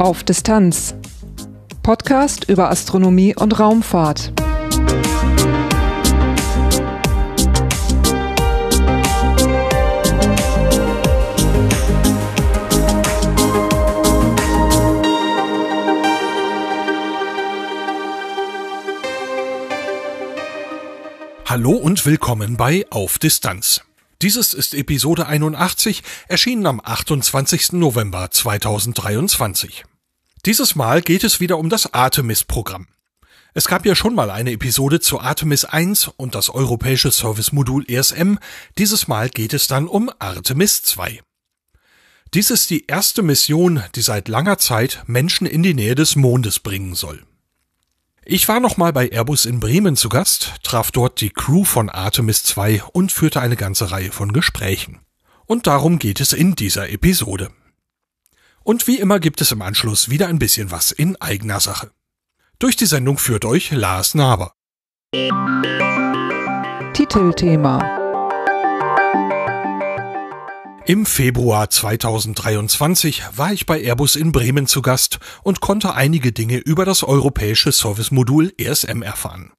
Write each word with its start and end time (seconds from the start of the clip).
Auf 0.00 0.24
Distanz. 0.24 0.94
Podcast 1.82 2.48
über 2.48 2.70
Astronomie 2.70 3.36
und 3.36 3.60
Raumfahrt. 3.60 4.32
Hallo 21.44 21.72
und 21.72 22.06
willkommen 22.06 22.56
bei 22.56 22.86
Auf 22.88 23.18
Distanz. 23.18 23.82
Dieses 24.22 24.54
ist 24.54 24.72
Episode 24.72 25.26
81, 25.26 26.02
erschienen 26.28 26.64
am 26.64 26.80
28. 26.82 27.72
November 27.72 28.30
2023. 28.30 29.84
Dieses 30.46 30.74
Mal 30.74 31.02
geht 31.02 31.22
es 31.22 31.38
wieder 31.38 31.58
um 31.58 31.68
das 31.68 31.92
Artemis-Programm. 31.92 32.86
Es 33.52 33.66
gab 33.66 33.84
ja 33.84 33.94
schon 33.94 34.14
mal 34.14 34.30
eine 34.30 34.52
Episode 34.52 34.98
zu 35.00 35.20
Artemis 35.20 35.66
1 35.66 36.08
und 36.16 36.34
das 36.34 36.48
europäische 36.48 37.10
Service-Modul 37.10 37.84
ESM. 37.86 38.38
Dieses 38.78 39.06
Mal 39.06 39.28
geht 39.28 39.52
es 39.52 39.66
dann 39.66 39.86
um 39.86 40.10
Artemis 40.18 40.82
2. 40.82 41.20
Dies 42.32 42.50
ist 42.50 42.70
die 42.70 42.86
erste 42.86 43.22
Mission, 43.22 43.82
die 43.94 44.00
seit 44.00 44.28
langer 44.28 44.56
Zeit 44.56 45.02
Menschen 45.06 45.46
in 45.46 45.62
die 45.62 45.74
Nähe 45.74 45.94
des 45.94 46.16
Mondes 46.16 46.58
bringen 46.58 46.94
soll. 46.94 47.22
Ich 48.24 48.48
war 48.48 48.60
nochmal 48.60 48.94
bei 48.94 49.10
Airbus 49.10 49.44
in 49.44 49.60
Bremen 49.60 49.96
zu 49.96 50.08
Gast, 50.08 50.54
traf 50.62 50.90
dort 50.90 51.20
die 51.20 51.30
Crew 51.30 51.64
von 51.64 51.90
Artemis 51.90 52.44
2 52.44 52.84
und 52.92 53.12
führte 53.12 53.42
eine 53.42 53.56
ganze 53.56 53.90
Reihe 53.90 54.12
von 54.12 54.32
Gesprächen. 54.32 55.00
Und 55.44 55.66
darum 55.66 55.98
geht 55.98 56.20
es 56.20 56.32
in 56.32 56.54
dieser 56.54 56.88
Episode. 56.88 57.50
Und 58.70 58.86
wie 58.86 59.00
immer 59.00 59.18
gibt 59.18 59.40
es 59.40 59.50
im 59.50 59.62
Anschluss 59.62 60.10
wieder 60.10 60.28
ein 60.28 60.38
bisschen 60.38 60.70
was 60.70 60.92
in 60.92 61.20
eigener 61.20 61.58
Sache. 61.58 61.90
Durch 62.60 62.76
die 62.76 62.86
Sendung 62.86 63.18
führt 63.18 63.44
euch 63.44 63.72
Lars 63.72 64.14
Naber. 64.14 64.52
Titelthema 66.92 67.80
Im 70.86 71.04
Februar 71.04 71.68
2023 71.68 73.24
war 73.34 73.52
ich 73.52 73.66
bei 73.66 73.82
Airbus 73.82 74.14
in 74.14 74.30
Bremen 74.30 74.68
zu 74.68 74.82
Gast 74.82 75.18
und 75.42 75.60
konnte 75.60 75.94
einige 75.94 76.30
Dinge 76.30 76.58
über 76.58 76.84
das 76.84 77.02
europäische 77.02 77.72
Service-Modul 77.72 78.54
ESM 78.56 79.02
erfahren. 79.02 79.50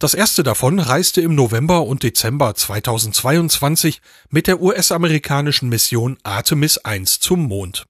Das 0.00 0.12
erste 0.12 0.42
davon 0.42 0.80
reiste 0.80 1.20
im 1.20 1.36
November 1.36 1.84
und 1.84 2.02
Dezember 2.02 2.52
2022 2.56 4.00
mit 4.28 4.48
der 4.48 4.60
US-amerikanischen 4.60 5.68
Mission 5.68 6.18
Artemis 6.24 6.78
1 6.78 7.20
zum 7.20 7.44
Mond. 7.44 7.84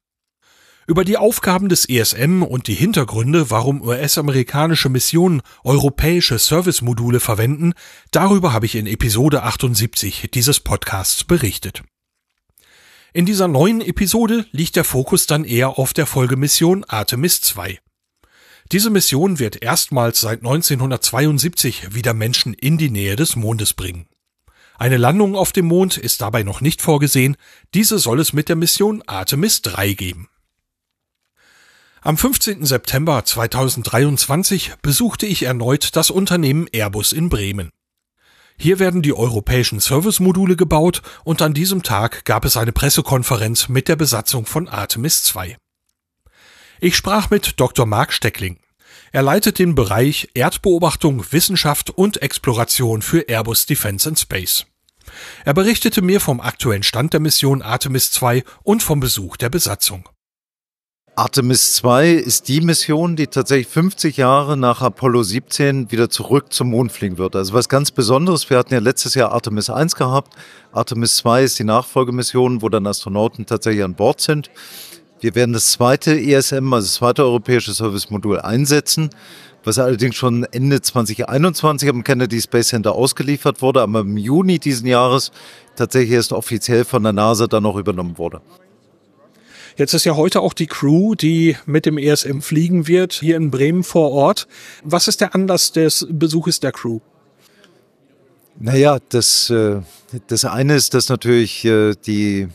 Über 0.87 1.07
die 1.07 1.17
Aufgaben 1.17 1.71
des 1.71 1.89
ESM 1.89 2.43
und 2.43 2.67
die 2.67 2.75
Hintergründe, 2.75 3.51
warum 3.51 3.81
US-amerikanische 3.81 4.91
Missionen 4.91 5.41
europäische 5.63 6.39
Service-Module 6.39 7.21
verwenden, 7.21 7.73
darüber 8.11 8.53
habe 8.53 8.67
ich 8.67 8.75
in 8.75 8.87
Episode 8.87 9.45
78 9.45 10.31
dieses 10.35 10.61
Podcasts 10.61 11.25
berichtet. 11.25 11.83
In 13.15 13.25
dieser 13.25 13.49
neuen 13.49 13.81
Episode 13.81 14.45
liegt 14.51 14.77
der 14.77 14.85
Fokus 14.85 15.27
dann 15.27 15.45
eher 15.45 15.79
auf 15.79 15.95
der 15.95 16.05
Folgemission 16.05 16.85
Artemis 16.85 17.41
2. 17.41 17.79
Diese 18.71 18.91
Mission 18.91 19.39
wird 19.39 19.63
erstmals 19.63 20.21
seit 20.21 20.41
1972 20.41 21.95
wieder 21.95 22.13
Menschen 22.13 22.53
in 22.53 22.77
die 22.77 22.91
Nähe 22.91 23.17
des 23.17 23.37
Mondes 23.37 23.73
bringen. 23.73 24.07
Eine 24.77 24.99
Landung 24.99 25.35
auf 25.35 25.53
dem 25.53 25.67
Mond 25.67 25.97
ist 25.97 26.21
dabei 26.21 26.43
noch 26.43 26.61
nicht 26.61 26.83
vorgesehen, 26.83 27.37
diese 27.73 27.99
soll 27.99 28.21
es 28.21 28.35
mit 28.35 28.51
der 28.51 28.57
Mission 28.57 29.03
Artemis 29.07 29.63
3 29.63 29.95
geben. 29.95 30.29
Am 32.07 32.19
15. 32.19 32.67
September 32.67 33.25
2023 33.25 34.75
besuchte 34.83 35.25
ich 35.25 35.45
erneut 35.45 35.97
das 35.97 36.11
Unternehmen 36.11 36.67
Airbus 36.71 37.13
in 37.13 37.31
Bremen. 37.31 37.71
Hier 38.59 38.79
werden 38.79 39.01
die 39.01 39.15
europäischen 39.15 39.81
Service-Module 39.81 40.55
gebaut 40.55 41.01
und 41.25 41.41
an 41.41 41.55
diesem 41.55 41.83
Tag 41.83 42.27
gab 42.27 42.45
es 42.45 42.59
eine 42.59 42.73
Pressekonferenz 42.73 43.71
mit 43.71 43.89
der 43.89 43.97
Besatzung 43.97 44.45
von 44.45 44.69
Artemis 44.69 45.23
2. 45.23 45.57
Ich 46.79 46.95
sprach 46.95 47.31
mit 47.31 47.59
Dr. 47.59 47.87
Mark 47.87 48.13
Steckling. 48.13 48.59
Er 49.13 49.23
leitet 49.23 49.59
den 49.59 49.75
Bereich 49.75 50.29
Erdbeobachtung, 50.35 51.25
Wissenschaft 51.33 51.89
und 51.89 52.21
Exploration 52.21 53.01
für 53.01 53.31
Airbus 53.31 53.65
Defence 53.65 54.07
and 54.07 54.19
Space. 54.19 54.67
Er 55.47 55.55
berichtete 55.55 56.03
mir 56.03 56.21
vom 56.21 56.43
aktuellen 56.43 56.83
Stand 56.83 57.15
der 57.15 57.21
Mission 57.21 57.63
Artemis 57.63 58.11
2 58.11 58.45
und 58.63 58.83
vom 58.83 59.01
Besuch 59.01 59.39
der 59.39 59.49
Besatzung. 59.49 60.07
Artemis 61.17 61.75
2 61.75 62.11
ist 62.11 62.49
die 62.49 62.61
Mission, 62.61 63.15
die 63.15 63.29
tatsächlich 63.29 63.69
50 63.69 64.17
Jahre 64.17 64.57
nach 64.57 64.83
Apollo 64.83 65.23
17 65.23 65.93
wieder 65.93 66.11
zurück 66.11 66.53
zum 66.53 66.71
Mond 66.71 66.91
fliegen 66.91 67.19
wird. 67.19 67.37
Also 67.37 67.55
was 67.55 67.69
ganz 67.69 67.93
Besonderes. 67.93 68.51
Wir 68.51 68.59
hatten 68.59 68.75
ja 68.75 68.81
letztes 68.81 69.15
Jahr 69.15 69.31
Artemis 69.31 69.71
1 69.71 69.95
gehabt. 69.95 70.35
Artemis 70.73 71.17
2 71.19 71.45
ist 71.45 71.59
die 71.61 71.65
Nachfolgemission, 71.65 72.63
wo 72.63 72.69
dann 72.69 72.85
Astronauten 72.89 73.47
tatsächlich 73.47 73.85
an 73.85 73.95
Bord 73.95 74.21
sind. 74.21 74.51
Wir 75.21 75.37
werden 75.37 75.53
das 75.53 75.71
zweite 75.71 76.19
ESM, 76.19 76.73
also 76.73 76.85
das 76.85 76.95
zweite 76.95 77.23
europäische 77.23 77.73
Service-Modul 77.73 78.41
einsetzen, 78.41 79.11
was 79.63 79.79
allerdings 79.79 80.17
schon 80.17 80.43
Ende 80.51 80.83
2021 80.83 81.89
am 81.91 82.03
Kennedy 82.03 82.41
Space 82.41 82.69
Center 82.69 82.93
ausgeliefert 82.93 83.63
wurde, 83.63 83.83
aber 83.83 84.01
im 84.01 84.17
Juni 84.17 84.59
diesen 84.59 84.89
Jahres 84.89 85.31
tatsächlich 85.77 86.11
erst 86.11 86.33
offiziell 86.33 86.85
von 86.85 87.05
der 87.05 87.13
NASA 87.13 87.47
dann 87.47 87.63
noch 87.63 87.77
übernommen 87.77 88.19
wurde. 88.19 88.41
Jetzt 89.77 89.93
ist 89.93 90.05
ja 90.05 90.15
heute 90.15 90.41
auch 90.41 90.53
die 90.53 90.69
Crew, 90.69 91.17
die 91.17 91.57
mit 91.67 91.85
dem 91.85 91.99
ESM 91.99 92.41
fliegen 92.41 92.87
wird, 92.87 93.13
hier 93.15 93.37
in 93.37 93.51
Bremen 93.51 93.83
vor 93.83 94.13
Ort. 94.13 94.47
Was 94.85 95.09
ist 95.09 95.21
der 95.21 95.35
Anlass 95.35 95.73
des 95.73 96.07
Besuches 96.09 96.61
der 96.61 96.71
Crew? 96.71 97.01
Naja, 98.61 98.99
das, 99.09 99.51
äh, 99.51 99.81
das 100.29 100.45
eine 100.45 100.77
ist, 100.77 100.95
dass 100.95 101.09
natürlich 101.09 101.65
äh, 101.65 101.95
die, 102.07 102.47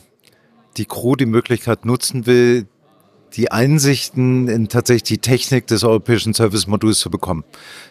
die 0.78 0.86
Crew 0.86 1.14
die 1.14 1.26
Möglichkeit 1.26 1.84
nutzen 1.84 2.24
will, 2.24 2.66
die 3.34 3.52
Einsichten 3.52 4.48
in 4.48 4.68
tatsächlich 4.68 5.02
die 5.02 5.18
Technik 5.18 5.66
des 5.66 5.84
europäischen 5.84 6.32
Service-Moduls 6.32 6.98
zu 7.00 7.10
bekommen. 7.10 7.44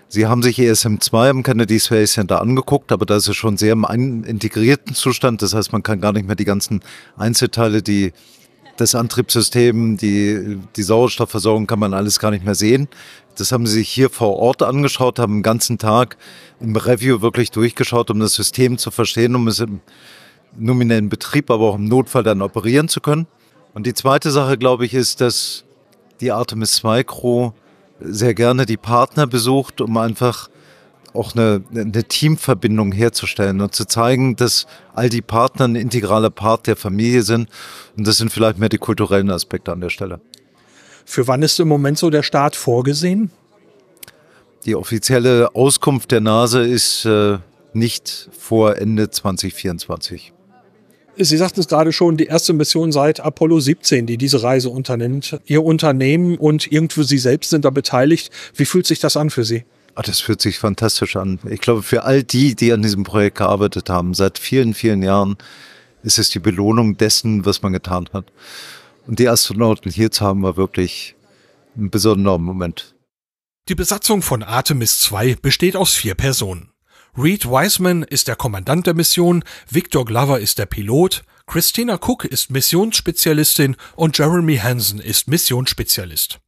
Sie 0.07 0.25
haben 0.25 0.41
sich 0.41 0.57
ESM2 0.57 1.29
am 1.29 1.44
Kennedy 1.44 1.79
Space 1.79 2.13
Center 2.13 2.41
angeguckt, 2.41 2.91
aber 2.91 3.06
da 3.06 3.18
ist 3.18 3.28
es 3.28 3.35
schon 3.35 3.57
sehr 3.57 3.73
im 3.73 4.23
integrierten 4.23 4.95
Zustand. 4.95 5.44
Das 5.44 5.53
heißt, 5.53 5.72
man 5.72 5.84
kann 5.84 6.01
gar 6.01 6.13
nicht 6.13 6.25
mehr 6.25 6.35
die 6.35 6.45
ganzen 6.45 6.81
Einzelteile, 7.16 7.84
die 7.84 8.12
das 8.79 8.95
Antriebssystem, 8.95 9.97
die, 9.97 10.59
die 10.75 10.84
Sauerstoffversorgung 10.84 11.67
kann 11.67 11.79
man 11.79 11.94
alles 11.94 12.19
gar 12.19 12.31
nicht 12.31 12.45
mehr 12.45 12.56
sehen. 12.56 12.88
Das 13.38 13.51
haben 13.51 13.67
sie 13.67 13.75
sich 13.75 13.90
hier 13.90 14.09
vor 14.09 14.38
Ort 14.38 14.63
angeschaut, 14.63 15.19
haben 15.19 15.38
den 15.38 15.44
ganzen 15.44 15.78
Tag 15.78 16.17
im 16.59 16.75
Review 16.75 17.22
wirklich 17.22 17.51
durchgeschaut, 17.51 18.09
um 18.12 18.19
das 18.19 18.34
System 18.34 18.78
zu 18.78 18.91
verstehen, 18.91 19.35
um 19.35 19.47
es 19.47 19.59
im 19.59 19.81
nominellen 20.57 21.09
Betrieb, 21.09 21.51
aber 21.51 21.69
auch 21.69 21.75
im 21.75 21.85
Notfall 21.85 22.23
dann 22.23 22.41
operieren 22.41 22.88
zu 22.88 23.01
können. 23.01 23.28
Und 23.73 23.85
die 23.85 23.94
zweite 23.94 24.31
Sache, 24.31 24.57
glaube 24.57 24.85
ich, 24.85 24.94
ist, 24.94 25.22
dass 25.22 25.63
die 26.22 26.31
Artemis 26.31 26.73
2 26.73 27.03
Crew 27.03 27.51
sehr 28.00 28.34
gerne 28.34 28.66
die 28.66 28.78
Partner 28.78 29.28
besucht, 29.28 29.81
um 29.81 29.97
einfach 29.97 30.50
auch 31.13 31.35
eine, 31.35 31.63
eine 31.73 32.03
Teamverbindung 32.03 32.91
herzustellen 32.91 33.61
und 33.61 33.75
zu 33.75 33.85
zeigen, 33.85 34.35
dass 34.35 34.67
all 34.93 35.09
die 35.09 35.21
Partner 35.21 35.67
ein 35.67 35.75
integraler 35.75 36.29
Part 36.29 36.67
der 36.67 36.75
Familie 36.75 37.23
sind. 37.23 37.49
Und 37.97 38.07
das 38.07 38.17
sind 38.17 38.31
vielleicht 38.31 38.59
mehr 38.59 38.69
die 38.69 38.77
kulturellen 38.77 39.29
Aspekte 39.29 39.71
an 39.71 39.81
der 39.81 39.89
Stelle. 39.89 40.21
Für 41.05 41.27
wann 41.27 41.41
ist 41.41 41.59
im 41.59 41.67
Moment 41.67 41.97
so 41.97 42.09
der 42.09 42.23
Start 42.23 42.55
vorgesehen? 42.55 43.31
Die 44.65 44.75
offizielle 44.75 45.55
Auskunft 45.55 46.11
der 46.11 46.19
NASA 46.19 46.61
ist 46.61 47.05
äh, 47.05 47.37
nicht 47.73 48.29
vor 48.37 48.77
Ende 48.77 49.09
2024. 49.09 50.33
Sie 51.21 51.38
sagten 51.38 51.59
es 51.59 51.67
gerade 51.67 51.91
schon, 51.91 52.15
die 52.15 52.27
erste 52.27 52.53
Mission 52.53 52.91
seit 52.91 53.19
Apollo 53.19 53.59
17, 53.59 54.05
die 54.05 54.17
diese 54.17 54.41
Reise 54.41 54.69
unternimmt. 54.69 55.39
Ihr 55.45 55.63
Unternehmen 55.63 56.38
und 56.38 56.71
irgendwo 56.71 57.03
Sie 57.03 57.17
selbst 57.17 57.50
sind 57.50 57.65
da 57.65 57.71
beteiligt. 57.71 58.31
Wie 58.55 58.65
fühlt 58.65 58.88
sich 58.88 59.00
das 59.00 59.17
an 59.17 59.29
für 59.29 59.44
Sie? 59.44 59.65
Ach, 60.00 60.04
das 60.04 60.22
fühlt 60.22 60.42
sich 60.42 60.60
fantastisch 60.60 61.18
an. 61.18 61.40
Ich 61.50 61.60
glaube, 61.60 61.84
für 61.84 62.06
all 62.06 62.24
die, 62.24 62.56
die 62.56 62.72
an 62.72 62.81
diesem 62.81 63.04
Projekt 63.04 63.40
gearbeitet 63.40 63.90
haben, 63.90 64.13
seit 64.13 64.40
vielen, 64.40 64.74
vielen 64.74 65.04
Jahren, 65.04 65.36
ist 66.04 66.18
es 66.18 66.30
die 66.30 66.40
Belohnung 66.40 66.96
dessen, 66.96 67.46
was 67.46 67.62
man 67.63 67.74
getan 67.74 68.07
hat. 68.13 68.31
Und 69.07 69.19
die 69.19 69.28
Astronauten 69.28 69.92
hier 69.92 70.10
zu 70.10 70.24
haben, 70.24 70.42
war 70.42 70.56
wirklich 70.56 71.16
ein 71.75 71.90
besonderer 71.90 72.38
Moment. 72.38 72.96
Die 73.68 73.75
Besatzung 73.75 74.22
von 74.22 74.42
Artemis 74.42 75.01
2 75.01 75.36
besteht 75.36 75.75
aus 75.75 75.96
vier 75.96 76.16
Personen. 76.16 76.72
Reed 77.18 77.46
Wiseman 77.48 78.04
ist 78.04 78.30
der 78.30 78.38
Kommandant 78.38 78.88
der 78.88 78.94
Mission, 78.94 79.44
Victor 79.69 80.06
Glover 80.06 80.40
ist 80.40 80.60
der 80.60 80.66
Pilot, 80.66 81.24
Christina 81.46 81.96
Cook 81.96 82.24
ist 82.24 82.51
Missionsspezialistin 82.51 83.75
und 83.98 84.18
Jeremy 84.18 84.56
Hansen 84.56 85.01
ist 85.01 85.28
Missionsspezialist. 85.28 86.40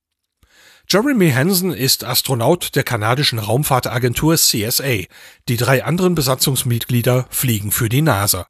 Jeremy 0.87 1.31
Hansen 1.31 1.73
ist 1.73 2.03
Astronaut 2.03 2.75
der 2.75 2.83
kanadischen 2.83 3.39
Raumfahrtagentur 3.39 4.35
CSA. 4.35 5.05
Die 5.47 5.57
drei 5.57 5.83
anderen 5.83 6.15
Besatzungsmitglieder 6.15 7.27
fliegen 7.29 7.71
für 7.71 7.89
die 7.89 8.01
NASA. 8.01 8.47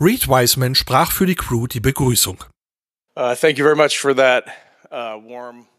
Reed 0.00 0.28
Wiseman 0.28 0.74
sprach 0.74 1.12
für 1.12 1.26
die 1.26 1.34
Crew 1.34 1.66
die 1.66 1.80
Begrüßung. 1.80 2.44
Uh, 3.16 3.34
thank 3.34 3.58
you 3.58 3.64
very 3.64 3.76
much 3.76 3.98
for 3.98 4.14
that 4.14 4.44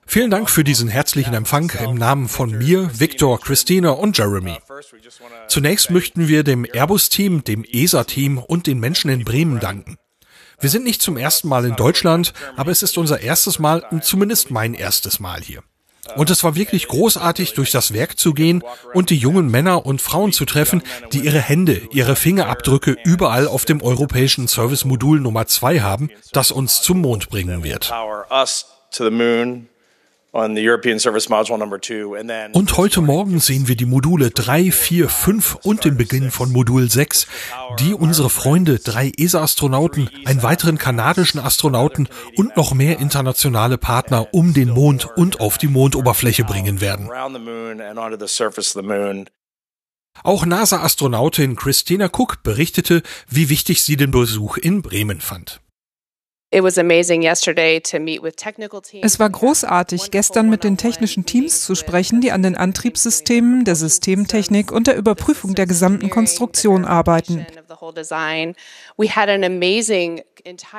Vielen 0.05 0.29
Dank 0.29 0.49
für 0.49 0.63
diesen 0.63 0.89
herzlichen 0.89 1.33
Empfang 1.33 1.71
im 1.83 1.95
Namen 1.95 2.27
von 2.27 2.51
mir, 2.51 2.99
Victor, 2.99 3.39
Christina 3.39 3.91
und 3.91 4.17
Jeremy. 4.17 4.57
Zunächst 5.47 5.89
möchten 5.89 6.27
wir 6.27 6.43
dem 6.43 6.65
Airbus-Team, 6.65 7.43
dem 7.43 7.63
ESA-Team 7.63 8.37
und 8.37 8.67
den 8.67 8.79
Menschen 8.79 9.09
in 9.09 9.23
Bremen 9.23 9.59
danken. 9.59 9.97
Wir 10.59 10.69
sind 10.69 10.83
nicht 10.83 11.01
zum 11.01 11.17
ersten 11.17 11.47
Mal 11.47 11.65
in 11.65 11.75
Deutschland, 11.75 12.33
aber 12.55 12.71
es 12.71 12.83
ist 12.83 12.97
unser 12.97 13.21
erstes 13.21 13.57
Mal, 13.57 13.83
zumindest 14.01 14.51
mein 14.51 14.73
erstes 14.73 15.19
Mal 15.19 15.41
hier. 15.41 15.63
Und 16.15 16.29
es 16.29 16.43
war 16.43 16.55
wirklich 16.55 16.87
großartig, 16.87 17.53
durch 17.53 17.71
das 17.71 17.93
Werk 17.93 18.17
zu 18.17 18.33
gehen 18.33 18.63
und 18.93 19.09
die 19.09 19.17
jungen 19.17 19.49
Männer 19.49 19.85
und 19.85 20.01
Frauen 20.01 20.31
zu 20.31 20.45
treffen, 20.45 20.83
die 21.11 21.19
ihre 21.19 21.39
Hände, 21.39 21.81
ihre 21.91 22.15
Fingerabdrücke 22.15 22.95
überall 23.03 23.47
auf 23.47 23.65
dem 23.65 23.81
europäischen 23.81 24.47
Service-Modul 24.47 25.19
Nummer 25.19 25.47
zwei 25.47 25.81
haben, 25.81 26.09
das 26.31 26.51
uns 26.51 26.81
zum 26.81 27.01
Mond 27.01 27.29
bringen 27.29 27.63
wird. 27.63 27.91
Und 32.51 32.75
heute 32.75 32.99
Morgen 32.99 33.39
sehen 33.39 33.69
wir 33.69 33.77
die 33.77 33.85
Module 33.85 34.31
3, 34.31 34.69
4, 34.69 35.07
5 35.07 35.59
und 35.63 35.85
den 35.85 35.95
Beginn 35.95 36.29
von 36.29 36.51
Modul 36.51 36.91
6, 36.91 37.27
die 37.79 37.93
unsere 37.93 38.29
Freunde, 38.29 38.79
drei 38.79 39.13
ESA-Astronauten, 39.17 40.09
einen 40.25 40.43
weiteren 40.43 40.77
kanadischen 40.77 41.39
Astronauten 41.39 42.09
und 42.35 42.57
noch 42.57 42.73
mehr 42.73 42.99
internationale 42.99 43.77
Partner 43.77 44.33
um 44.33 44.53
den 44.53 44.71
Mond 44.71 45.07
und 45.15 45.39
auf 45.39 45.57
die 45.57 45.69
Mondoberfläche 45.69 46.43
bringen 46.43 46.81
werden. 46.81 47.09
Auch 50.23 50.45
NASA-Astronautin 50.45 51.55
Christina 51.55 52.07
Cook 52.07 52.43
berichtete, 52.43 53.03
wie 53.29 53.47
wichtig 53.49 53.83
sie 53.83 53.95
den 53.95 54.11
Besuch 54.11 54.57
in 54.57 54.81
Bremen 54.81 55.21
fand. 55.21 55.61
Es 56.51 56.63
war 59.19 59.29
großartig, 59.29 60.11
gestern 60.11 60.49
mit 60.49 60.63
den 60.63 60.77
technischen 60.77 61.25
Teams 61.25 61.65
zu 61.65 61.75
sprechen, 61.75 62.21
die 62.21 62.31
an 62.31 62.43
den 62.43 62.55
Antriebssystemen, 62.55 63.65
der 63.65 63.75
Systemtechnik 63.75 64.71
und 64.71 64.87
der 64.87 64.95
Überprüfung 64.95 65.55
der 65.55 65.65
gesamten 65.65 66.09
Konstruktion 66.09 66.85
arbeiten. 66.85 67.45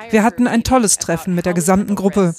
Wir 0.09 0.23
hatten 0.23 0.47
ein 0.47 0.63
tolles 0.63 0.97
Treffen 0.97 1.35
mit 1.35 1.45
der 1.45 1.53
gesamten 1.53 1.95
Gruppe. 1.95 2.33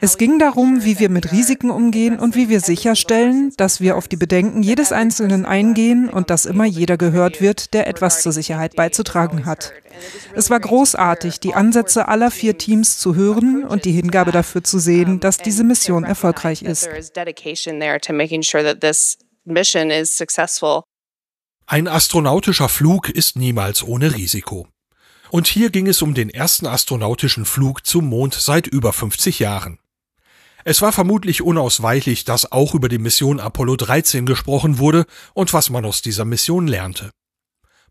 Es 0.00 0.18
ging 0.18 0.38
darum, 0.38 0.84
wie 0.84 0.98
wir 0.98 1.08
mit 1.08 1.32
Risiken 1.32 1.70
umgehen 1.70 2.18
und 2.18 2.34
wie 2.34 2.48
wir 2.48 2.60
sicherstellen, 2.60 3.52
dass 3.56 3.80
wir 3.80 3.96
auf 3.96 4.08
die 4.08 4.16
Bedenken 4.16 4.62
jedes 4.62 4.92
Einzelnen 4.92 5.46
eingehen 5.46 6.08
und 6.08 6.28
dass 6.28 6.44
immer 6.44 6.64
jeder 6.64 6.98
gehört 6.98 7.40
wird, 7.40 7.72
der 7.72 7.86
etwas 7.86 8.20
zur 8.20 8.32
Sicherheit 8.32 8.76
beizutragen 8.76 9.46
hat. 9.46 9.72
Es 10.34 10.50
war 10.50 10.60
großartig, 10.60 11.40
die 11.40 11.54
Ansätze 11.54 12.08
aller 12.08 12.30
vier 12.30 12.55
Teams 12.58 12.98
zu 12.98 13.14
hören 13.14 13.64
und 13.64 13.84
die 13.84 13.92
Hingabe 13.92 14.32
dafür 14.32 14.64
zu 14.64 14.78
sehen, 14.78 15.20
dass 15.20 15.38
diese 15.38 15.64
Mission 15.64 16.04
erfolgreich 16.04 16.62
ist. 16.62 16.88
Ein 21.66 21.88
astronautischer 21.88 22.68
Flug 22.68 23.08
ist 23.08 23.36
niemals 23.36 23.82
ohne 23.82 24.14
Risiko. 24.14 24.68
Und 25.30 25.48
hier 25.48 25.70
ging 25.70 25.88
es 25.88 26.02
um 26.02 26.14
den 26.14 26.30
ersten 26.30 26.66
astronautischen 26.66 27.44
Flug 27.44 27.84
zum 27.84 28.06
Mond 28.06 28.34
seit 28.34 28.66
über 28.66 28.92
50 28.92 29.40
Jahren. 29.40 29.78
Es 30.64 30.82
war 30.82 30.92
vermutlich 30.92 31.42
unausweichlich, 31.42 32.24
dass 32.24 32.50
auch 32.50 32.74
über 32.74 32.88
die 32.88 32.98
Mission 32.98 33.40
Apollo 33.40 33.76
13 33.76 34.26
gesprochen 34.26 34.78
wurde 34.78 35.06
und 35.34 35.52
was 35.52 35.70
man 35.70 35.84
aus 35.84 36.02
dieser 36.02 36.24
Mission 36.24 36.66
lernte. 36.66 37.10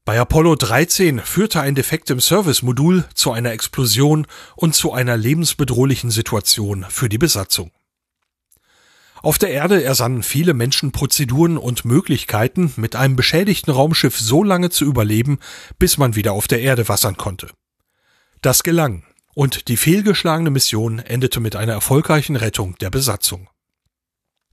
Bei 0.05 0.19
Apollo 0.19 0.57
13 0.57 1.19
führte 1.19 1.61
ein 1.61 1.73
Defekt 1.73 2.11
im 2.11 2.19
Service-Modul 2.19 3.05
zu 3.15 3.31
einer 3.31 3.51
Explosion 3.53 4.27
und 4.55 4.75
zu 4.75 4.93
einer 4.93 5.17
lebensbedrohlichen 5.17 6.11
Situation 6.11 6.85
für 6.89 7.09
die 7.09 7.17
Besatzung. 7.17 7.71
Auf 9.23 9.39
der 9.39 9.49
Erde 9.49 9.83
ersannen 9.83 10.21
viele 10.21 10.53
Menschen 10.53 10.91
Prozeduren 10.91 11.57
und 11.57 11.85
Möglichkeiten, 11.85 12.71
mit 12.75 12.95
einem 12.95 13.15
beschädigten 13.15 13.71
Raumschiff 13.71 14.19
so 14.19 14.43
lange 14.43 14.69
zu 14.69 14.85
überleben, 14.85 15.39
bis 15.79 15.97
man 15.97 16.15
wieder 16.15 16.33
auf 16.33 16.47
der 16.47 16.61
Erde 16.61 16.87
wassern 16.87 17.17
konnte. 17.17 17.49
Das 18.43 18.61
gelang 18.61 19.05
und 19.33 19.69
die 19.69 19.77
fehlgeschlagene 19.77 20.51
Mission 20.51 20.99
endete 20.99 21.39
mit 21.39 21.55
einer 21.55 21.73
erfolgreichen 21.73 22.35
Rettung 22.35 22.77
der 22.77 22.91
Besatzung. 22.91 23.49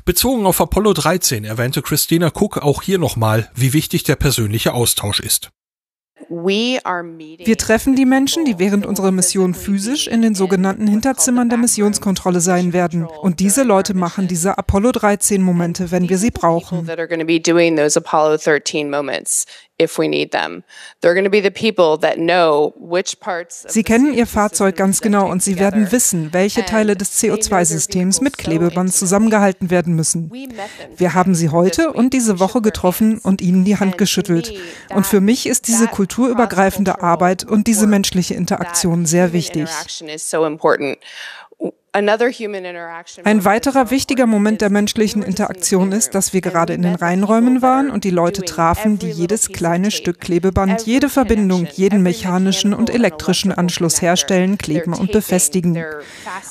Bezogen 0.05 0.47
auf 0.47 0.61
Apollo 0.61 0.95
13 0.95 1.45
erwähnte 1.45 1.81
Christina 1.81 2.33
Cook 2.35 2.59
auch 2.59 2.83
hier 2.83 2.99
nochmal, 2.99 3.49
wie 3.55 3.73
wichtig 3.73 4.03
der 4.03 4.17
persönliche 4.17 4.75
Austausch 4.75 5.21
ist. 5.21 5.51
Wir 6.29 7.59
treffen 7.59 7.95
die 7.95 8.05
Menschen, 8.05 8.45
die 8.45 8.59
während 8.59 8.85
unserer 8.85 9.13
Mission 9.13 9.55
physisch 9.55 10.09
in 10.09 10.23
den 10.23 10.35
sogenannten 10.35 10.87
Hinterzimmern 10.87 11.49
der 11.49 11.59
Missionskontrolle 11.59 12.41
sein 12.41 12.73
werden. 12.73 13.05
Und 13.05 13.39
diese 13.39 13.63
Leute 13.63 13.95
machen 13.95 14.29
diese 14.29 14.59
Apollo 14.59 14.93
13 14.93 15.41
Momente, 15.43 15.91
wenn 15.91 16.09
wir 16.09 16.19
sie 16.19 16.31
brauchen. 16.31 16.89
Sie 23.69 23.83
kennen 23.83 24.15
ihr 24.15 24.27
Fahrzeug 24.27 24.77
ganz 24.77 25.01
genau 25.01 25.31
und 25.31 25.43
sie 25.43 25.59
werden 25.59 25.93
wissen, 25.93 26.33
welche 26.33 26.65
Teile 26.65 26.97
des 26.97 27.23
CO2-Systems 27.23 28.21
mit 28.21 28.39
Klebeband 28.39 28.95
zusammengehalten 28.95 29.71
werden 29.71 29.95
müssen. 29.95 30.31
Wir 30.97 31.15
haben 31.15 31.35
sie 31.35 31.51
heute 31.51 31.93
und 31.93 32.13
diese 32.13 32.41
Woche 32.41 32.63
getroffen 32.63 33.19
und 33.19 33.41
ihnen 33.41 33.65
die 33.65 33.77
Hand 33.77 33.99
geschüttelt. 33.99 34.53
Und 34.95 35.07
für 35.07 35.21
mich 35.21 35.47
ist 35.47 35.69
diese 35.69 35.87
kulturübergreifende 35.87 37.03
Arbeit 37.03 37.45
und 37.45 37.67
diese 37.67 37.87
menschliche 37.87 38.35
Interaktion 38.35 39.07
sehr 39.07 39.33
wichtig. 39.33 39.69
Ein 41.95 43.45
weiterer 43.45 43.91
wichtiger 43.91 44.27
Moment 44.27 44.63
der 44.63 44.71
menschlichen 44.71 45.23
Interaktion 45.23 45.93
ist, 45.93 46.15
dass 46.15 46.33
wir 46.33 46.41
gerade 46.41 46.73
in 46.73 46.81
den 46.81 46.95
Reinräumen 46.95 47.61
waren 47.61 47.91
und 47.91 48.05
die 48.05 48.11
Leute 48.11 48.43
trafen, 48.43 48.99
die 48.99 49.11
jedes 49.11 49.49
kleine 49.49 49.91
Stück 49.91 50.19
Klebeband, 50.19 50.87
jede 50.87 51.11
Verbindung, 51.11 51.69
jeden 51.75 52.03
mechanischen 52.03 52.73
und 52.73 52.89
elektrischen 52.89 53.53
Anschluss 53.53 54.01
herstellen, 54.01 54.57
kleben 54.57 54.95
und 54.95 55.13
befestigen. 55.13 55.85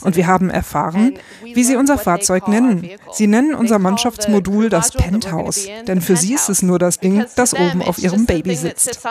Und 0.02 0.16
wir 0.16 0.28
haben 0.28 0.52
erfahren, 0.52 1.18
wie 1.42 1.64
sie 1.64 1.76
unser 1.76 1.98
Fahrzeug 1.98 2.48
nennen. 2.48 2.88
Sie 3.12 3.26
nennen 3.26 3.56
unser 3.56 3.80
Mannschaftsmodul 3.80 4.70
das 4.70 4.92
Penthouse, 4.92 5.68
denn 5.88 6.02
für 6.02 6.18
sie 6.18 6.36
ist 6.36 6.50
es 6.50 6.62
nur 6.62 6.78
das 6.78 7.00
Ding, 7.00 7.26
das 7.36 7.56
oben 7.56 7.82
auf 7.82 7.98
ihrem 7.98 8.28
Baby 8.28 8.56
sitzt. 8.56 9.02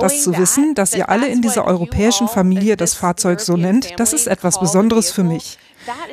Das 0.00 0.22
zu 0.22 0.36
wissen, 0.36 0.74
dass 0.74 0.94
ihr 0.94 1.08
alle 1.08 1.26
in 1.28 1.42
dieser 1.42 1.64
europäischen 1.66 2.28
Familie 2.28 2.76
das 2.76 2.94
Fahrzeug 2.94 3.40
so 3.40 3.56
nennt, 3.56 3.98
das 3.98 4.12
ist 4.12 4.26
etwas 4.26 4.60
Besonderes 4.60 5.10
für 5.10 5.24
mich. 5.24 5.58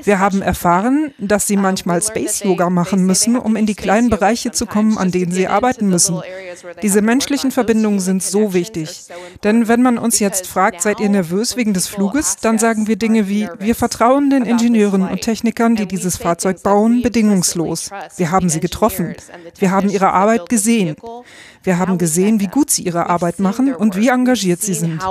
Wir 0.03 0.19
haben 0.19 0.41
erfahren, 0.41 1.13
dass 1.17 1.47
sie 1.47 1.57
manchmal 1.57 2.01
Space 2.01 2.41
Yoga 2.43 2.69
machen 2.69 3.05
müssen, 3.05 3.37
um 3.37 3.55
in 3.55 3.65
die 3.65 3.75
kleinen 3.75 4.09
Bereiche 4.09 4.51
zu 4.51 4.65
kommen, 4.65 4.97
an 4.97 5.11
denen 5.11 5.31
sie 5.31 5.47
arbeiten 5.47 5.89
müssen. 5.89 6.21
Diese 6.81 7.01
menschlichen 7.01 7.51
Verbindungen 7.51 7.99
sind 7.99 8.23
so 8.23 8.53
wichtig. 8.53 9.03
Denn 9.43 9.67
wenn 9.67 9.81
man 9.81 9.97
uns 9.97 10.19
jetzt 10.19 10.47
fragt, 10.47 10.81
seid 10.81 10.99
ihr 10.99 11.09
nervös 11.09 11.57
wegen 11.57 11.73
des 11.73 11.87
Fluges, 11.87 12.37
dann 12.37 12.59
sagen 12.59 12.87
wir 12.87 12.95
Dinge 12.95 13.27
wie, 13.27 13.49
wir 13.59 13.75
vertrauen 13.75 14.29
den 14.29 14.45
Ingenieuren 14.45 15.07
und 15.07 15.21
Technikern, 15.21 15.75
die 15.75 15.85
dieses 15.85 16.17
Fahrzeug 16.17 16.63
bauen, 16.63 17.01
bedingungslos. 17.01 17.89
Wir 18.15 18.31
haben 18.31 18.49
sie 18.49 18.61
getroffen. 18.61 19.15
Wir 19.59 19.71
haben 19.71 19.89
ihre 19.89 20.13
Arbeit 20.13 20.47
gesehen. 20.47 20.95
Wir 21.63 21.79
haben 21.79 21.97
gesehen, 21.97 22.39
wie 22.39 22.47
gut 22.47 22.69
sie 22.69 22.83
ihre 22.83 23.07
Arbeit 23.07 23.39
machen 23.39 23.73
und 23.73 23.95
wie 23.95 24.09
engagiert 24.09 24.61
sie 24.61 24.73
sind. 24.73 25.03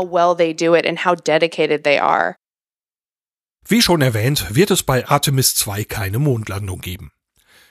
Wie 3.68 3.82
schon 3.82 4.00
erwähnt, 4.00 4.54
wird 4.54 4.70
es 4.70 4.82
bei 4.82 5.08
Artemis 5.08 5.54
2 5.56 5.84
keine 5.84 6.18
Mondlandung 6.18 6.80
geben. 6.80 7.10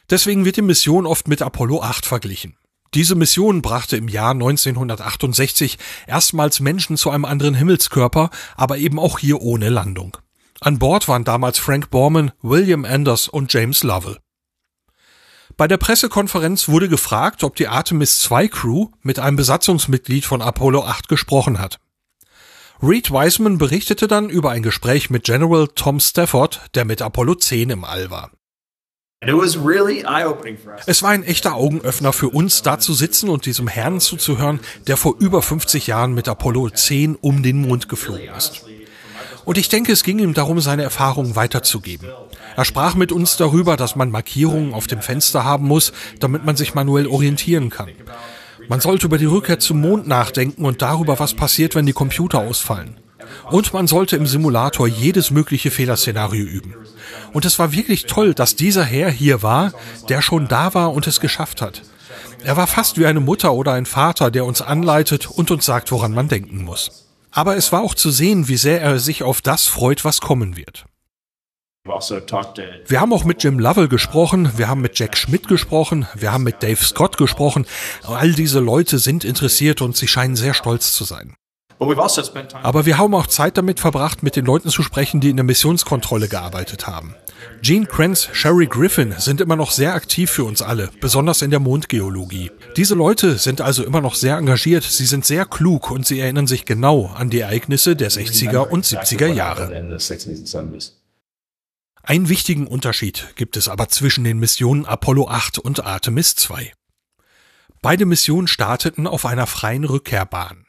Deswegen 0.10 0.46
wird 0.46 0.58
die 0.58 0.62
Mission 0.62 1.06
oft 1.06 1.28
mit 1.28 1.42
Apollo 1.42 1.82
8 1.82 2.06
verglichen. 2.06 2.58
Diese 2.94 3.16
Mission 3.16 3.62
brachte 3.62 3.98
im 3.98 4.08
Jahr 4.08 4.32
1968 4.32 5.78
erstmals 6.08 6.60
Menschen 6.60 6.98
zu 6.98 7.10
einem 7.10 7.26
anderen 7.26 7.56
Himmelskörper, 7.56 8.30
aber 8.56 8.78
eben 8.78 9.00
auch 9.00 9.20
hier 9.20 9.42
ohne 9.42 9.70
Landung. 9.70 10.18
An 10.62 10.80
Bord 10.80 11.08
waren 11.08 11.24
damals 11.24 11.60
Frank 11.60 11.90
Borman, 11.90 12.32
William 12.42 12.86
Anders 12.86 13.28
und 13.28 13.52
James 13.52 13.84
Lovell. 13.84 14.18
Bei 15.58 15.70
der 15.70 15.78
Pressekonferenz 15.78 16.68
wurde 16.68 16.90
gefragt, 16.90 17.44
ob 17.46 17.56
die 17.56 17.70
Artemis 17.70 18.20
2 18.20 18.50
Crew 18.50 18.88
mit 19.02 19.20
einem 19.20 19.38
Besatzungsmitglied 19.38 20.26
von 20.26 20.42
Apollo 20.42 20.84
8 20.84 21.08
gesprochen 21.08 21.60
hat. 21.60 21.80
Reed 22.84 23.10
Wiseman 23.10 23.58
berichtete 23.58 24.08
dann 24.08 24.30
über 24.30 24.52
ein 24.52 24.64
Gespräch 24.64 25.10
mit 25.10 25.24
General 25.24 25.70
Tom 25.74 26.02
Stafford, 26.02 26.60
der 26.76 26.84
mit 26.84 27.02
Apollo 27.02 27.36
10 27.36 27.70
im 27.70 27.84
All 27.86 28.12
war. 28.12 28.32
Es 30.86 31.02
war 31.02 31.12
ein 31.12 31.24
echter 31.24 31.56
Augenöffner 31.56 32.12
für 32.12 32.30
uns, 32.30 32.62
da 32.62 32.78
zu 32.78 32.94
sitzen 32.94 33.30
und 33.30 33.46
diesem 33.46 33.70
Herrn 33.70 34.02
zuzuhören, 34.02 34.60
der 34.88 34.98
vor 34.98 35.16
über 35.20 35.42
50 35.42 35.88
Jahren 35.88 36.14
mit 36.14 36.28
Apollo 36.28 36.72
10 36.72 37.16
um 37.16 37.44
den 37.44 37.62
Mond 37.62 37.88
geflogen 37.88 38.30
ist. 38.36 38.66
Und 39.46 39.58
ich 39.58 39.70
denke, 39.70 39.92
es 39.92 40.04
ging 40.04 40.20
ihm 40.20 40.34
darum, 40.34 40.60
seine 40.60 40.84
Erfahrungen 40.84 41.36
weiterzugeben. 41.36 42.10
Er 42.56 42.66
sprach 42.66 42.96
mit 42.96 43.12
uns 43.12 43.38
darüber, 43.38 43.78
dass 43.78 43.96
man 43.96 44.12
Markierungen 44.12 44.74
auf 44.74 44.88
dem 44.88 45.02
Fenster 45.02 45.44
haben 45.44 45.68
muss, 45.68 45.94
damit 46.20 46.46
man 46.46 46.56
sich 46.56 46.74
manuell 46.74 47.08
orientieren 47.08 47.70
kann. 47.70 47.90
Man 48.68 48.80
sollte 48.80 49.06
über 49.06 49.18
die 49.18 49.26
Rückkehr 49.26 49.60
zum 49.60 49.82
Mond 49.82 50.08
nachdenken 50.08 50.66
und 50.66 50.82
darüber, 50.82 51.20
was 51.20 51.36
passiert, 51.36 51.76
wenn 51.76 51.86
die 51.86 51.94
Computer 51.94 52.40
ausfallen. 52.40 52.98
Und 53.52 53.74
man 53.74 53.88
sollte 53.88 54.16
im 54.16 54.26
Simulator 54.26 54.88
jedes 54.88 55.30
mögliche 55.30 55.70
Fehlerszenario 55.70 56.44
üben. 56.44 56.74
Und 57.34 57.46
es 57.46 57.60
war 57.60 57.72
wirklich 57.72 58.06
toll, 58.06 58.34
dass 58.34 58.56
dieser 58.56 58.84
Herr 58.84 59.10
hier 59.10 59.44
war, 59.44 59.74
der 60.10 60.22
schon 60.22 60.48
da 60.48 60.74
war 60.74 60.94
und 60.94 61.06
es 61.06 61.20
geschafft 61.20 61.62
hat. 61.62 61.84
Er 62.44 62.58
war 62.58 62.68
fast 62.68 63.00
wie 63.00 63.06
eine 63.06 63.20
Mutter 63.20 63.54
oder 63.54 63.74
ein 63.74 63.86
Vater, 63.86 64.32
der 64.32 64.46
uns 64.46 64.62
anleitet 64.62 65.28
und 65.30 65.52
uns 65.52 65.66
sagt, 65.66 65.92
woran 65.92 66.14
man 66.14 66.28
denken 66.28 66.64
muss. 66.64 67.05
Aber 67.36 67.58
es 67.58 67.74
war 67.74 67.82
auch 67.82 67.94
zu 67.94 68.12
sehen, 68.12 68.48
wie 68.48 68.56
sehr 68.56 68.82
er 68.82 68.98
sich 68.98 69.22
auf 69.22 69.42
das 69.42 69.68
freut, 69.68 70.06
was 70.06 70.22
kommen 70.22 70.56
wird. 70.56 70.86
Also 71.88 72.16
wir 72.88 73.02
haben 73.02 73.14
auch 73.14 73.26
mit 73.26 73.44
Jim 73.44 73.60
Lovell 73.60 73.90
gesprochen, 73.90 74.58
wir 74.58 74.70
haben 74.70 74.82
mit 74.82 74.98
Jack 74.98 75.18
Schmidt 75.18 75.48
gesprochen, 75.48 76.08
wir 76.16 76.32
haben 76.32 76.44
mit 76.44 76.64
Dave 76.64 76.84
Scott 76.84 77.18
gesprochen. 77.18 77.68
All 78.04 78.32
diese 78.32 78.60
Leute 78.60 78.98
sind 78.98 79.24
interessiert 79.24 79.82
und 79.82 79.96
sie 79.96 80.08
scheinen 80.08 80.36
sehr 80.36 80.56
stolz 80.56 80.94
zu 80.94 81.04
sein. 81.04 81.36
Also 81.78 82.04
Aber 82.64 82.86
wir 82.86 82.98
haben 82.98 83.14
auch 83.14 83.28
Zeit 83.28 83.58
damit 83.58 83.82
verbracht, 83.82 84.24
mit 84.24 84.38
den 84.38 84.46
Leuten 84.46 84.70
zu 84.70 84.82
sprechen, 84.82 85.20
die 85.20 85.30
in 85.30 85.36
der 85.36 85.44
Missionskontrolle 85.44 86.30
gearbeitet 86.30 86.88
haben. 86.88 87.16
Gene 87.62 87.86
Kranz, 87.86 88.30
Sherry 88.32 88.68
Griffin 88.68 89.14
sind 89.18 89.42
immer 89.42 89.56
noch 89.56 89.72
sehr 89.72 89.94
aktiv 89.94 90.30
für 90.30 90.44
uns 90.44 90.62
alle, 90.62 90.90
besonders 91.02 91.42
in 91.42 91.50
der 91.50 91.60
Mondgeologie. 91.60 92.52
Diese 92.78 92.96
Leute 92.96 93.38
sind 93.38 93.62
also 93.62 93.84
immer 93.84 94.02
noch 94.02 94.16
sehr 94.16 94.38
engagiert, 94.38 94.84
sie 94.84 95.06
sind 95.06 95.26
sehr 95.26 95.46
klug 95.46 95.90
und 95.92 96.06
sie 96.06 96.20
erinnern 96.20 96.48
sich 96.48 96.66
genau 96.66 97.08
an 97.16 97.30
die 97.30 97.40
Ereignisse 97.40 97.96
der 97.96 98.12
60er 98.12 98.68
und 98.68 98.86
70er 98.86 99.28
Jahre. 99.28 99.72
Einen 102.04 102.30
wichtigen 102.30 102.68
Unterschied 102.68 103.34
gibt 103.36 103.58
es 103.58 103.68
aber 103.68 103.90
zwischen 103.90 104.24
den 104.24 104.38
Missionen 104.38 104.86
Apollo 104.86 105.28
8 105.28 105.58
und 105.58 105.84
Artemis 105.84 106.36
2. 106.36 106.72
Beide 107.82 108.06
Missionen 108.06 108.48
starteten 108.48 109.08
auf 109.08 109.26
einer 109.26 109.48
freien 109.48 109.86
Rückkehrbahn. 109.86 110.65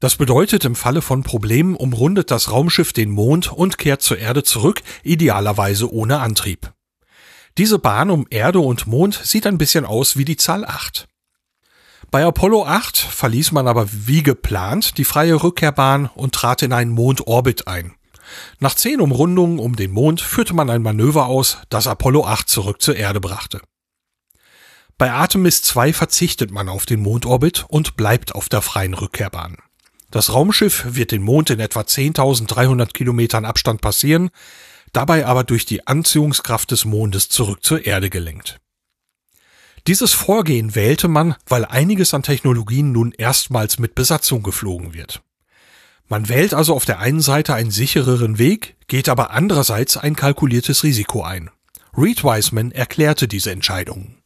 Das 0.00 0.14
bedeutet, 0.14 0.64
im 0.64 0.76
Falle 0.76 1.02
von 1.02 1.24
Problemen 1.24 1.74
umrundet 1.74 2.30
das 2.30 2.52
Raumschiff 2.52 2.92
den 2.92 3.10
Mond 3.10 3.52
und 3.52 3.78
kehrt 3.78 4.00
zur 4.00 4.18
Erde 4.18 4.44
zurück, 4.44 4.82
idealerweise 5.02 5.92
ohne 5.92 6.20
Antrieb. 6.20 6.72
Diese 7.58 7.80
Bahn 7.80 8.10
um 8.10 8.24
Erde 8.30 8.60
und 8.60 8.86
Mond 8.86 9.20
sieht 9.24 9.44
ein 9.44 9.58
bisschen 9.58 9.84
aus 9.84 10.16
wie 10.16 10.24
die 10.24 10.36
Zahl 10.36 10.64
8. 10.64 11.08
Bei 12.12 12.24
Apollo 12.24 12.64
8 12.64 12.96
verließ 12.96 13.50
man 13.50 13.66
aber 13.66 13.88
wie 13.90 14.22
geplant 14.22 14.98
die 14.98 15.04
freie 15.04 15.42
Rückkehrbahn 15.42 16.06
und 16.14 16.32
trat 16.32 16.62
in 16.62 16.72
einen 16.72 16.92
Mondorbit 16.92 17.66
ein. 17.66 17.94
Nach 18.60 18.74
zehn 18.74 19.00
Umrundungen 19.00 19.58
um 19.58 19.74
den 19.74 19.90
Mond 19.90 20.20
führte 20.20 20.54
man 20.54 20.70
ein 20.70 20.82
Manöver 20.82 21.26
aus, 21.26 21.58
das 21.70 21.88
Apollo 21.88 22.24
8 22.24 22.48
zurück 22.48 22.80
zur 22.80 22.94
Erde 22.94 23.20
brachte. 23.20 23.60
Bei 24.96 25.12
Artemis 25.12 25.62
2 25.62 25.92
verzichtet 25.92 26.52
man 26.52 26.68
auf 26.68 26.86
den 26.86 27.00
Mondorbit 27.00 27.66
und 27.68 27.96
bleibt 27.96 28.34
auf 28.34 28.48
der 28.48 28.62
freien 28.62 28.94
Rückkehrbahn. 28.94 29.56
Das 30.10 30.32
Raumschiff 30.32 30.84
wird 30.88 31.12
den 31.12 31.22
Mond 31.22 31.50
in 31.50 31.60
etwa 31.60 31.80
10.300 31.80 32.92
Kilometern 32.92 33.44
Abstand 33.44 33.80
passieren, 33.80 34.30
dabei 34.92 35.26
aber 35.26 35.44
durch 35.44 35.66
die 35.66 35.86
Anziehungskraft 35.86 36.70
des 36.70 36.84
Mondes 36.84 37.28
zurück 37.28 37.62
zur 37.62 37.84
Erde 37.84 38.08
gelenkt. 38.08 38.58
Dieses 39.86 40.12
Vorgehen 40.12 40.74
wählte 40.74 41.08
man, 41.08 41.34
weil 41.46 41.64
einiges 41.64 42.12
an 42.14 42.22
Technologien 42.22 42.92
nun 42.92 43.12
erstmals 43.12 43.78
mit 43.78 43.94
Besatzung 43.94 44.42
geflogen 44.42 44.94
wird. 44.94 45.22
Man 46.08 46.28
wählt 46.28 46.54
also 46.54 46.74
auf 46.74 46.86
der 46.86 47.00
einen 47.00 47.20
Seite 47.20 47.54
einen 47.54 47.70
sichereren 47.70 48.38
Weg, 48.38 48.76
geht 48.86 49.10
aber 49.10 49.30
andererseits 49.30 49.98
ein 49.98 50.16
kalkuliertes 50.16 50.84
Risiko 50.84 51.22
ein. 51.22 51.50
Reed 51.96 52.24
Wiseman 52.24 52.70
erklärte 52.70 53.28
diese 53.28 53.50
Entscheidung. 53.50 54.17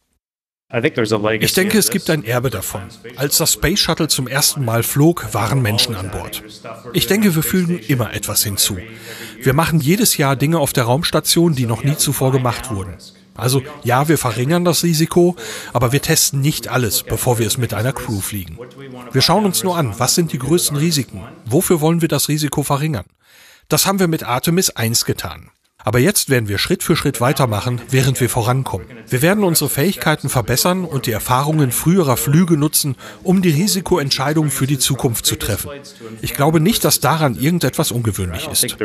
Ich 1.39 1.53
denke, 1.53 1.77
es 1.77 1.91
gibt 1.91 2.09
ein 2.09 2.23
Erbe 2.23 2.49
davon. 2.49 2.81
Als 3.15 3.37
das 3.37 3.53
Space 3.53 3.79
Shuttle 3.79 4.07
zum 4.07 4.27
ersten 4.27 4.65
Mal 4.65 4.81
flog, 4.81 5.33
waren 5.33 5.61
Menschen 5.61 5.95
an 5.95 6.09
Bord. 6.09 6.41
Ich 6.93 7.05
denke, 7.05 7.35
wir 7.35 7.43
fügen 7.43 7.77
immer 7.77 8.13
etwas 8.13 8.43
hinzu. 8.43 8.77
Wir 9.39 9.53
machen 9.53 9.79
jedes 9.79 10.17
Jahr 10.17 10.35
Dinge 10.35 10.57
auf 10.57 10.73
der 10.73 10.85
Raumstation, 10.85 11.53
die 11.53 11.67
noch 11.67 11.83
nie 11.83 11.95
zuvor 11.95 12.31
gemacht 12.31 12.71
wurden. 12.71 12.95
Also 13.35 13.61
ja, 13.83 14.07
wir 14.07 14.17
verringern 14.17 14.65
das 14.65 14.83
Risiko, 14.83 15.35
aber 15.73 15.91
wir 15.91 16.01
testen 16.01 16.41
nicht 16.41 16.67
alles, 16.67 17.03
bevor 17.03 17.39
wir 17.39 17.47
es 17.47 17.57
mit 17.57 17.73
einer 17.73 17.93
Crew 17.93 18.19
fliegen. 18.19 18.57
Wir 19.11 19.21
schauen 19.21 19.45
uns 19.45 19.63
nur 19.63 19.77
an, 19.77 19.93
was 19.99 20.15
sind 20.15 20.33
die 20.33 20.39
größten 20.39 20.77
Risiken? 20.77 21.21
Wofür 21.45 21.81
wollen 21.81 22.01
wir 22.01 22.07
das 22.07 22.29
Risiko 22.29 22.63
verringern? 22.63 23.05
Das 23.69 23.85
haben 23.85 23.99
wir 23.99 24.07
mit 24.07 24.23
Artemis 24.23 24.71
1 24.71 25.05
getan. 25.05 25.49
Aber 25.83 25.99
jetzt 25.99 26.29
werden 26.29 26.47
wir 26.47 26.57
Schritt 26.57 26.83
für 26.83 26.95
Schritt 26.95 27.21
weitermachen, 27.21 27.81
während 27.89 28.19
wir 28.19 28.29
vorankommen. 28.29 28.87
Wir 29.07 29.21
werden 29.21 29.43
unsere 29.43 29.69
Fähigkeiten 29.69 30.29
verbessern 30.29 30.85
und 30.85 31.05
die 31.05 31.11
Erfahrungen 31.11 31.71
früherer 31.71 32.17
Flüge 32.17 32.57
nutzen, 32.57 32.95
um 33.23 33.41
die 33.41 33.49
Risikoentscheidung 33.49 34.49
für 34.49 34.67
die 34.67 34.79
Zukunft 34.79 35.25
zu 35.25 35.35
treffen. 35.35 35.69
Ich 36.21 36.33
glaube 36.33 36.59
nicht, 36.59 36.83
dass 36.85 36.99
daran 36.99 37.35
irgendetwas 37.35 37.91
ungewöhnlich 37.91 38.47
ist. 38.47 38.77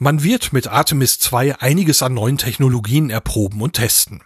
Man 0.00 0.22
wird 0.22 0.52
mit 0.52 0.68
Artemis 0.68 1.18
2 1.18 1.58
einiges 1.58 2.02
an 2.02 2.14
neuen 2.14 2.38
Technologien 2.38 3.10
erproben 3.10 3.60
und 3.60 3.72
testen. 3.72 4.22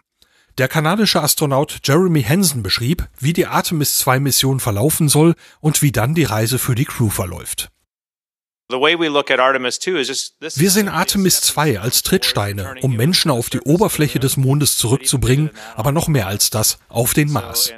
Der 0.58 0.68
kanadische 0.68 1.22
Astronaut 1.22 1.80
Jeremy 1.82 2.22
Hansen 2.22 2.62
beschrieb, 2.62 3.08
wie 3.18 3.32
die 3.32 3.46
Artemis 3.46 3.96
2 3.96 4.20
Mission 4.20 4.60
verlaufen 4.60 5.08
soll 5.08 5.34
und 5.60 5.80
wie 5.80 5.92
dann 5.92 6.14
die 6.14 6.24
Reise 6.24 6.58
für 6.58 6.74
die 6.74 6.84
Crew 6.84 7.08
verläuft. 7.08 7.70
Wir 10.40 10.70
sehen 10.70 10.88
Artemis 10.88 11.40
2 11.42 11.80
als 11.80 12.02
Trittsteine, 12.02 12.74
um 12.82 12.96
Menschen 12.96 13.30
auf 13.30 13.50
die 13.50 13.60
Oberfläche 13.60 14.18
des 14.18 14.36
Mondes 14.36 14.76
zurückzubringen, 14.76 15.50
aber 15.74 15.92
noch 15.92 16.08
mehr 16.08 16.26
als 16.26 16.50
das, 16.50 16.78
auf 16.88 17.14
den 17.14 17.30
Mars. 17.30 17.72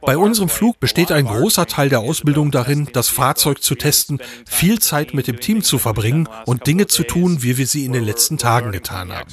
Bei 0.00 0.16
unserem 0.16 0.48
Flug 0.48 0.80
besteht 0.80 1.12
ein 1.12 1.26
großer 1.26 1.66
Teil 1.66 1.88
der 1.88 2.00
Ausbildung 2.00 2.50
darin, 2.50 2.88
das 2.92 3.08
Fahrzeug 3.08 3.62
zu 3.62 3.74
testen, 3.74 4.20
viel 4.46 4.78
Zeit 4.78 5.14
mit 5.14 5.26
dem 5.26 5.40
Team 5.40 5.62
zu 5.62 5.78
verbringen 5.78 6.28
und 6.46 6.66
Dinge 6.66 6.86
zu 6.86 7.02
tun, 7.02 7.42
wie 7.42 7.58
wir 7.58 7.66
sie 7.66 7.84
in 7.84 7.92
den 7.92 8.04
letzten 8.04 8.38
Tagen 8.38 8.72
getan 8.72 9.12
haben. 9.12 9.30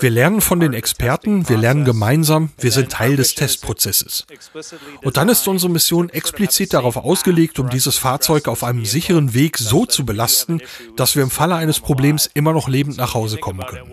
Wir 0.00 0.10
lernen 0.10 0.40
von 0.40 0.60
den 0.60 0.72
Experten, 0.72 1.48
wir 1.48 1.56
lernen 1.56 1.84
gemeinsam, 1.84 2.50
wir 2.58 2.72
sind 2.72 2.92
Teil 2.92 3.16
des 3.16 3.34
Testprozesses. 3.34 4.26
Und 5.02 5.16
dann 5.16 5.28
ist 5.28 5.46
unsere 5.48 5.72
Mission 5.72 6.08
explizit 6.08 6.72
darauf 6.72 6.96
ausgelegt, 6.96 7.58
um 7.58 7.68
dieses 7.68 7.98
Fahrzeug 7.98 8.48
auf 8.48 8.64
einem 8.64 8.84
sicheren 8.84 9.34
Weg 9.34 9.58
so 9.58 9.86
zu 9.86 10.04
belasten, 10.04 10.60
dass 10.96 11.16
wir 11.16 11.22
im 11.22 11.30
Falle 11.30 11.54
eines 11.54 11.80
Problems 11.80 12.30
immer 12.34 12.52
noch 12.52 12.68
lebend 12.68 12.96
nach 12.96 13.14
Hause 13.14 13.38
kommen 13.38 13.66
können. 13.66 13.92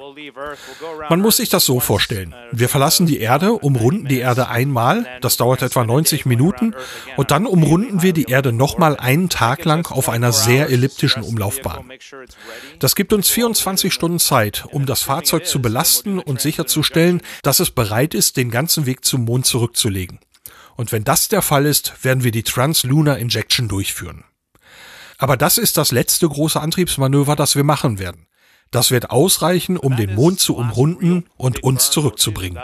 Man 1.10 1.22
muss 1.22 1.38
sich 1.38 1.50
das 1.50 1.66
so 1.66 1.80
vorstellen. 1.80 2.36
Wir 2.52 2.70
verlassen 2.70 3.06
die 3.06 3.20
Erde, 3.20 3.54
umrunden 3.54 4.08
die 4.08 4.20
Erde 4.20 4.48
einmal, 4.50 5.06
das 5.22 5.38
dauert 5.38 5.62
etwa 5.62 5.84
90 5.84 6.26
Minuten, 6.26 6.74
und 7.18 7.32
dann 7.32 7.46
umrunden 7.46 8.02
wir 8.02 8.14
die 8.14 8.26
Erde 8.26 8.52
nochmal 8.52 8.98
einen 8.98 9.30
Tag 9.30 9.66
lang 9.66 9.92
auf 9.92 10.10
einer 10.10 10.32
sehr 10.32 10.70
elliptischen 10.70 11.24
Umlaufbahn. 11.24 11.90
Das 12.80 12.96
gibt 12.96 13.14
uns 13.14 13.30
24 13.30 13.94
Stunden 13.94 14.20
Zeit, 14.20 14.66
um 14.72 14.86
das 14.86 15.02
Fahrzeug 15.02 15.46
zu 15.46 15.62
belasten 15.62 16.20
und 16.20 16.42
sicherzustellen, 16.42 17.22
dass 17.44 17.60
es 17.60 17.72
bereit 17.72 18.14
ist, 18.14 18.38
den 18.38 18.52
ganzen 18.52 18.86
Weg 18.86 19.06
zum 19.06 19.26
Mond 19.26 19.46
zurückzulegen. 19.46 20.20
Und 20.76 20.92
wenn 20.92 21.04
das 21.04 21.28
der 21.28 21.42
Fall 21.42 21.66
ist, 21.66 22.04
werden 22.04 22.24
wir 22.24 22.32
die 22.32 22.44
Translunar 22.44 23.18
Injection 23.18 23.68
durchführen. 23.68 24.24
Aber 25.18 25.36
das 25.36 25.58
ist 25.58 25.76
das 25.76 25.92
letzte 25.92 26.30
große 26.30 26.60
Antriebsmanöver, 26.60 27.36
das 27.36 27.58
wir 27.58 27.66
machen 27.66 28.00
werden. 28.00 28.28
Das 28.72 28.92
wird 28.92 29.10
ausreichen, 29.10 29.78
um 29.78 29.96
den 29.98 30.16
Mond 30.16 30.40
zu 30.40 30.56
umrunden 30.56 31.26
und 31.38 31.64
uns 31.64 31.92
zurückzubringen. 31.92 32.60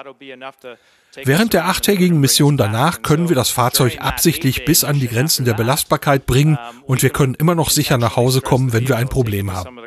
Während 1.24 1.54
der 1.54 1.66
achttägigen 1.66 2.20
Mission 2.20 2.58
danach 2.58 3.02
können 3.02 3.30
wir 3.30 3.36
das 3.36 3.50
Fahrzeug 3.50 3.98
absichtlich 4.00 4.66
bis 4.66 4.84
an 4.84 5.00
die 5.00 5.08
Grenzen 5.08 5.46
der 5.46 5.54
Belastbarkeit 5.54 6.26
bringen 6.26 6.58
und 6.84 7.02
wir 7.02 7.10
können 7.10 7.36
immer 7.36 7.56
noch 7.56 7.70
sicher 7.70 7.98
nach 7.98 8.16
Hause 8.16 8.42
kommen, 8.42 8.74
wenn 8.74 8.88
wir 8.88 8.98
ein 8.98 9.08
Problem 9.08 9.52
haben. 9.52 9.80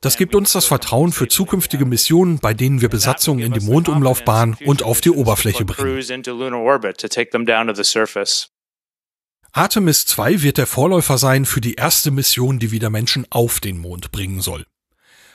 Das 0.00 0.16
gibt 0.16 0.34
uns 0.34 0.52
das 0.52 0.64
Vertrauen 0.64 1.12
für 1.12 1.28
zukünftige 1.28 1.84
Missionen, 1.84 2.38
bei 2.38 2.54
denen 2.54 2.80
wir 2.80 2.88
Besatzungen 2.88 3.44
in 3.44 3.52
die 3.52 3.60
Mondumlaufbahn 3.60 4.56
und 4.64 4.82
auf 4.82 5.00
die 5.00 5.10
Oberfläche 5.10 5.64
bringen. 5.64 6.02
Artemis 9.54 10.06
2 10.06 10.42
wird 10.42 10.56
der 10.56 10.66
Vorläufer 10.66 11.18
sein 11.18 11.44
für 11.44 11.60
die 11.60 11.74
erste 11.74 12.10
Mission, 12.10 12.58
die 12.58 12.70
wieder 12.70 12.88
Menschen 12.88 13.26
auf 13.28 13.60
den 13.60 13.78
Mond 13.78 14.10
bringen 14.10 14.40
soll. 14.40 14.64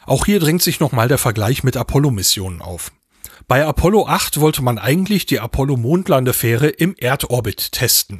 Auch 0.08 0.26
hier 0.26 0.40
drängt 0.40 0.64
sich 0.64 0.80
nochmal 0.80 1.08
der 1.08 1.20
Vergleich 1.20 1.64
mit 1.64 1.78
Apollo-Missionen 1.78 2.62
auf. 2.62 2.92
Bei 3.50 3.66
Apollo 3.66 4.08
8 4.08 4.42
wollte 4.42 4.62
man 4.62 4.78
eigentlich 4.78 5.26
die 5.26 5.40
Apollo-Mondlandefähre 5.40 6.68
im 6.68 6.96
Erdorbit 6.98 7.72
testen. 7.72 8.20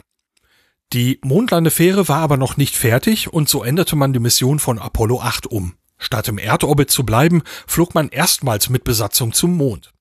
Die 0.94 1.20
Mondlandefähre 1.22 2.08
war 2.08 2.20
aber 2.20 2.38
noch 2.38 2.56
nicht 2.56 2.78
fertig 2.78 3.34
und 3.34 3.50
so 3.50 3.62
änderte 3.62 3.98
man 3.98 4.14
die 4.14 4.20
Mission 4.20 4.58
von 4.58 4.80
Apollo 4.80 5.20
8 5.20 5.48
um. 5.48 5.76
Statt 5.98 6.30
im 6.30 6.38
Erdorbit 6.38 6.92
zu 6.92 7.06
bleiben, 7.06 7.44
flog 7.66 7.94
man 7.94 8.08
erstmals 8.08 8.70
mit 8.70 8.86
Besatzung 8.86 9.34
zum 9.34 9.58
Mond. 9.58 9.92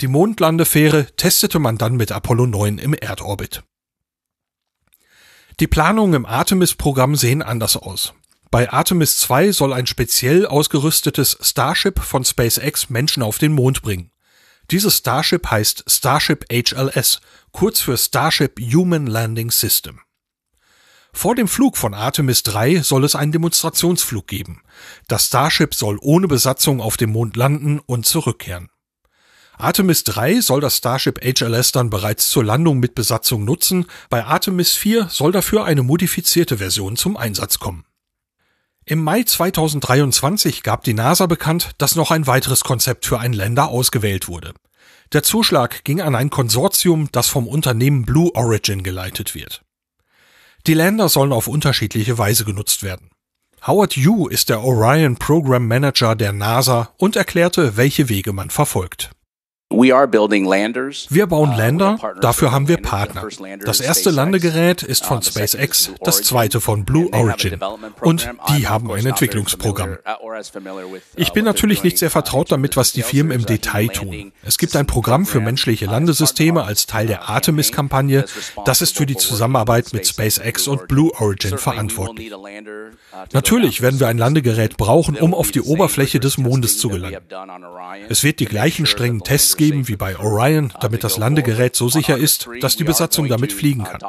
Die 0.00 0.08
Mondlandefähre 0.08 1.06
testete 1.14 1.60
man 1.60 1.78
dann 1.78 1.94
mit 1.94 2.10
Apollo 2.10 2.46
9 2.46 2.78
im 2.78 2.92
Erdorbit. 2.92 3.62
Die 5.60 5.68
Planungen 5.68 6.14
im 6.14 6.26
Artemis-Programm 6.26 7.14
sehen 7.14 7.40
anders 7.40 7.76
aus. 7.76 8.14
Bei 8.50 8.72
Artemis 8.72 9.18
2 9.18 9.52
soll 9.52 9.72
ein 9.72 9.86
speziell 9.86 10.44
ausgerüstetes 10.44 11.38
Starship 11.40 12.00
von 12.00 12.24
SpaceX 12.24 12.90
Menschen 12.90 13.22
auf 13.22 13.38
den 13.38 13.52
Mond 13.52 13.82
bringen. 13.82 14.10
Dieses 14.70 14.96
Starship 14.96 15.48
heißt 15.48 15.84
Starship 15.86 16.44
HLS, 16.50 17.20
kurz 17.52 17.80
für 17.80 17.96
Starship 17.96 18.60
Human 18.60 19.06
Landing 19.06 19.50
System. 19.50 20.00
Vor 21.12 21.34
dem 21.34 21.48
Flug 21.48 21.78
von 21.78 21.94
Artemis 21.94 22.42
3 22.42 22.82
soll 22.82 23.04
es 23.04 23.14
einen 23.14 23.32
Demonstrationsflug 23.32 24.26
geben. 24.26 24.62
Das 25.08 25.28
Starship 25.28 25.74
soll 25.74 25.98
ohne 26.02 26.28
Besatzung 26.28 26.82
auf 26.82 26.98
dem 26.98 27.10
Mond 27.12 27.36
landen 27.36 27.78
und 27.78 28.04
zurückkehren. 28.04 28.68
Artemis 29.56 30.04
3 30.04 30.42
soll 30.42 30.60
das 30.60 30.76
Starship 30.76 31.18
HLS 31.24 31.72
dann 31.72 31.88
bereits 31.88 32.28
zur 32.28 32.44
Landung 32.44 32.78
mit 32.78 32.94
Besatzung 32.94 33.46
nutzen, 33.46 33.86
bei 34.10 34.26
Artemis 34.26 34.74
4 34.74 35.08
soll 35.08 35.32
dafür 35.32 35.64
eine 35.64 35.82
modifizierte 35.82 36.58
Version 36.58 36.96
zum 36.96 37.16
Einsatz 37.16 37.58
kommen. 37.58 37.85
Im 38.88 39.02
Mai 39.02 39.24
2023 39.24 40.62
gab 40.62 40.84
die 40.84 40.94
NASA 40.94 41.26
bekannt, 41.26 41.72
dass 41.78 41.96
noch 41.96 42.12
ein 42.12 42.28
weiteres 42.28 42.62
Konzept 42.62 43.04
für 43.04 43.18
einen 43.18 43.34
Länder 43.34 43.66
ausgewählt 43.66 44.28
wurde. 44.28 44.54
Der 45.12 45.24
Zuschlag 45.24 45.82
ging 45.82 46.00
an 46.00 46.14
ein 46.14 46.30
Konsortium, 46.30 47.08
das 47.10 47.26
vom 47.26 47.48
Unternehmen 47.48 48.04
Blue 48.04 48.30
Origin 48.36 48.84
geleitet 48.84 49.34
wird. 49.34 49.62
Die 50.68 50.74
Länder 50.74 51.08
sollen 51.08 51.32
auf 51.32 51.48
unterschiedliche 51.48 52.16
Weise 52.16 52.44
genutzt 52.44 52.84
werden. 52.84 53.10
Howard 53.66 53.96
Yu 53.96 54.28
ist 54.28 54.50
der 54.50 54.62
Orion 54.62 55.16
Program 55.16 55.66
Manager 55.66 56.14
der 56.14 56.32
NASA 56.32 56.90
und 56.96 57.16
erklärte, 57.16 57.76
welche 57.76 58.08
Wege 58.08 58.32
man 58.32 58.50
verfolgt. 58.50 59.10
Wir 59.68 61.26
bauen 61.26 61.50
uh, 61.50 61.56
Länder, 61.56 61.98
dafür 62.20 62.52
haben 62.52 62.68
wir 62.68 62.76
Partner. 62.76 63.26
Das 63.64 63.80
erste 63.80 64.10
Landegerät 64.10 64.84
ist 64.84 65.04
von 65.04 65.20
SpaceX, 65.22 65.90
das 66.04 66.22
zweite 66.22 66.60
von 66.60 66.84
Blue 66.84 67.12
Origin. 67.12 67.58
Und 68.00 68.30
die 68.48 68.68
haben 68.68 68.88
ein 68.92 69.04
Entwicklungsprogramm. 69.04 69.98
Uh, 70.22 70.96
ich 71.16 71.32
bin 71.32 71.44
natürlich 71.44 71.82
nicht 71.82 71.98
sehr 71.98 72.10
vertraut 72.10 72.52
damit, 72.52 72.76
was 72.76 72.92
die 72.92 73.02
Firmen 73.02 73.32
im 73.32 73.44
Detail 73.44 73.88
tun. 73.88 74.32
Es 74.44 74.56
gibt 74.56 74.76
ein 74.76 74.86
Programm 74.86 75.26
für 75.26 75.40
menschliche 75.40 75.86
Landesysteme 75.86 76.62
als 76.62 76.86
Teil 76.86 77.08
der 77.08 77.28
Artemis-Kampagne. 77.28 78.24
Das 78.64 78.82
ist 78.82 78.96
für 78.96 79.06
die 79.06 79.16
Zusammenarbeit 79.16 79.92
mit 79.92 80.06
SpaceX 80.06 80.68
und 80.68 80.86
Blue 80.86 81.10
Origin 81.18 81.58
verantwortlich. 81.58 82.32
Natürlich 83.32 83.80
werden 83.80 83.98
wir 83.98 84.06
ein 84.06 84.18
Landegerät 84.18 84.76
brauchen, 84.76 85.16
um 85.16 85.34
auf 85.34 85.50
die 85.50 85.60
Oberfläche 85.62 86.20
des 86.20 86.38
Mondes 86.38 86.78
zu 86.78 86.88
gelangen. 86.88 87.18
Es 88.08 88.22
wird 88.22 88.38
die 88.38 88.44
gleichen 88.44 88.86
strengen 88.86 89.22
Tests 89.24 89.55
geben 89.56 89.88
wie 89.88 89.96
bei 89.96 90.18
Orion, 90.18 90.72
damit 90.80 91.04
das 91.04 91.16
Landegerät 91.16 91.76
so 91.76 91.88
sicher 91.88 92.16
ist, 92.16 92.48
dass 92.60 92.76
die 92.76 92.84
Besatzung 92.84 93.28
damit 93.28 93.52
fliegen 93.52 93.84
kann. 93.84 94.00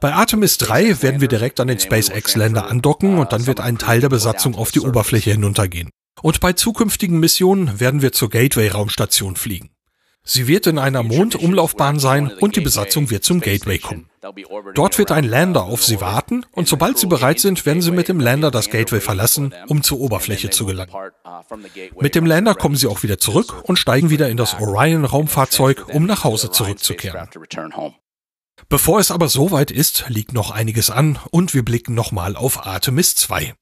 Bei 0.00 0.12
Artemis 0.12 0.58
3 0.58 1.02
werden 1.02 1.20
wir 1.20 1.28
direkt 1.28 1.60
an 1.60 1.68
den 1.68 1.78
SpaceX-Länder 1.78 2.68
andocken 2.68 3.18
und 3.18 3.32
dann 3.32 3.46
wird 3.46 3.60
ein 3.60 3.78
Teil 3.78 4.00
der 4.00 4.08
Besatzung 4.08 4.54
auf 4.54 4.70
die 4.70 4.80
Oberfläche 4.80 5.32
hinuntergehen. 5.32 5.90
Und 6.22 6.40
bei 6.40 6.52
zukünftigen 6.52 7.20
Missionen 7.20 7.80
werden 7.80 8.02
wir 8.02 8.12
zur 8.12 8.30
Gateway-Raumstation 8.30 9.36
fliegen. 9.36 9.70
Sie 10.30 10.46
wird 10.46 10.66
in 10.66 10.78
einer 10.78 11.02
Mondumlaufbahn 11.02 11.98
sein 11.98 12.30
und 12.30 12.54
die 12.54 12.60
Besatzung 12.60 13.08
wird 13.08 13.24
zum 13.24 13.40
Gateway 13.40 13.78
kommen. 13.78 14.10
Dort 14.74 14.98
wird 14.98 15.10
ein 15.10 15.24
Lander 15.24 15.64
auf 15.64 15.82
sie 15.82 16.02
warten 16.02 16.44
und 16.52 16.68
sobald 16.68 16.98
sie 16.98 17.06
bereit 17.06 17.40
sind, 17.40 17.64
werden 17.64 17.80
sie 17.80 17.92
mit 17.92 18.08
dem 18.08 18.20
Lander 18.20 18.50
das 18.50 18.68
Gateway 18.68 19.00
verlassen, 19.00 19.54
um 19.68 19.82
zur 19.82 20.00
Oberfläche 20.00 20.50
zu 20.50 20.66
gelangen. 20.66 20.92
Mit 21.98 22.14
dem 22.14 22.26
Lander 22.26 22.54
kommen 22.54 22.76
sie 22.76 22.88
auch 22.88 23.02
wieder 23.02 23.16
zurück 23.16 23.62
und 23.62 23.78
steigen 23.78 24.10
wieder 24.10 24.28
in 24.28 24.36
das 24.36 24.60
Orion-Raumfahrzeug, 24.60 25.86
um 25.94 26.04
nach 26.04 26.24
Hause 26.24 26.50
zurückzukehren. 26.50 27.30
Bevor 28.68 29.00
es 29.00 29.10
aber 29.10 29.28
soweit 29.28 29.70
ist, 29.70 30.04
liegt 30.08 30.34
noch 30.34 30.50
einiges 30.50 30.90
an 30.90 31.18
und 31.30 31.54
wir 31.54 31.64
blicken 31.64 31.94
nochmal 31.94 32.36
auf 32.36 32.66
Artemis 32.66 33.14
2. 33.14 33.54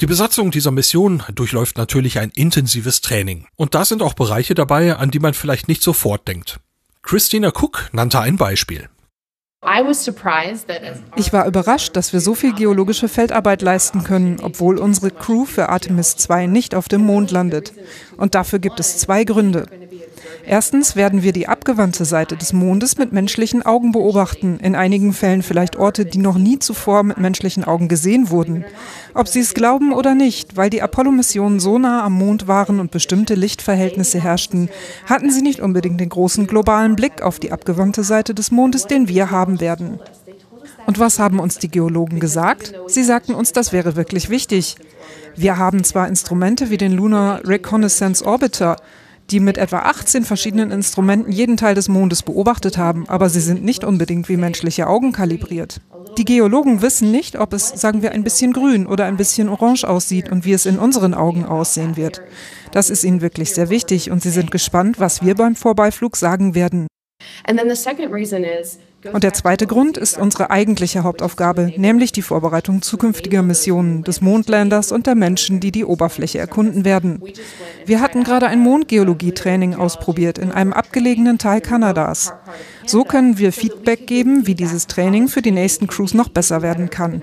Die 0.00 0.06
Besatzung 0.06 0.50
dieser 0.50 0.70
Mission 0.70 1.22
durchläuft 1.34 1.78
natürlich 1.78 2.18
ein 2.18 2.30
intensives 2.34 3.00
Training. 3.00 3.46
Und 3.56 3.74
da 3.74 3.84
sind 3.84 4.02
auch 4.02 4.14
Bereiche 4.14 4.54
dabei, 4.54 4.96
an 4.96 5.10
die 5.10 5.20
man 5.20 5.34
vielleicht 5.34 5.68
nicht 5.68 5.82
sofort 5.82 6.26
denkt. 6.26 6.58
Christina 7.02 7.48
Cook 7.48 7.90
nannte 7.92 8.18
ein 8.20 8.36
Beispiel. 8.36 8.88
Ich 11.16 11.32
war 11.32 11.46
überrascht, 11.46 11.96
dass 11.96 12.12
wir 12.12 12.20
so 12.20 12.34
viel 12.34 12.52
geologische 12.54 13.08
Feldarbeit 13.08 13.62
leisten 13.62 14.04
können, 14.04 14.40
obwohl 14.42 14.78
unsere 14.78 15.10
Crew 15.10 15.46
für 15.46 15.70
Artemis 15.70 16.16
2 16.16 16.46
nicht 16.46 16.74
auf 16.74 16.88
dem 16.88 17.02
Mond 17.02 17.30
landet. 17.30 17.72
Und 18.16 18.34
dafür 18.34 18.58
gibt 18.58 18.78
es 18.80 18.98
zwei 18.98 19.24
Gründe. 19.24 19.66
Erstens 20.46 20.94
werden 20.94 21.22
wir 21.22 21.32
die 21.32 21.48
abgewandte 21.48 22.04
Seite 22.04 22.36
des 22.36 22.52
Mondes 22.52 22.98
mit 22.98 23.12
menschlichen 23.12 23.64
Augen 23.64 23.92
beobachten, 23.92 24.58
in 24.60 24.74
einigen 24.74 25.12
Fällen 25.12 25.42
vielleicht 25.42 25.76
Orte, 25.76 26.04
die 26.04 26.18
noch 26.18 26.36
nie 26.36 26.58
zuvor 26.58 27.02
mit 27.02 27.18
menschlichen 27.18 27.64
Augen 27.64 27.88
gesehen 27.88 28.30
wurden. 28.30 28.64
Ob 29.14 29.28
Sie 29.28 29.40
es 29.40 29.54
glauben 29.54 29.92
oder 29.92 30.14
nicht, 30.14 30.56
weil 30.56 30.70
die 30.70 30.82
Apollo-Missionen 30.82 31.60
so 31.60 31.78
nah 31.78 32.04
am 32.04 32.12
Mond 32.12 32.46
waren 32.46 32.78
und 32.80 32.90
bestimmte 32.90 33.34
Lichtverhältnisse 33.34 34.20
herrschten, 34.20 34.68
hatten 35.06 35.30
sie 35.30 35.42
nicht 35.42 35.60
unbedingt 35.60 36.00
den 36.00 36.08
großen 36.08 36.46
globalen 36.46 36.96
Blick 36.96 37.22
auf 37.22 37.38
die 37.38 37.52
abgewandte 37.52 38.04
Seite 38.04 38.34
des 38.34 38.50
Mondes, 38.50 38.86
den 38.86 39.08
wir 39.08 39.30
haben 39.30 39.60
werden. 39.60 39.98
Und 40.86 40.98
was 40.98 41.18
haben 41.18 41.40
uns 41.40 41.58
die 41.58 41.70
Geologen 41.70 42.20
gesagt? 42.20 42.74
Sie 42.88 43.02
sagten 43.02 43.34
uns, 43.34 43.52
das 43.52 43.72
wäre 43.72 43.96
wirklich 43.96 44.28
wichtig. 44.28 44.76
Wir 45.36 45.56
haben 45.56 45.82
zwar 45.84 46.08
Instrumente 46.08 46.70
wie 46.70 46.76
den 46.76 46.92
Lunar 46.92 47.40
Reconnaissance 47.46 48.24
Orbiter, 48.24 48.76
die 49.30 49.40
mit 49.40 49.58
etwa 49.58 49.80
18 49.80 50.24
verschiedenen 50.24 50.70
Instrumenten 50.70 51.32
jeden 51.32 51.56
Teil 51.56 51.74
des 51.74 51.88
Mondes 51.88 52.22
beobachtet 52.22 52.78
haben, 52.78 53.08
aber 53.08 53.28
sie 53.28 53.40
sind 53.40 53.64
nicht 53.64 53.84
unbedingt 53.84 54.28
wie 54.28 54.36
menschliche 54.36 54.86
Augen 54.86 55.12
kalibriert. 55.12 55.80
Die 56.18 56.24
Geologen 56.24 56.82
wissen 56.82 57.10
nicht, 57.10 57.38
ob 57.38 57.52
es, 57.52 57.68
sagen 57.68 58.02
wir, 58.02 58.12
ein 58.12 58.22
bisschen 58.22 58.52
grün 58.52 58.86
oder 58.86 59.06
ein 59.06 59.16
bisschen 59.16 59.48
orange 59.48 59.84
aussieht 59.84 60.30
und 60.30 60.44
wie 60.44 60.52
es 60.52 60.66
in 60.66 60.78
unseren 60.78 61.14
Augen 61.14 61.44
aussehen 61.44 61.96
wird. 61.96 62.22
Das 62.72 62.90
ist 62.90 63.04
ihnen 63.04 63.20
wirklich 63.20 63.52
sehr 63.52 63.70
wichtig 63.70 64.10
und 64.10 64.22
sie 64.22 64.30
sind 64.30 64.50
gespannt, 64.50 65.00
was 65.00 65.22
wir 65.22 65.34
beim 65.34 65.56
Vorbeiflug 65.56 66.16
sagen 66.16 66.54
werden. 66.54 66.86
And 67.46 67.58
then 67.58 67.68
the 67.68 67.76
second 67.76 68.12
reason 68.12 68.44
is 68.44 68.78
und 69.12 69.24
der 69.24 69.32
zweite 69.32 69.66
Grund 69.66 69.96
ist 69.96 70.18
unsere 70.18 70.50
eigentliche 70.50 71.02
Hauptaufgabe, 71.02 71.72
nämlich 71.76 72.12
die 72.12 72.22
Vorbereitung 72.22 72.82
zukünftiger 72.82 73.42
Missionen 73.42 74.02
des 74.02 74.20
Mondlanders 74.20 74.92
und 74.92 75.06
der 75.06 75.14
Menschen, 75.14 75.60
die 75.60 75.72
die 75.72 75.84
Oberfläche 75.84 76.38
erkunden 76.38 76.84
werden. 76.84 77.22
Wir 77.86 78.00
hatten 78.00 78.24
gerade 78.24 78.46
ein 78.46 78.60
Mondgeologie-Training 78.60 79.74
ausprobiert 79.74 80.38
in 80.38 80.52
einem 80.52 80.72
abgelegenen 80.72 81.38
Teil 81.38 81.60
Kanadas. 81.60 82.32
So 82.86 83.04
können 83.04 83.38
wir 83.38 83.52
Feedback 83.52 84.06
geben, 84.06 84.46
wie 84.46 84.54
dieses 84.54 84.86
Training 84.86 85.28
für 85.28 85.42
die 85.42 85.52
nächsten 85.52 85.86
Crews 85.86 86.14
noch 86.14 86.28
besser 86.28 86.62
werden 86.62 86.90
kann. 86.90 87.22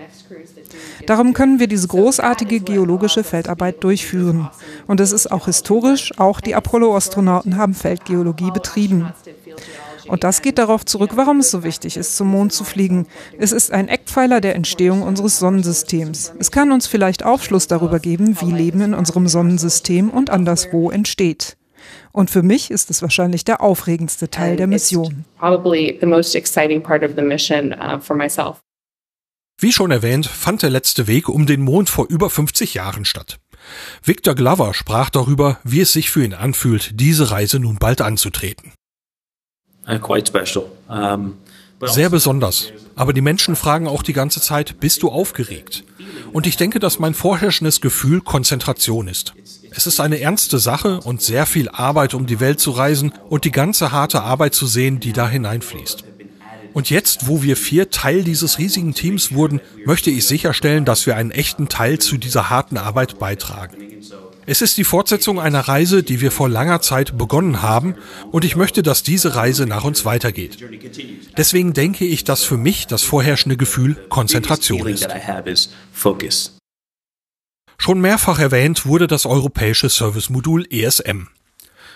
Darum 1.08 1.34
können 1.34 1.60
wir 1.60 1.68
diese 1.68 1.88
großartige 1.88 2.60
geologische 2.60 3.24
Feldarbeit 3.24 3.84
durchführen. 3.84 4.50
Und 4.88 5.00
es 5.00 5.12
ist 5.12 5.32
auch 5.32 5.46
historisch, 5.46 6.18
auch 6.18 6.42
die 6.42 6.56
Apollo-Astronauten 6.56 7.58
haben 7.58 7.74
Feldgeologie 7.74 8.52
betrieben. 8.52 9.12
Und 10.08 10.24
das 10.24 10.42
geht 10.42 10.58
darauf 10.58 10.86
zurück, 10.86 11.12
warum 11.16 11.40
es 11.40 11.52
so 11.52 11.64
wichtig 11.64 11.98
ist, 11.98 12.16
zum 12.16 12.30
Mond 12.30 12.54
zu 12.54 12.64
fliegen. 12.64 13.08
Es 13.38 13.52
ist 13.52 13.72
ein 13.72 13.88
Eckpfeiler 13.88 14.42
der 14.42 14.56
Entstehung 14.56 15.04
unseres 15.04 15.40
Sonnensystems. 15.40 16.34
Es 16.40 16.52
kann 16.52 16.72
uns 16.72 16.88
vielleicht 16.88 17.24
Aufschluss 17.24 17.68
darüber 17.68 18.00
geben, 18.00 18.38
wie 18.42 18.52
Leben 18.52 18.82
in 18.82 18.94
unserem 18.94 19.28
Sonnensystem 19.28 20.10
und 20.10 20.30
anderswo 20.30 20.90
entsteht. 20.92 21.58
Und 22.12 22.30
für 22.30 22.44
mich 22.44 22.72
ist 22.72 22.90
es 22.90 23.02
wahrscheinlich 23.02 23.44
der 23.44 23.62
aufregendste 23.62 24.30
Teil 24.30 24.56
der 24.56 24.68
Mission. 24.68 25.26
Uh, 25.42 25.58
wie 29.62 29.72
schon 29.72 29.92
erwähnt, 29.92 30.26
fand 30.26 30.64
der 30.64 30.72
letzte 30.72 31.06
Weg 31.06 31.30
um 31.30 31.46
den 31.46 31.62
Mond 31.62 31.90
vor 31.90 32.08
über 32.10 32.32
50 32.32 32.74
Jahren 32.74 33.06
statt. 33.06 33.40
Victor 34.04 34.34
Glover 34.34 34.74
sprach 34.74 35.12
darüber, 35.12 35.60
wie 35.64 35.82
es 35.82 35.94
sich 35.94 36.10
für 36.10 36.26
ihn 36.26 36.34
anfühlt, 36.34 37.00
diese 37.00 37.30
Reise 37.30 37.60
nun 37.60 37.78
bald 37.78 38.02
anzutreten. 38.02 38.74
Sehr 41.84 42.10
besonders. 42.10 42.72
Aber 42.96 43.14
die 43.14 43.22
Menschen 43.22 43.56
fragen 43.56 43.88
auch 43.88 44.04
die 44.04 44.14
ganze 44.14 44.42
Zeit, 44.42 44.80
bist 44.80 45.02
du 45.04 45.10
aufgeregt? 45.10 45.84
Und 46.34 46.46
ich 46.46 46.58
denke, 46.58 46.80
dass 46.80 47.00
mein 47.00 47.14
vorherrschendes 47.14 47.82
Gefühl 47.82 48.22
Konzentration 48.22 49.08
ist. 49.08 49.34
Es 49.72 49.88
ist 49.88 50.00
eine 50.00 50.20
ernste 50.20 50.60
Sache 50.60 51.00
und 51.00 51.22
sehr 51.22 51.46
viel 51.46 51.70
Arbeit, 51.70 52.14
um 52.14 52.26
die 52.26 52.40
Welt 52.40 52.60
zu 52.60 52.72
reisen 52.72 53.14
und 53.30 53.46
die 53.46 53.52
ganze 53.52 53.92
harte 53.92 54.22
Arbeit 54.22 54.54
zu 54.54 54.68
sehen, 54.68 55.00
die 55.00 55.14
da 55.14 55.28
hineinfließt. 55.30 56.04
Und 56.74 56.90
jetzt, 56.90 57.28
wo 57.28 57.42
wir 57.42 57.58
vier 57.58 57.90
Teil 57.90 58.24
dieses 58.24 58.58
riesigen 58.58 58.94
Teams 58.94 59.34
wurden, 59.34 59.60
möchte 59.86 60.10
ich 60.10 60.26
sicherstellen, 60.26 60.86
dass 60.86 61.06
wir 61.06 61.16
einen 61.16 61.32
echten 61.32 61.68
Teil 61.68 62.00
zu 62.00 62.18
dieser 62.18 62.50
harten 62.50 62.78
Arbeit 62.78 63.20
beitragen. 63.20 63.78
Es 64.46 64.62
ist 64.62 64.78
die 64.78 64.84
Fortsetzung 64.84 65.40
einer 65.40 65.60
Reise, 65.60 66.04
die 66.04 66.20
wir 66.20 66.32
vor 66.32 66.50
langer 66.50 66.82
Zeit 66.82 67.18
begonnen 67.18 67.62
haben, 67.62 67.96
und 68.32 68.44
ich 68.44 68.56
möchte, 68.56 68.82
dass 68.82 69.04
diese 69.04 69.36
Reise 69.36 69.68
nach 69.68 69.84
uns 69.84 70.04
weitergeht. 70.04 70.58
Deswegen 71.38 71.74
denke 71.74 72.06
ich, 72.06 72.24
dass 72.24 72.44
für 72.44 72.58
mich 72.58 72.88
das 72.88 73.04
vorherrschende 73.04 73.58
Gefühl 73.58 73.96
Konzentration 74.10 74.88
ist. 74.88 75.08
Schon 77.78 78.02
mehrfach 78.02 78.40
erwähnt 78.40 78.86
wurde 78.86 79.08
das 79.08 79.26
europäische 79.26 79.90
Service-Modul 79.90 80.68
ESM. 80.72 81.28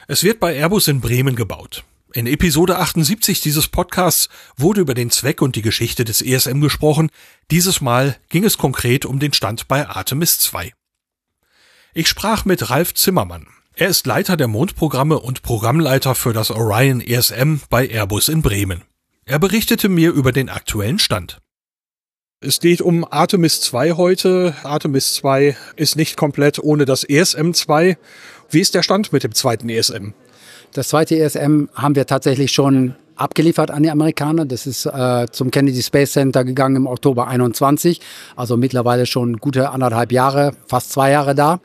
Es 0.08 0.24
wird 0.24 0.40
bei 0.40 0.56
Airbus 0.56 0.88
in 0.88 1.02
Bremen 1.02 1.36
gebaut. 1.36 1.84
In 2.14 2.28
Episode 2.28 2.78
78 2.78 3.42
dieses 3.42 3.68
Podcasts 3.68 4.30
wurde 4.56 4.82
über 4.82 4.94
den 4.94 5.10
Zweck 5.10 5.42
und 5.42 5.56
die 5.56 5.62
Geschichte 5.62 6.06
des 6.06 6.22
ESM 6.22 6.62
gesprochen. 6.62 7.10
Dieses 7.52 7.82
Mal 7.82 8.18
ging 8.30 8.46
es 8.46 8.58
konkret 8.58 9.06
um 9.06 9.20
den 9.20 9.34
Stand 9.34 9.68
bei 9.68 9.88
Artemis 9.88 10.40
2. 10.40 10.72
Ich 11.98 12.10
sprach 12.10 12.44
mit 12.44 12.70
Ralf 12.70 12.94
Zimmermann. 12.94 13.48
Er 13.74 13.88
ist 13.88 14.06
Leiter 14.06 14.36
der 14.36 14.50
Mondprogramme 14.50 15.18
und 15.18 15.44
Programmleiter 15.44 16.14
für 16.14 16.34
das 16.34 16.52
Orion 16.52 17.00
ESM 17.00 17.62
bei 17.70 17.88
Airbus 17.88 18.28
in 18.28 18.42
Bremen. 18.42 18.82
Er 19.24 19.40
berichtete 19.40 19.88
mir 19.88 20.12
über 20.12 20.34
den 20.34 20.50
aktuellen 20.50 21.00
Stand. 21.00 21.40
Es 22.42 22.60
geht 22.60 22.82
um 22.82 23.10
Artemis 23.10 23.62
2 23.62 23.94
heute. 23.94 24.56
Artemis 24.64 25.14
2 25.14 25.56
ist 25.78 25.96
nicht 25.96 26.18
komplett 26.18 26.60
ohne 26.60 26.84
das 26.84 27.06
ESM 27.06 27.54
2. 27.54 27.98
Wie 28.50 28.60
ist 28.60 28.76
der 28.76 28.84
Stand 28.84 29.14
mit 29.14 29.24
dem 29.24 29.34
zweiten 29.34 29.70
ESM? 29.70 30.10
Das 30.74 30.90
zweite 30.90 31.18
ESM 31.18 31.68
haben 31.76 31.96
wir 31.96 32.08
tatsächlich 32.08 32.52
schon 32.52 32.96
abgeliefert 33.16 33.72
an 33.72 33.84
die 33.84 33.90
Amerikaner. 33.90 34.46
Das 34.46 34.68
ist 34.68 34.86
äh, 34.86 35.28
zum 35.32 35.52
Kennedy 35.52 35.82
Space 35.82 36.14
Center 36.14 36.44
gegangen 36.44 36.76
im 36.76 36.88
Oktober 36.88 37.28
21, 37.28 38.02
also 38.36 38.58
mittlerweile 38.58 39.06
schon 39.06 39.38
gute 39.38 39.70
anderthalb 39.70 40.12
Jahre, 40.12 40.52
fast 40.68 40.92
zwei 40.92 41.12
Jahre 41.12 41.36
da. 41.36 41.60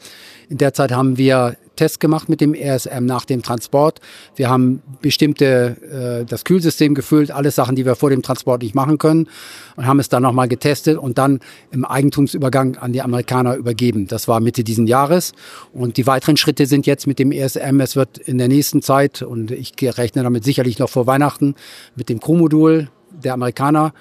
In 0.49 0.59
der 0.59 0.75
Zeit 0.75 0.93
haben 0.93 1.17
wir 1.17 1.57
Tests 1.81 1.99
gemacht 1.99 2.29
mit 2.29 2.43
dem 2.43 2.55
RSM 2.55 3.07
nach 3.07 3.25
dem 3.25 3.43
Transport. 3.43 4.03
Wir 4.37 4.51
haben 4.51 4.83
bestimmte, 5.01 6.21
äh, 6.21 6.27
das 6.27 6.45
Kühlsystem 6.45 6.95
gefüllt, 6.95 7.31
alles 7.31 7.55
Sachen, 7.55 7.75
die 7.75 7.87
wir 7.87 7.95
vor 7.95 8.11
dem 8.11 8.21
Transport 8.21 8.61
nicht 8.61 8.75
machen 8.75 8.99
können 8.99 9.29
und 9.77 9.87
haben 9.87 9.99
es 9.99 10.11
dann 10.11 10.23
nochmal 10.23 10.47
getestet 10.47 10.99
und 10.99 11.17
dann 11.17 11.41
im 11.71 11.87
Eigentumsübergang 11.87 12.77
an 12.77 12.93
die 12.93 13.01
Amerikaner 13.01 13.57
übergeben. 13.57 14.07
Das 14.07 14.29
war 14.29 14.41
Mitte 14.41 14.63
diesen 14.63 14.87
Jahres 14.87 15.33
und 15.73 15.97
die 15.97 16.07
weiteren 16.07 16.37
Schritte 16.37 16.67
sind 16.67 16.87
jetzt 16.87 17.07
mit 17.07 17.19
dem 17.19 17.33
ESM. 17.33 17.81
Es 17.81 17.97
wird 17.97 18.19
in 18.19 18.37
der 18.37 18.49
nächsten 18.49 18.83
Zeit 18.83 19.23
und 19.23 19.51
ich 19.51 19.73
rechne 19.81 20.23
damit 20.23 20.45
sicherlich 20.45 20.79
noch 20.79 20.91
vor 20.91 21.07
Weihnachten 21.07 21.55
mit 21.97 22.11
dem 22.11 22.21
Crew-Modul 22.21 22.91
der 23.11 23.33
Amerikaner 23.33 23.95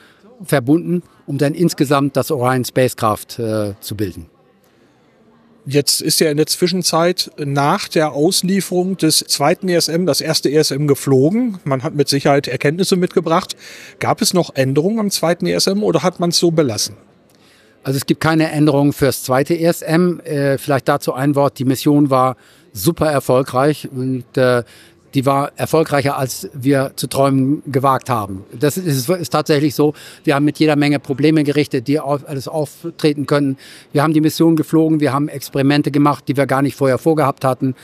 verbunden, 0.44 1.02
um 1.28 1.38
dann 1.38 1.54
insgesamt 1.54 2.18
das 2.18 2.30
Orion 2.30 2.66
Spacecraft 2.66 3.40
äh, 3.40 3.74
zu 3.80 3.96
bilden. 3.96 4.26
Jetzt 5.66 6.02
ist 6.02 6.20
ja 6.20 6.32
in 6.32 6.38
der 6.38 6.48
Zwischenzeit 6.48 7.32
nach 7.38 7.88
der 7.88 8.14
Auslieferung 8.14 8.98
des 8.98 9.20
zweiten 9.20 9.70
ESM 9.70 10.06
das 10.06 10.22
erste 10.22 10.50
ESM 10.50 10.88
geflogen. 10.88 11.60
Man 11.64 11.84
hat 11.84 11.96
mit 11.96 12.08
Sicherheit 12.08 12.48
Erkenntnisse 12.48 12.96
mitgebracht. 12.96 13.56
Gab 14.00 14.22
es 14.22 14.34
noch 14.34 14.56
Änderungen 14.56 15.00
am 15.00 15.12
zweiten 15.12 15.46
ESM 15.46 15.84
oder 15.84 16.02
hat 16.02 16.20
man 16.20 16.30
es 16.30 16.38
so 16.38 16.52
belassen? 16.52 16.96
Also 17.84 17.98
es 17.98 18.06
gibt 18.06 18.22
keine 18.22 18.52
Änderungen 18.52 18.94
fürs 18.94 19.24
zweite 19.24 19.58
ESM. 19.58 20.20
Äh, 20.24 20.58
vielleicht 20.58 20.88
dazu 20.88 21.14
ein 21.14 21.36
Wort. 21.36 21.60
Die 21.60 21.66
Mission 21.66 22.10
war 22.10 22.36
super 22.74 23.12
erfolgreich 23.12 23.90
und 23.92 24.38
äh, 24.38 24.64
die 25.14 25.26
war 25.26 25.52
erfolgreicher, 25.56 26.18
als 26.18 26.50
wir 26.54 26.92
zu 26.96 27.08
träumen 27.08 27.64
gewagt 27.66 28.10
haben. 28.10 28.44
Das 28.58 28.78
ist, 28.78 29.10
ist, 29.10 29.30
tatsächlich 29.30 29.76
so. 29.76 29.94
Wir 30.24 30.36
haben 30.36 30.46
mit 30.46 30.60
jeder 30.60 30.76
Menge 30.76 31.00
Probleme 31.00 31.44
gerichtet, 31.44 31.88
die 31.88 32.00
auf, 32.00 32.28
alles 32.28 32.48
auftreten 32.48 33.26
können. 33.26 33.58
Wir 33.92 34.04
haben 34.04 34.14
die 34.14 34.22
Mission 34.22 34.56
geflogen, 34.56 35.00
wir 35.00 35.14
haben 35.14 35.28
Experimente 35.28 35.92
gemacht, 35.92 36.26
die 36.28 36.38
wir 36.38 36.46
gar 36.46 36.62
nicht 36.62 36.76
vorher 36.76 36.98
vorgehabt 36.98 37.44
hatten, 37.44 37.76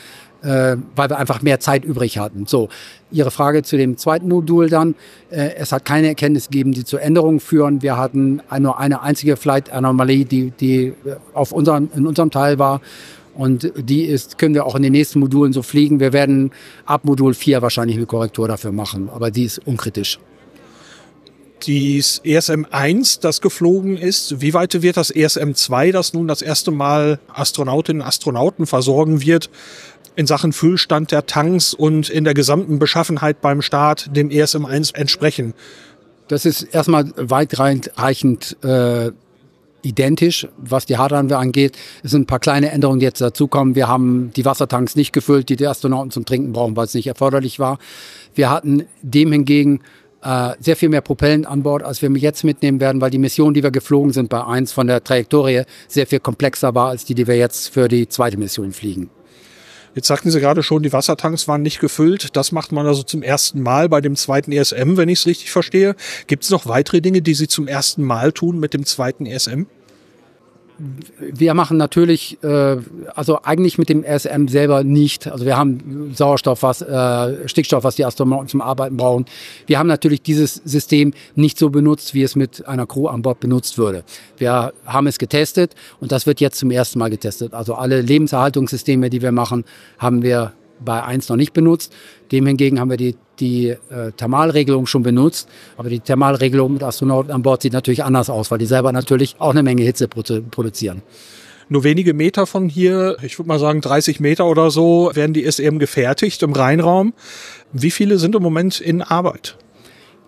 äh, 0.42 0.76
weil 0.94 1.10
wir 1.10 1.18
einfach 1.18 1.42
mehr 1.42 1.58
Zeit 1.60 1.84
übrig 1.84 2.18
hatten. 2.18 2.46
So, 2.46 2.68
Ihre 3.10 3.30
Frage 3.30 3.62
zu 3.62 3.76
dem 3.76 3.96
zweiten 3.96 4.28
Modul 4.28 4.68
dann. 4.68 4.94
Äh, 5.30 5.54
es 5.56 5.72
hat 5.72 5.84
keine 5.84 6.08
Erkenntnis 6.08 6.48
gegeben, 6.48 6.72
die 6.72 6.84
zu 6.84 6.98
Änderungen 6.98 7.40
führen. 7.40 7.82
Wir 7.82 7.96
hatten 7.96 8.42
nur 8.58 8.78
eine 8.78 9.02
einzige 9.02 9.36
Flight-Anomalie, 9.36 10.24
die, 10.24 10.50
die 10.50 10.92
auf 11.34 11.52
unserem, 11.52 11.88
in 11.94 12.06
unserem 12.06 12.30
Teil 12.30 12.58
war. 12.58 12.80
Und 13.36 13.70
die 13.76 14.04
ist, 14.04 14.38
können 14.38 14.54
wir 14.54 14.64
auch 14.64 14.74
in 14.74 14.82
den 14.82 14.92
nächsten 14.92 15.20
Modulen 15.20 15.52
so 15.52 15.62
fliegen. 15.62 16.00
Wir 16.00 16.12
werden 16.12 16.52
ab 16.86 17.04
Modul 17.04 17.34
4 17.34 17.60
wahrscheinlich 17.60 17.96
eine 17.96 18.06
Korrektur 18.06 18.48
dafür 18.48 18.72
machen, 18.72 19.10
aber 19.10 19.30
die 19.30 19.44
ist 19.44 19.60
unkritisch. 19.66 20.18
Dies 21.62 22.20
ESM 22.24 22.64
1, 22.70 23.20
das 23.20 23.40
geflogen 23.40 23.96
ist, 23.96 24.40
wie 24.40 24.54
weit 24.54 24.80
wird 24.82 24.96
das 24.96 25.10
ESM 25.10 25.52
2, 25.52 25.90
das 25.90 26.12
nun 26.12 26.28
das 26.28 26.42
erste 26.42 26.70
Mal 26.70 27.18
Astronautinnen 27.28 28.02
und 28.02 28.08
Astronauten 28.08 28.66
versorgen 28.66 29.22
wird, 29.22 29.50
in 30.16 30.26
Sachen 30.26 30.52
Füllstand 30.52 31.12
der 31.12 31.26
Tanks 31.26 31.74
und 31.74 32.08
in 32.08 32.24
der 32.24 32.34
gesamten 32.34 32.78
Beschaffenheit 32.78 33.40
beim 33.40 33.62
Start 33.62 34.14
dem 34.16 34.30
ESM 34.30 34.64
1 34.64 34.92
entsprechen? 34.92 35.54
Das 36.28 36.44
ist 36.44 36.62
erstmal 36.62 37.12
weitreichend 37.16 38.56
äh, 38.64 39.12
identisch, 39.86 40.48
was 40.58 40.86
die 40.86 40.98
Hardware 40.98 41.36
angeht. 41.36 41.76
Es 42.02 42.10
sind 42.10 42.22
ein 42.22 42.26
paar 42.26 42.40
kleine 42.40 42.70
Änderungen, 42.70 43.00
die 43.00 43.06
jetzt 43.06 43.20
dazukommen. 43.20 43.74
Wir 43.74 43.88
haben 43.88 44.30
die 44.34 44.44
Wassertanks 44.44 44.96
nicht 44.96 45.12
gefüllt, 45.12 45.48
die 45.48 45.56
die 45.56 45.66
Astronauten 45.66 46.10
zum 46.10 46.24
Trinken 46.24 46.52
brauchen, 46.52 46.76
weil 46.76 46.86
es 46.86 46.94
nicht 46.94 47.06
erforderlich 47.06 47.58
war. 47.58 47.78
Wir 48.34 48.50
hatten 48.50 48.84
dem 49.02 49.32
hingegen 49.32 49.80
äh, 50.22 50.54
sehr 50.60 50.76
viel 50.76 50.88
mehr 50.88 51.00
Propellen 51.00 51.46
an 51.46 51.62
Bord, 51.62 51.82
als 51.82 52.02
wir 52.02 52.10
jetzt 52.10 52.42
mitnehmen 52.44 52.80
werden, 52.80 53.00
weil 53.00 53.10
die 53.10 53.18
Mission, 53.18 53.54
die 53.54 53.62
wir 53.62 53.70
geflogen 53.70 54.12
sind 54.12 54.28
bei 54.28 54.44
eins 54.44 54.72
von 54.72 54.86
der 54.86 55.04
Trajektorie, 55.04 55.62
sehr 55.88 56.06
viel 56.06 56.20
komplexer 56.20 56.74
war 56.74 56.88
als 56.88 57.04
die, 57.04 57.14
die 57.14 57.26
wir 57.26 57.36
jetzt 57.36 57.68
für 57.68 57.88
die 57.88 58.08
zweite 58.08 58.36
Mission 58.36 58.72
fliegen. 58.72 59.10
Jetzt 59.96 60.08
sagten 60.08 60.30
Sie 60.30 60.40
gerade 60.40 60.62
schon, 60.62 60.82
die 60.82 60.92
Wassertanks 60.92 61.48
waren 61.48 61.62
nicht 61.62 61.80
gefüllt. 61.80 62.36
Das 62.36 62.52
macht 62.52 62.70
man 62.70 62.86
also 62.86 63.02
zum 63.02 63.22
ersten 63.22 63.62
Mal 63.62 63.88
bei 63.88 64.02
dem 64.02 64.14
zweiten 64.14 64.52
ESM, 64.52 64.98
wenn 64.98 65.08
ich 65.08 65.20
es 65.20 65.26
richtig 65.26 65.50
verstehe. 65.50 65.96
Gibt 66.26 66.44
es 66.44 66.50
noch 66.50 66.66
weitere 66.66 67.00
Dinge, 67.00 67.22
die 67.22 67.32
Sie 67.32 67.48
zum 67.48 67.66
ersten 67.66 68.04
Mal 68.04 68.32
tun 68.32 68.60
mit 68.60 68.74
dem 68.74 68.84
zweiten 68.84 69.24
ESM? 69.24 69.62
Wir 70.78 71.54
machen 71.54 71.76
natürlich, 71.76 72.42
äh, 72.42 72.76
also 73.14 73.40
eigentlich 73.42 73.78
mit 73.78 73.88
dem 73.88 74.04
SM 74.04 74.48
selber 74.48 74.84
nicht. 74.84 75.26
Also 75.26 75.46
wir 75.46 75.56
haben 75.56 76.12
Sauerstoff, 76.14 76.62
was, 76.62 76.82
äh, 76.82 77.48
Stickstoff, 77.48 77.84
was 77.84 77.96
die 77.96 78.04
Astronauten 78.04 78.48
zum 78.48 78.60
Arbeiten 78.60 78.96
brauchen. 78.96 79.24
Wir 79.66 79.78
haben 79.78 79.86
natürlich 79.86 80.22
dieses 80.22 80.54
System 80.64 81.14
nicht 81.34 81.58
so 81.58 81.70
benutzt, 81.70 82.14
wie 82.14 82.22
es 82.22 82.36
mit 82.36 82.66
einer 82.66 82.86
Crew 82.86 83.06
an 83.06 83.22
Bord 83.22 83.40
benutzt 83.40 83.78
würde. 83.78 84.04
Wir 84.36 84.72
haben 84.84 85.06
es 85.06 85.18
getestet 85.18 85.74
und 86.00 86.12
das 86.12 86.26
wird 86.26 86.40
jetzt 86.40 86.58
zum 86.58 86.70
ersten 86.70 86.98
Mal 86.98 87.10
getestet. 87.10 87.54
Also 87.54 87.74
alle 87.74 88.02
Lebenserhaltungssysteme, 88.02 89.08
die 89.08 89.22
wir 89.22 89.32
machen, 89.32 89.64
haben 89.98 90.22
wir 90.22 90.52
bei 90.84 91.02
1 91.02 91.28
noch 91.28 91.36
nicht 91.36 91.52
benutzt. 91.52 91.94
Dem 92.32 92.46
hingegen 92.46 92.80
haben 92.80 92.90
wir 92.90 92.96
die, 92.96 93.16
die 93.38 93.68
äh, 93.68 94.12
Thermalregelung 94.16 94.86
schon 94.86 95.02
benutzt. 95.02 95.48
Aber 95.76 95.90
die 95.90 96.00
Thermalregelung 96.00 96.72
mit 96.72 96.82
Astronauten 96.82 97.32
an 97.32 97.42
Bord 97.42 97.62
sieht 97.62 97.72
natürlich 97.72 98.04
anders 98.04 98.30
aus, 98.30 98.50
weil 98.50 98.58
die 98.58 98.66
selber 98.66 98.92
natürlich 98.92 99.36
auch 99.38 99.50
eine 99.50 99.62
Menge 99.62 99.82
Hitze 99.82 100.08
produ 100.08 100.42
produzieren. 100.42 101.02
Nur 101.68 101.82
wenige 101.82 102.14
Meter 102.14 102.46
von 102.46 102.68
hier, 102.68 103.16
ich 103.22 103.38
würde 103.38 103.48
mal 103.48 103.58
sagen 103.58 103.80
30 103.80 104.20
Meter 104.20 104.46
oder 104.46 104.70
so, 104.70 105.10
werden 105.14 105.32
die 105.32 105.50
SM 105.50 105.78
gefertigt 105.78 106.42
im 106.44 106.52
Rheinraum. 106.52 107.12
Wie 107.72 107.90
viele 107.90 108.18
sind 108.18 108.36
im 108.36 108.42
Moment 108.42 108.80
in 108.80 109.02
Arbeit? 109.02 109.56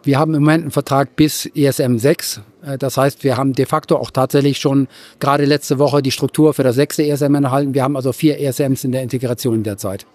Wir 0.02 0.18
haben 0.18 0.34
im 0.34 0.42
Moment 0.42 0.62
einen 0.62 0.70
Vertrag 0.70 1.16
bis 1.16 1.46
ESM 1.46 1.98
6. 1.98 2.40
Äh, 2.62 2.78
das 2.78 2.96
heißt, 2.96 3.24
wir 3.24 3.36
haben 3.36 3.52
de 3.52 3.66
facto 3.66 3.96
auch 3.96 4.10
tatsächlich 4.10 4.58
schon 4.58 4.88
gerade 5.20 5.44
letzte 5.44 5.78
Woche 5.78 6.02
die 6.02 6.10
Struktur 6.10 6.54
für 6.54 6.62
das 6.62 6.76
sechste 6.76 7.06
ESM 7.06 7.34
erhalten. 7.34 7.74
Wir 7.74 7.82
haben 7.82 7.94
also 7.94 8.12
vier 8.12 8.40
ESMs 8.40 8.84
in 8.84 8.92
der 8.92 9.02
Integration 9.02 9.54
in 9.56 9.62
der 9.62 9.76
Zeit. 9.76 10.06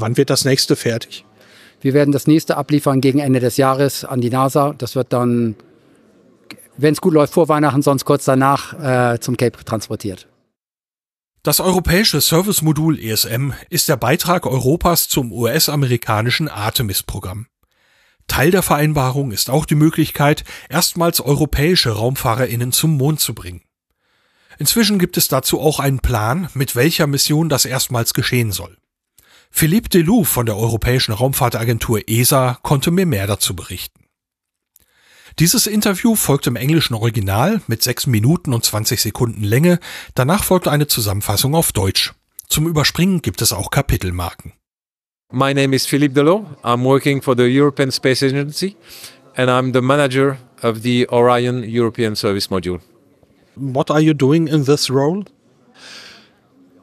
Wann 0.00 0.16
wird 0.16 0.30
das 0.30 0.44
nächste 0.44 0.76
fertig? 0.76 1.24
Wir 1.80 1.94
werden 1.94 2.12
das 2.12 2.26
nächste 2.26 2.56
abliefern 2.56 3.00
gegen 3.00 3.18
Ende 3.18 3.40
des 3.40 3.56
Jahres 3.56 4.04
an 4.04 4.20
die 4.20 4.30
NASA. 4.30 4.74
Das 4.78 4.94
wird 4.94 5.12
dann, 5.12 5.56
wenn 6.76 6.92
es 6.92 7.00
gut 7.00 7.14
läuft, 7.14 7.34
vor 7.34 7.48
Weihnachten, 7.48 7.82
sonst 7.82 8.04
kurz 8.04 8.24
danach 8.24 9.14
äh, 9.14 9.20
zum 9.20 9.36
Cape 9.36 9.64
transportiert. 9.64 10.28
Das 11.42 11.60
europäische 11.60 12.20
Service-Modul 12.20 12.98
ESM 12.98 13.52
ist 13.70 13.88
der 13.88 13.96
Beitrag 13.96 14.46
Europas 14.46 15.08
zum 15.08 15.32
US-amerikanischen 15.32 16.48
Artemis-Programm. 16.48 17.46
Teil 18.26 18.50
der 18.50 18.62
Vereinbarung 18.62 19.32
ist 19.32 19.50
auch 19.50 19.64
die 19.64 19.76
Möglichkeit, 19.76 20.44
erstmals 20.68 21.20
europäische 21.20 21.90
RaumfahrerInnen 21.90 22.72
zum 22.72 22.96
Mond 22.96 23.20
zu 23.20 23.34
bringen. 23.34 23.62
Inzwischen 24.58 24.98
gibt 24.98 25.16
es 25.16 25.28
dazu 25.28 25.60
auch 25.60 25.80
einen 25.80 26.00
Plan, 26.00 26.48
mit 26.54 26.76
welcher 26.76 27.06
Mission 27.06 27.48
das 27.48 27.64
erstmals 27.64 28.14
geschehen 28.14 28.52
soll. 28.52 28.76
Philippe 29.50 29.88
Delou 29.88 30.24
von 30.24 30.46
der 30.46 30.56
Europäischen 30.56 31.12
Raumfahrtagentur 31.12 32.08
ESA 32.08 32.58
konnte 32.62 32.90
mir 32.90 33.06
mehr 33.06 33.26
dazu 33.26 33.56
berichten. 33.56 34.04
Dieses 35.38 35.66
Interview 35.66 36.16
folgt 36.16 36.46
im 36.46 36.56
englischen 36.56 36.94
Original 36.94 37.60
mit 37.68 37.82
6 37.82 38.08
Minuten 38.08 38.52
und 38.52 38.64
20 38.64 39.00
Sekunden 39.00 39.44
Länge, 39.44 39.78
danach 40.14 40.42
folgt 40.42 40.66
eine 40.66 40.88
Zusammenfassung 40.88 41.54
auf 41.54 41.72
Deutsch. 41.72 42.12
Zum 42.48 42.66
Überspringen 42.66 43.22
gibt 43.22 43.42
es 43.42 43.52
auch 43.52 43.70
Kapitelmarken. 43.70 44.52
My 45.30 45.52
name 45.52 45.76
is 45.76 45.86
Philippe 45.86 46.14
Delot. 46.14 46.46
I'm 46.62 46.82
working 46.84 47.22
for 47.22 47.36
the 47.36 47.44
European 47.44 47.92
Space 47.92 48.22
Agency 48.22 48.76
and 49.36 49.50
I'm 49.50 49.72
the 49.72 49.82
manager 49.82 50.38
of 50.62 50.82
the 50.82 51.06
Orion 51.10 51.62
European 51.62 52.16
Service 52.16 52.48
Module. 52.50 52.80
What 53.54 53.90
are 53.90 54.00
you 54.00 54.14
doing 54.14 54.48
in 54.48 54.64
this 54.64 54.90
role? 54.90 55.24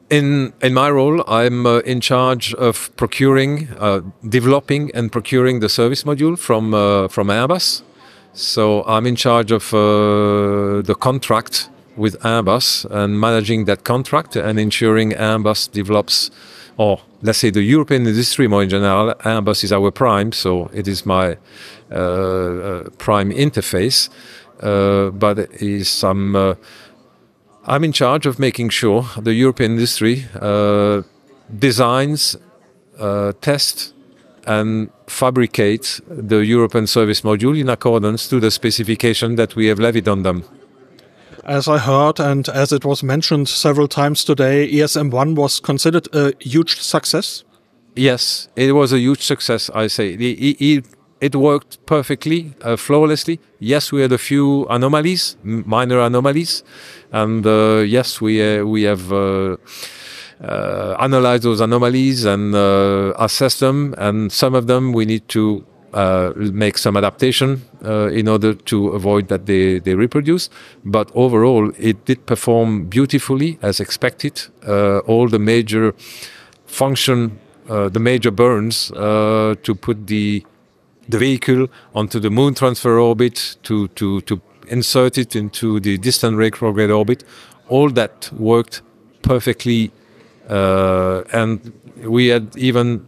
In 0.08 0.52
in 0.62 0.72
my 0.72 0.88
role, 0.88 1.24
I'm 1.26 1.66
uh, 1.66 1.78
in 1.78 2.00
charge 2.00 2.54
of 2.54 2.90
procuring, 2.96 3.68
uh, 3.80 4.02
developing, 4.28 4.92
and 4.94 5.10
procuring 5.10 5.58
the 5.60 5.68
service 5.68 6.04
module 6.04 6.38
from 6.38 6.74
uh, 6.74 7.08
from 7.08 7.26
Airbus. 7.28 7.82
So 8.32 8.84
I'm 8.86 9.06
in 9.06 9.16
charge 9.16 9.50
of 9.50 9.74
uh, 9.74 10.82
the 10.82 10.94
contract 10.94 11.68
with 11.96 12.20
Airbus 12.20 12.84
and 12.90 13.18
managing 13.18 13.64
that 13.64 13.82
contract 13.82 14.36
and 14.36 14.60
ensuring 14.60 15.12
Airbus 15.12 15.72
develops, 15.72 16.30
or 16.76 17.00
let's 17.22 17.38
say 17.38 17.50
the 17.50 17.62
European 17.62 18.06
industry 18.06 18.46
more 18.46 18.62
in 18.62 18.68
general. 18.68 19.12
Airbus 19.24 19.64
is 19.64 19.72
our 19.72 19.90
prime, 19.90 20.30
so 20.30 20.70
it 20.72 20.86
is 20.86 21.04
my 21.04 21.36
uh, 21.90 21.96
uh, 21.96 22.90
prime 22.98 23.32
interface. 23.32 24.08
but 25.18 25.38
is 25.60 25.88
some 25.88 26.56
I'm 27.68 27.82
in 27.82 27.92
charge 27.92 28.26
of 28.26 28.38
making 28.38 28.68
sure 28.68 29.06
the 29.20 29.34
European 29.34 29.72
industry 29.72 30.26
uh, 30.40 31.02
designs, 31.58 32.36
uh, 32.98 33.32
tests, 33.40 33.92
and 34.46 34.90
fabricates 35.08 36.00
the 36.06 36.44
European 36.44 36.86
service 36.86 37.22
module 37.22 37.58
in 37.58 37.68
accordance 37.68 38.28
to 38.28 38.38
the 38.38 38.52
specification 38.52 39.34
that 39.34 39.56
we 39.56 39.66
have 39.66 39.80
levied 39.80 40.06
on 40.06 40.22
them. 40.22 40.44
As 41.44 41.66
I 41.66 41.78
heard 41.78 42.20
and 42.20 42.48
as 42.48 42.72
it 42.72 42.84
was 42.84 43.02
mentioned 43.02 43.48
several 43.48 43.88
times 43.88 44.24
today, 44.24 44.68
ESM1 44.70 45.34
was 45.34 45.58
considered 45.58 46.08
a 46.14 46.32
huge 46.40 46.80
success. 46.80 47.42
Yes, 47.96 48.48
it 48.54 48.72
was 48.72 48.92
a 48.92 48.98
huge 48.98 49.22
success, 49.22 49.70
I 49.74 49.88
say. 49.88 50.10
It, 50.14 50.86
it 51.20 51.34
worked 51.34 51.84
perfectly, 51.86 52.54
uh, 52.62 52.76
flawlessly. 52.76 53.40
Yes, 53.58 53.90
we 53.92 54.02
had 54.02 54.12
a 54.12 54.18
few 54.18 54.66
anomalies, 54.66 55.36
minor 55.42 56.00
anomalies. 56.00 56.62
And 57.12 57.46
uh, 57.46 57.78
yes, 57.86 58.20
we, 58.20 58.42
uh, 58.42 58.64
we 58.64 58.82
have 58.82 59.12
uh, 59.12 59.56
uh, 60.42 60.96
analyzed 61.00 61.44
those 61.44 61.60
anomalies 61.60 62.24
and 62.24 62.54
uh, 62.54 63.14
assessed 63.18 63.60
them. 63.60 63.94
And 63.96 64.30
some 64.30 64.54
of 64.54 64.66
them 64.66 64.92
we 64.92 65.06
need 65.06 65.28
to 65.28 65.64
make 66.52 66.76
some 66.76 66.94
adaptation 66.94 67.62
in 67.80 68.28
order 68.28 68.52
to 68.52 68.88
avoid 68.88 69.28
that 69.28 69.46
they, 69.46 69.78
they 69.78 69.94
reproduce. 69.94 70.50
But 70.84 71.10
overall, 71.14 71.72
it 71.78 72.04
did 72.04 72.26
perform 72.26 72.84
beautifully 72.84 73.58
as 73.62 73.80
expected. 73.80 74.42
all 74.66 75.26
the 75.28 75.38
major 75.38 75.94
function 76.66 77.38
the 77.66 77.98
major 77.98 78.30
burns 78.30 78.88
to 78.88 79.74
put 79.80 80.06
the 80.06 80.44
the 81.08 81.18
vehicle 81.18 81.68
onto 81.94 82.18
the 82.20 82.30
moon 82.30 82.54
transfer 82.54 82.98
orbit 82.98 83.56
to 83.62 83.88
to 83.88 84.20
to 84.22 84.40
insert 84.68 85.18
it 85.18 85.36
into 85.36 85.80
the 85.80 85.98
distant 85.98 86.36
retrograde 86.36 86.90
orbit. 86.90 87.24
All 87.68 87.90
that 87.90 88.30
worked 88.32 88.82
perfectly, 89.22 89.90
uh, 90.48 91.22
and 91.32 91.72
we 92.04 92.28
had 92.28 92.56
even 92.56 93.06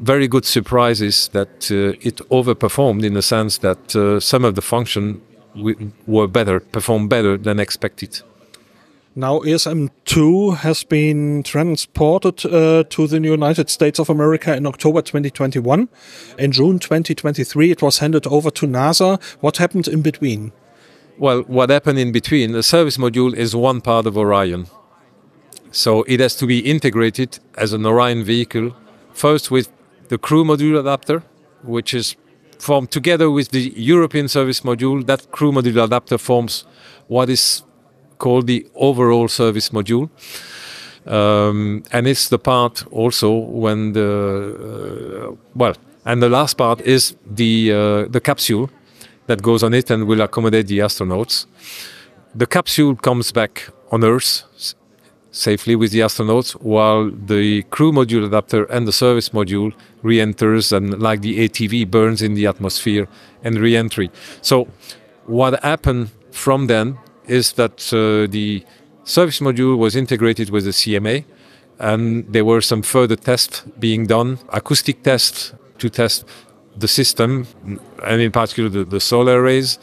very 0.00 0.28
good 0.28 0.44
surprises 0.44 1.28
that 1.28 1.70
uh, 1.70 2.08
it 2.08 2.16
overperformed 2.30 3.04
in 3.04 3.14
the 3.14 3.22
sense 3.22 3.58
that 3.58 3.96
uh, 3.96 4.20
some 4.20 4.44
of 4.44 4.54
the 4.54 4.62
function 4.62 5.20
were 6.06 6.28
better, 6.28 6.60
performed 6.60 7.10
better 7.10 7.36
than 7.36 7.58
expected. 7.58 8.22
Now 9.18 9.40
ESM2 9.40 10.58
has 10.58 10.84
been 10.84 11.42
transported 11.42 12.46
uh, 12.46 12.84
to 12.88 13.06
the 13.08 13.20
United 13.20 13.68
States 13.68 13.98
of 13.98 14.08
America 14.08 14.54
in 14.54 14.64
October 14.64 15.02
2021. 15.02 15.88
In 16.38 16.52
June 16.52 16.78
2023, 16.78 17.72
it 17.72 17.82
was 17.82 17.98
handed 17.98 18.28
over 18.28 18.48
to 18.52 18.68
NASA. 18.68 19.20
What 19.40 19.56
happened 19.56 19.88
in 19.88 20.02
between? 20.02 20.52
Well, 21.18 21.40
what 21.48 21.70
happened 21.70 21.98
in 21.98 22.12
between, 22.12 22.52
the 22.52 22.62
service 22.62 22.96
module 22.96 23.34
is 23.34 23.56
one 23.56 23.80
part 23.80 24.06
of 24.06 24.16
Orion. 24.16 24.68
So 25.72 26.04
it 26.04 26.20
has 26.20 26.36
to 26.36 26.46
be 26.46 26.60
integrated 26.60 27.40
as 27.56 27.72
an 27.72 27.84
Orion 27.84 28.22
vehicle, 28.22 28.76
first 29.12 29.50
with 29.50 29.68
the 30.10 30.18
crew 30.18 30.44
module 30.44 30.78
adapter, 30.78 31.24
which 31.64 31.92
is 31.92 32.14
formed 32.60 32.92
together 32.92 33.32
with 33.32 33.50
the 33.50 33.72
European 33.74 34.28
service 34.28 34.60
module. 34.60 35.04
That 35.04 35.32
crew 35.32 35.50
module 35.50 35.82
adapter 35.82 36.18
forms 36.18 36.64
what 37.08 37.28
is 37.28 37.64
called 38.18 38.46
the 38.46 38.66
overall 38.74 39.28
service 39.28 39.70
module. 39.70 40.08
Um, 41.06 41.82
and 41.92 42.06
it's 42.06 42.28
the 42.28 42.38
part 42.38 42.84
also 42.90 43.32
when 43.32 43.92
the 43.92 45.30
uh, 45.30 45.36
well, 45.54 45.74
and 46.04 46.22
the 46.22 46.28
last 46.28 46.58
part 46.58 46.80
is 46.82 47.16
the 47.24 47.72
uh, 47.72 48.08
the 48.10 48.20
capsule 48.20 48.68
that 49.26 49.42
goes 49.42 49.62
on 49.62 49.74
it 49.74 49.90
and 49.90 50.06
will 50.06 50.20
accommodate 50.20 50.66
the 50.66 50.78
astronauts. 50.78 51.46
The 52.34 52.46
capsule 52.46 52.96
comes 52.96 53.32
back 53.32 53.68
on 53.90 54.04
Earth 54.04 54.44
safely 55.30 55.76
with 55.76 55.92
the 55.92 56.00
astronauts, 56.00 56.52
while 56.52 57.10
the 57.10 57.62
crew 57.64 57.92
module 57.92 58.26
adapter 58.26 58.64
and 58.64 58.86
the 58.86 58.92
service 58.92 59.30
module 59.30 59.72
re-enters 60.02 60.72
and, 60.72 61.00
like 61.00 61.20
the 61.20 61.48
ATV, 61.48 61.90
burns 61.90 62.22
in 62.22 62.34
the 62.34 62.46
atmosphere 62.46 63.06
and 63.44 63.58
re-entry. 63.58 64.10
So, 64.42 64.68
what 65.26 65.62
happened 65.62 66.10
from 66.30 66.66
then 66.66 66.98
is 67.28 67.52
that 67.52 67.92
uh, 67.92 68.30
the 68.30 68.64
service 69.04 69.40
module 69.40 69.76
was 69.78 69.94
integrated 69.96 70.50
with 70.50 70.64
the 70.64 70.70
CMA, 70.70 71.24
and 71.78 72.30
there 72.32 72.44
were 72.44 72.60
some 72.60 72.82
further 72.82 73.16
tests 73.16 73.62
being 73.78 74.06
done, 74.06 74.38
acoustic 74.50 75.02
tests 75.02 75.54
to 75.78 75.88
test 75.88 76.24
the 76.76 76.88
system, 76.88 77.46
and 78.04 78.20
in 78.20 78.32
particular 78.32 78.68
the, 78.68 78.84
the 78.84 79.00
solar 79.00 79.40
arrays. 79.40 79.78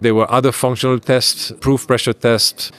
There 0.00 0.14
were 0.14 0.30
other 0.30 0.52
functional 0.52 0.98
tests, 0.98 1.52
proof 1.60 1.86
pressure 1.86 2.14
tests, 2.14 2.72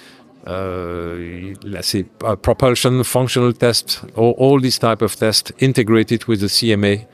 uh, 0.47 1.13
let's 1.61 1.89
say 1.89 2.05
uh, 2.23 2.35
propulsion 2.35 3.03
functional 3.03 3.53
tests, 3.53 4.01
all, 4.15 4.31
all 4.31 4.59
these 4.59 4.79
type 4.79 5.01
of 5.01 5.15
tests 5.15 5.51
integrated 5.59 6.25
with 6.25 6.39
the 6.39 6.47
CMA 6.47 7.05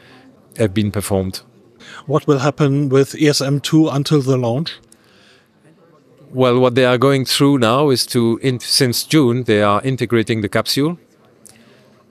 have 0.58 0.74
been 0.74 0.92
performed. 0.92 1.42
What 2.06 2.26
will 2.26 2.40
happen 2.40 2.90
with 2.90 3.12
ESM2 3.14 3.94
until 3.94 4.22
the 4.22 4.38
launch? 4.38 4.76
Well, 6.32 6.60
what 6.60 6.76
they 6.76 6.84
are 6.84 6.98
going 6.98 7.24
through 7.24 7.60
now 7.60 7.90
is 7.90 8.06
to, 8.08 8.38
in, 8.44 8.60
since 8.60 9.06
June, 9.06 9.44
they 9.44 9.62
are 9.62 9.82
integrating 9.84 10.42
the 10.42 10.50
capsule. 10.50 10.98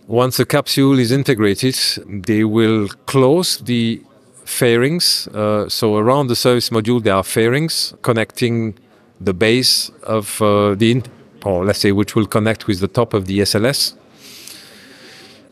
Once 0.06 0.38
the 0.38 0.46
capsule 0.46 0.98
is 0.98 1.12
integrated, 1.12 1.76
they 2.06 2.42
will 2.44 2.88
close 3.06 3.58
the 3.58 4.02
fairings. 4.44 5.28
Uh, 5.28 5.68
so 5.68 5.96
around 5.96 6.28
the 6.28 6.36
service 6.36 6.70
module, 6.70 7.02
there 7.02 7.14
are 7.14 7.22
fairings 7.22 7.92
connecting 8.00 8.78
the 9.20 9.34
base 9.34 9.90
of 10.02 10.40
uh, 10.40 10.74
the, 10.74 11.02
or 11.44 11.66
let's 11.66 11.80
say, 11.80 11.92
which 11.92 12.14
will 12.14 12.26
connect 12.26 12.66
with 12.66 12.80
the 12.80 12.88
top 12.88 13.12
of 13.12 13.26
the 13.26 13.40
SLS. 13.40 13.94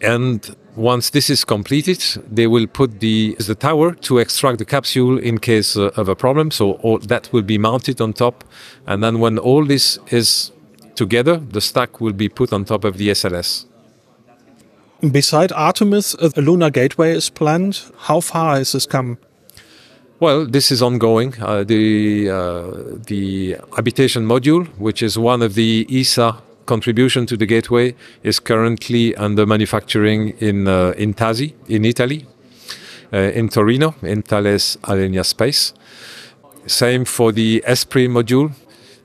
And 0.00 0.57
once 0.76 1.10
this 1.10 1.30
is 1.30 1.44
completed, 1.44 2.02
they 2.30 2.46
will 2.46 2.66
put 2.66 3.00
the, 3.00 3.34
the 3.38 3.54
tower 3.54 3.94
to 3.94 4.18
extract 4.18 4.58
the 4.58 4.64
capsule 4.64 5.18
in 5.18 5.38
case 5.38 5.76
uh, 5.76 5.90
of 5.96 6.08
a 6.08 6.16
problem. 6.16 6.50
So 6.50 6.72
all, 6.82 6.98
that 6.98 7.32
will 7.32 7.42
be 7.42 7.58
mounted 7.58 8.00
on 8.00 8.12
top. 8.12 8.44
And 8.87 9.02
then 9.02 9.20
when 9.20 9.38
all 9.38 9.64
this 9.64 9.98
is 10.08 10.52
together, 10.94 11.37
the 11.37 11.60
stack 11.60 12.00
will 12.00 12.12
be 12.12 12.28
put 12.28 12.52
on 12.52 12.64
top 12.64 12.84
of 12.84 12.98
the 12.98 13.08
SLS. 13.08 13.66
Beside 15.00 15.52
Artemis, 15.52 16.14
a 16.14 16.40
lunar 16.40 16.70
gateway 16.70 17.12
is 17.12 17.28
planned. 17.30 17.82
How 17.98 18.20
far 18.20 18.56
has 18.56 18.72
this 18.72 18.87
come? 18.87 19.18
Well, 20.20 20.46
this 20.46 20.70
is 20.70 20.80
ongoing. 20.80 21.34
Uh, 21.40 21.64
the 21.64 22.30
uh, 22.30 22.70
the 23.06 23.56
habitation 23.76 24.26
module, 24.26 24.66
which 24.78 25.02
is 25.02 25.18
one 25.18 25.42
of 25.42 25.54
the 25.54 25.87
ESA 25.90 26.37
contribution 26.66 27.27
to 27.27 27.37
the 27.37 27.46
gateway 27.46 27.94
is 28.22 28.40
currently 28.40 29.14
under 29.16 29.46
manufacturing 29.46 30.31
in 30.40 30.68
uh, 30.68 30.94
in 30.96 31.14
Tasi 31.14 31.55
in 31.68 31.85
Italy, 31.85 32.27
uh, 33.12 33.18
in 33.18 33.48
Torino, 33.48 33.94
in 34.03 34.22
Thales 34.22 34.79
Alenia 34.83 35.24
Space. 35.24 35.74
Same 36.66 37.05
for 37.05 37.33
the 37.33 37.62
Esprit 37.66 38.09
module. 38.09 38.53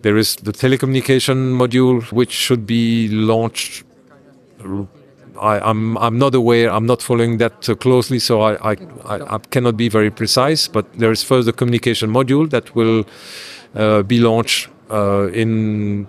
There 0.02 0.17
is 0.17 0.38
the 0.38 0.54
telecommunication 0.54 1.58
module, 1.58 2.10
which 2.12 2.32
should 2.32 2.65
be 2.65 3.10
launched. 3.10 3.84
I, 5.41 5.58
am 5.58 5.98
I'm, 5.98 5.98
I'm 5.98 6.19
not 6.19 6.36
aware. 6.36 6.72
I'm 6.72 6.86
not 6.86 7.02
following 7.02 7.38
that 7.38 7.62
closely, 7.82 8.19
so 8.19 8.41
I, 8.41 8.72
I, 8.72 8.78
I, 9.06 9.38
cannot 9.52 9.76
be 9.76 9.89
very 9.89 10.10
precise. 10.10 10.67
But 10.67 10.86
there 10.98 11.12
is 11.12 11.24
first 11.24 11.45
the 11.48 11.54
communication 11.54 12.10
module 12.10 12.50
that 12.50 12.76
will 12.76 13.06
uh, 13.76 14.04
be 14.04 14.19
launched 14.19 14.69
uh, 14.89 15.30
in 15.34 16.08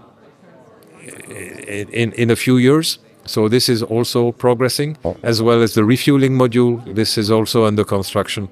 in, 1.31 2.13
in 2.13 2.31
a 2.31 2.37
few 2.37 2.57
years. 2.57 2.99
So 3.27 3.49
this 3.49 3.69
is 3.69 3.83
also 3.83 4.33
progressing, 4.33 4.97
as 5.23 5.41
well 5.43 5.63
as 5.63 5.75
the 5.75 5.85
refueling 5.85 6.33
module. 6.33 6.83
This 6.95 7.19
is 7.19 7.31
also 7.31 7.65
under 7.65 7.85
construction. 7.85 8.49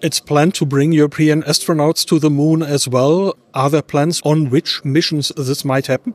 It's 0.00 0.20
planned 0.20 0.54
to 0.54 0.66
bring 0.66 0.92
European 0.92 1.42
astronauts 1.42 2.04
to 2.06 2.18
the 2.18 2.30
moon 2.30 2.62
as 2.62 2.86
well. 2.86 3.36
Are 3.54 3.70
there 3.70 3.82
plans 3.82 4.20
on 4.24 4.50
which 4.50 4.84
missions 4.84 5.32
this 5.36 5.64
might 5.64 5.86
happen? 5.86 6.14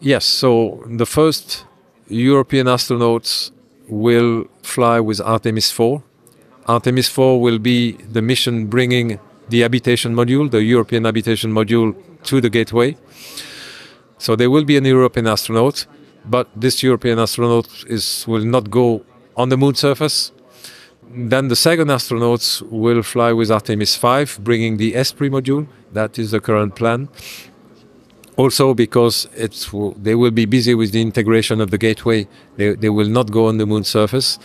Yes. 0.00 0.24
So 0.24 0.82
the 0.86 1.06
first 1.06 1.64
European 2.08 2.66
astronauts 2.66 3.52
will 3.88 4.44
fly 4.62 5.00
with 5.00 5.20
Artemis 5.20 5.70
4. 5.70 6.02
Artemis 6.66 7.08
4 7.08 7.40
will 7.40 7.58
be 7.58 7.92
the 7.92 8.22
mission 8.22 8.66
bringing 8.66 9.18
the 9.48 9.60
habitation 9.60 10.14
module, 10.14 10.50
the 10.50 10.62
European 10.62 11.04
habitation 11.04 11.52
module, 11.52 11.94
to 12.24 12.40
the 12.40 12.50
gateway. 12.50 12.96
So 14.18 14.36
there 14.36 14.50
will 14.50 14.64
be 14.64 14.76
an 14.76 14.84
European 14.84 15.26
astronaut, 15.26 15.86
but 16.24 16.48
this 16.56 16.82
European 16.82 17.18
astronaut 17.18 17.68
is 17.88 18.24
will 18.26 18.44
not 18.44 18.70
go 18.70 19.04
on 19.36 19.48
the 19.48 19.56
moon 19.56 19.74
surface. 19.74 20.32
Then 21.16 21.48
the 21.48 21.56
second 21.56 21.88
astronauts 21.88 22.62
will 22.70 23.02
fly 23.02 23.32
with 23.32 23.50
Artemis 23.50 23.94
5, 23.94 24.40
bringing 24.42 24.78
the 24.78 24.94
Esprit 24.94 25.30
module. 25.30 25.66
That 25.92 26.18
is 26.18 26.30
the 26.30 26.40
current 26.40 26.74
plan. 26.74 27.08
Also, 28.36 28.74
because 28.74 29.28
it's 29.36 29.70
they 29.96 30.16
will 30.16 30.32
be 30.32 30.44
busy 30.44 30.74
with 30.74 30.90
the 30.90 31.00
integration 31.00 31.60
of 31.60 31.70
the 31.70 31.78
gateway, 31.78 32.26
they, 32.56 32.74
they 32.74 32.88
will 32.88 33.08
not 33.08 33.30
go 33.30 33.46
on 33.46 33.58
the 33.58 33.66
moon 33.66 33.84
surface. 33.84 34.38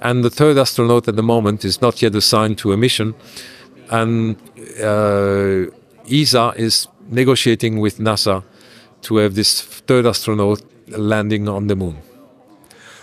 And 0.00 0.24
the 0.24 0.30
third 0.30 0.58
astronaut 0.58 1.06
at 1.06 1.14
the 1.14 1.22
moment 1.22 1.64
is 1.64 1.80
not 1.80 2.02
yet 2.02 2.14
assigned 2.16 2.58
to 2.58 2.72
a 2.72 2.76
mission. 2.76 3.14
And 3.90 4.36
uh, 4.82 5.66
ESA 6.10 6.54
is 6.56 6.88
negotiating 7.08 7.78
with 7.78 7.98
NASA 7.98 8.42
to 9.02 9.16
have 9.16 9.34
this 9.34 9.62
third 9.62 10.06
astronaut 10.06 10.62
landing 10.88 11.48
on 11.48 11.66
the 11.66 11.76
moon. 11.76 11.98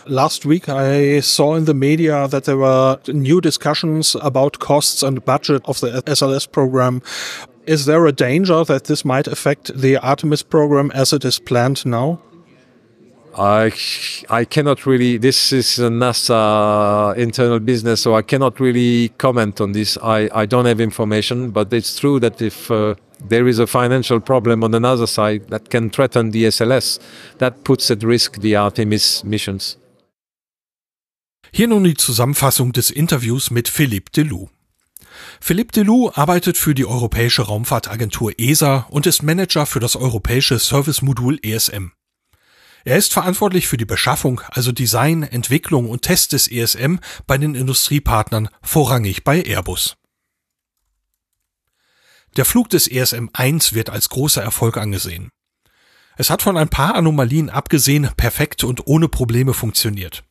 Last 0.08 0.46
week, 0.46 0.70
I 0.70 1.20
saw 1.22 1.56
in 1.56 1.66
the 1.66 1.74
media 1.74 2.28
that 2.28 2.44
there 2.44 2.58
were 2.58 3.00
new 3.08 3.42
discussions 3.42 4.16
about 4.22 4.60
costs 4.60 5.02
and 5.02 5.26
budget 5.26 5.64
of 5.66 5.80
the 5.80 6.04
SLS 6.04 6.52
program. 6.52 7.02
Is 7.66 7.86
there 7.86 8.06
a 8.06 8.12
danger 8.12 8.64
that 8.66 8.84
this 8.84 9.04
might 9.04 9.26
affect 9.26 9.76
the 9.76 9.98
Artemis 9.98 10.44
program 10.44 10.92
as 10.92 11.12
it 11.12 11.26
is 11.26 11.40
planned 11.40 11.86
now? 11.88 12.22
I 13.38 13.72
I 14.30 14.46
cannot 14.46 14.86
really. 14.86 15.18
This 15.18 15.52
is 15.52 15.78
a 15.80 15.90
NASA 15.90 17.16
internal 17.18 17.60
business, 17.60 18.02
so 18.02 18.16
I 18.16 18.22
cannot 18.22 18.60
really 18.60 19.10
comment 19.18 19.60
on 19.60 19.74
this. 19.74 19.98
I, 20.02 20.30
I 20.34 20.46
don't 20.46 20.66
have 20.66 20.80
information, 20.80 21.52
but 21.52 21.74
it's 21.74 22.00
true 22.00 22.20
that 22.22 22.42
if 22.42 22.72
uh, 22.72 22.96
there 23.20 23.48
is 23.48 23.60
a 23.60 23.68
financial 23.68 24.22
problem 24.22 24.64
on 24.64 24.74
another 24.74 25.06
side 25.06 25.50
that 25.50 25.70
can 25.70 25.90
threaten 25.90 26.32
the 26.32 26.46
SLS, 26.46 27.00
that 27.40 27.66
puts 27.66 27.92
at 27.92 28.04
risk 28.04 28.40
the 28.40 28.56
Artemis 28.56 29.24
missions. 29.26 29.78
Hier 31.52 31.68
nun 31.68 31.84
die 31.84 31.96
Zusammenfassung 31.96 32.72
des 32.74 32.90
Interviews 32.90 33.52
mit 33.52 33.68
Philippe 33.68 34.12
Delou. 34.12 34.50
Philippe 35.42 35.72
Delou 35.74 36.12
arbeitet 36.14 36.58
für 36.58 36.74
die 36.74 36.86
Europäische 36.86 37.44
Raumfahrtagentur 37.44 38.34
ESA 38.38 38.88
und 38.90 39.06
ist 39.06 39.24
Manager 39.24 39.66
für 39.66 39.80
das 39.80 39.96
europäische 39.96 40.60
Servicemodul 40.60 41.40
ESM. 41.42 41.92
Er 42.88 42.98
ist 42.98 43.14
verantwortlich 43.14 43.68
für 43.68 43.78
die 43.78 43.86
Beschaffung, 43.86 44.42
also 44.52 44.72
Design, 44.72 45.24
Entwicklung 45.24 45.90
und 45.90 46.04
Test 46.04 46.34
des 46.34 46.48
ESM 46.48 46.98
bei 47.26 47.40
den 47.40 47.56
Industriepartnern, 47.56 48.48
vorrangig 48.62 49.24
bei 49.24 49.42
Airbus. 49.42 49.98
Der 52.38 52.46
Flug 52.46 52.70
des 52.70 52.88
ESM 52.88 53.30
1 53.34 53.74
wird 53.74 53.90
als 53.90 54.10
großer 54.10 54.44
Erfolg 54.44 54.78
angesehen. 54.78 55.30
Es 56.16 56.30
hat 56.30 56.44
von 56.44 56.58
ein 56.58 56.70
paar 56.70 56.94
Anomalien 56.94 57.50
abgesehen 57.50 58.08
perfekt 58.18 58.64
und 58.64 58.86
ohne 58.86 59.10
Probleme 59.10 59.56
funktioniert. 59.56 60.24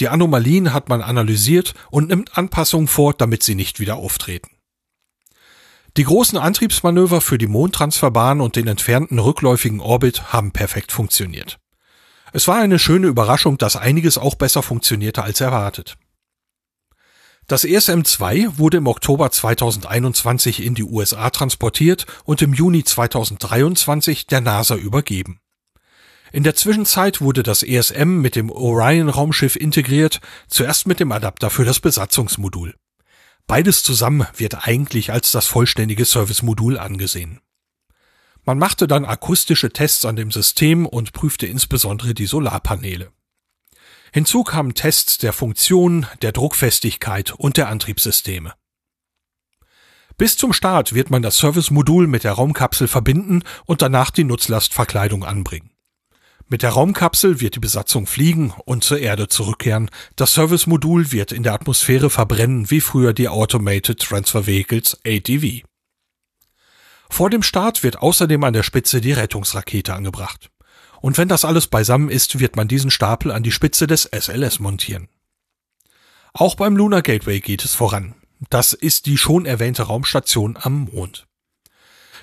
Die 0.00 0.08
Anomalien 0.08 0.72
hat 0.72 0.88
man 0.88 1.02
analysiert 1.02 1.74
und 1.92 2.08
nimmt 2.08 2.36
Anpassungen 2.36 2.88
vor, 2.88 3.14
damit 3.14 3.44
sie 3.44 3.54
nicht 3.54 3.78
wieder 3.78 3.94
auftreten. 3.94 4.50
Die 5.96 6.04
großen 6.04 6.38
Antriebsmanöver 6.38 7.20
für 7.20 7.38
die 7.38 7.46
Mondtransferbahn 7.46 8.40
und 8.40 8.56
den 8.56 8.66
entfernten 8.66 9.20
rückläufigen 9.20 9.78
Orbit 9.78 10.32
haben 10.32 10.50
perfekt 10.50 10.90
funktioniert. 10.90 11.60
Es 12.32 12.46
war 12.48 12.58
eine 12.58 12.78
schöne 12.78 13.08
Überraschung, 13.08 13.58
dass 13.58 13.76
einiges 13.76 14.18
auch 14.18 14.34
besser 14.34 14.62
funktionierte 14.62 15.22
als 15.22 15.40
erwartet. 15.40 15.96
Das 17.46 17.64
ESM-2 17.64 18.58
wurde 18.58 18.76
im 18.76 18.86
Oktober 18.86 19.30
2021 19.32 20.64
in 20.64 20.76
die 20.76 20.84
USA 20.84 21.30
transportiert 21.30 22.06
und 22.24 22.42
im 22.42 22.54
Juni 22.54 22.84
2023 22.84 24.28
der 24.28 24.40
NASA 24.40 24.76
übergeben. 24.76 25.40
In 26.32 26.44
der 26.44 26.54
Zwischenzeit 26.54 27.20
wurde 27.20 27.42
das 27.42 27.64
ESM 27.64 28.20
mit 28.20 28.36
dem 28.36 28.50
Orion-Raumschiff 28.50 29.56
integriert, 29.56 30.20
zuerst 30.46 30.86
mit 30.86 31.00
dem 31.00 31.10
Adapter 31.10 31.50
für 31.50 31.64
das 31.64 31.80
Besatzungsmodul. 31.80 32.76
Beides 33.48 33.82
zusammen 33.82 34.28
wird 34.36 34.68
eigentlich 34.68 35.10
als 35.10 35.32
das 35.32 35.48
vollständige 35.48 36.04
Servicemodul 36.04 36.78
angesehen. 36.78 37.40
Man 38.44 38.58
machte 38.58 38.86
dann 38.86 39.04
akustische 39.04 39.70
Tests 39.70 40.04
an 40.04 40.16
dem 40.16 40.30
System 40.30 40.86
und 40.86 41.12
prüfte 41.12 41.46
insbesondere 41.46 42.14
die 42.14 42.26
Solarpaneele. 42.26 43.12
Hinzu 44.12 44.42
kamen 44.42 44.74
Tests 44.74 45.18
der 45.18 45.32
Funktion, 45.32 46.06
der 46.22 46.32
Druckfestigkeit 46.32 47.32
und 47.32 47.56
der 47.56 47.68
Antriebssysteme. 47.68 48.54
Bis 50.16 50.36
zum 50.36 50.52
Start 50.52 50.94
wird 50.94 51.10
man 51.10 51.22
das 51.22 51.38
Servicemodul 51.38 52.06
mit 52.06 52.24
der 52.24 52.32
Raumkapsel 52.32 52.88
verbinden 52.88 53.42
und 53.64 53.82
danach 53.82 54.10
die 54.10 54.24
Nutzlastverkleidung 54.24 55.24
anbringen. 55.24 55.70
Mit 56.46 56.62
der 56.62 56.70
Raumkapsel 56.70 57.40
wird 57.40 57.54
die 57.54 57.60
Besatzung 57.60 58.08
fliegen 58.08 58.52
und 58.64 58.82
zur 58.82 58.98
Erde 58.98 59.28
zurückkehren. 59.28 59.88
Das 60.16 60.34
Servicemodul 60.34 61.12
wird 61.12 61.30
in 61.30 61.44
der 61.44 61.54
Atmosphäre 61.54 62.10
verbrennen, 62.10 62.70
wie 62.70 62.80
früher 62.80 63.12
die 63.12 63.28
Automated 63.28 64.00
Transfer 64.00 64.48
Vehicles 64.48 64.98
ATV. 65.06 65.62
Vor 67.10 67.28
dem 67.28 67.42
Start 67.42 67.82
wird 67.82 67.98
außerdem 67.98 68.42
an 68.44 68.54
der 68.54 68.62
Spitze 68.62 69.02
die 69.02 69.12
Rettungsrakete 69.12 69.92
angebracht. 69.94 70.50
Und 71.02 71.18
wenn 71.18 71.28
das 71.28 71.44
alles 71.44 71.66
beisammen 71.66 72.08
ist, 72.08 72.38
wird 72.38 72.56
man 72.56 72.68
diesen 72.68 72.90
Stapel 72.90 73.32
an 73.32 73.42
die 73.42 73.52
Spitze 73.52 73.86
des 73.86 74.04
SLS 74.04 74.60
montieren. 74.60 75.08
Auch 76.32 76.54
beim 76.54 76.76
Lunar 76.76 77.02
Gateway 77.02 77.40
geht 77.40 77.64
es 77.64 77.74
voran. 77.74 78.14
Das 78.48 78.72
ist 78.72 79.06
die 79.06 79.18
schon 79.18 79.44
erwähnte 79.44 79.82
Raumstation 79.82 80.56
am 80.58 80.84
Mond. 80.84 81.26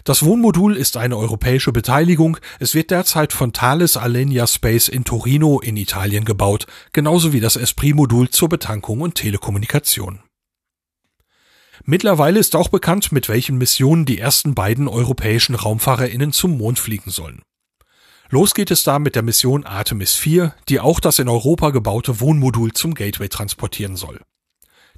Das 0.04 0.24
Wohnmodul 0.24 0.78
ist 0.78 0.96
eine 0.96 1.18
europäische 1.18 1.74
Beteiligung. 1.74 2.38
Es 2.60 2.74
wird 2.74 2.92
derzeit 2.92 3.34
von 3.34 3.52
Thales 3.52 3.98
Alenia 3.98 4.48
Space 4.48 4.88
in 4.88 5.04
Torino 5.04 5.60
in 5.60 5.76
Italien 5.76 6.24
gebaut, 6.24 6.66
genauso 6.94 7.34
wie 7.34 7.42
das 7.42 7.58
Esprit-Modul 7.58 8.30
zur 8.30 8.48
Betankung 8.48 9.02
und 9.02 9.16
Telekommunikation. 9.16 10.22
Mittlerweile 11.90 12.38
ist 12.38 12.54
auch 12.58 12.68
bekannt, 12.68 13.14
mit 13.14 13.30
welchen 13.30 13.58
Missionen 13.58 14.04
die 14.04 14.20
ersten 14.20 14.54
beiden 14.54 14.90
europäischen 14.90 15.56
RaumfahrerInnen 15.56 16.34
zum 16.34 16.58
Mond 16.58 16.80
fliegen 16.80 17.12
sollen. 17.12 17.44
Los 18.30 18.54
geht 18.54 18.72
es 18.72 18.84
da 18.84 19.00
mit 19.00 19.16
der 19.16 19.24
Mission 19.24 19.64
Artemis 19.64 20.16
4, 20.16 20.54
die 20.68 20.82
auch 20.82 21.00
das 21.00 21.18
in 21.18 21.30
Europa 21.30 21.70
gebaute 21.70 22.20
Wohnmodul 22.20 22.74
zum 22.74 22.94
Gateway 22.94 23.30
transportieren 23.30 23.96
soll. 23.96 24.20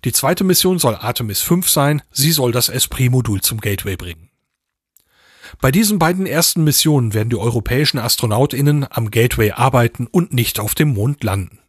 Die 0.04 0.12
zweite 0.14 0.44
Mission 0.44 0.80
soll 0.80 0.96
Artemis 0.96 1.42
5 1.42 1.70
sein, 1.70 2.02
sie 2.10 2.32
soll 2.32 2.52
das 2.52 2.70
Esprit-Modul 2.70 3.42
zum 3.42 3.62
Gateway 3.62 3.96
bringen. 3.96 4.32
Bei 5.62 5.70
diesen 5.70 6.00
beiden 6.00 6.26
ersten 6.26 6.64
Missionen 6.64 7.14
werden 7.14 7.30
die 7.30 7.36
europäischen 7.36 8.00
AstronautInnen 8.00 8.88
am 8.90 9.12
Gateway 9.12 9.52
arbeiten 9.52 10.08
und 10.08 10.34
nicht 10.34 10.60
auf 10.60 10.74
dem 10.74 10.96
Mond 10.96 11.24
landen. 11.24 11.60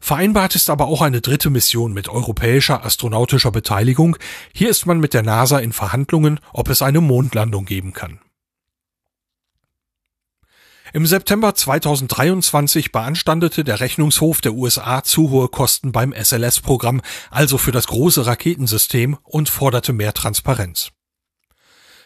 Vereinbart 0.00 0.54
ist 0.54 0.70
aber 0.70 0.86
auch 0.86 1.02
eine 1.02 1.20
dritte 1.20 1.50
Mission 1.50 1.92
mit 1.92 2.08
europäischer 2.08 2.84
astronautischer 2.84 3.50
Beteiligung. 3.50 4.16
Hier 4.52 4.70
ist 4.70 4.86
man 4.86 5.00
mit 5.00 5.14
der 5.14 5.22
NASA 5.22 5.58
in 5.58 5.72
Verhandlungen, 5.72 6.40
ob 6.52 6.68
es 6.68 6.82
eine 6.82 7.00
Mondlandung 7.00 7.64
geben 7.64 7.92
kann. 7.92 8.20
Im 10.92 11.04
September 11.04 11.54
2023 11.54 12.92
beanstandete 12.92 13.64
der 13.64 13.80
Rechnungshof 13.80 14.40
der 14.40 14.54
USA 14.54 15.02
zu 15.02 15.30
hohe 15.30 15.48
Kosten 15.48 15.92
beim 15.92 16.12
SLS-Programm, 16.12 17.02
also 17.30 17.58
für 17.58 17.72
das 17.72 17.88
große 17.88 18.24
Raketensystem, 18.24 19.18
und 19.22 19.48
forderte 19.48 19.92
mehr 19.92 20.14
Transparenz. 20.14 20.92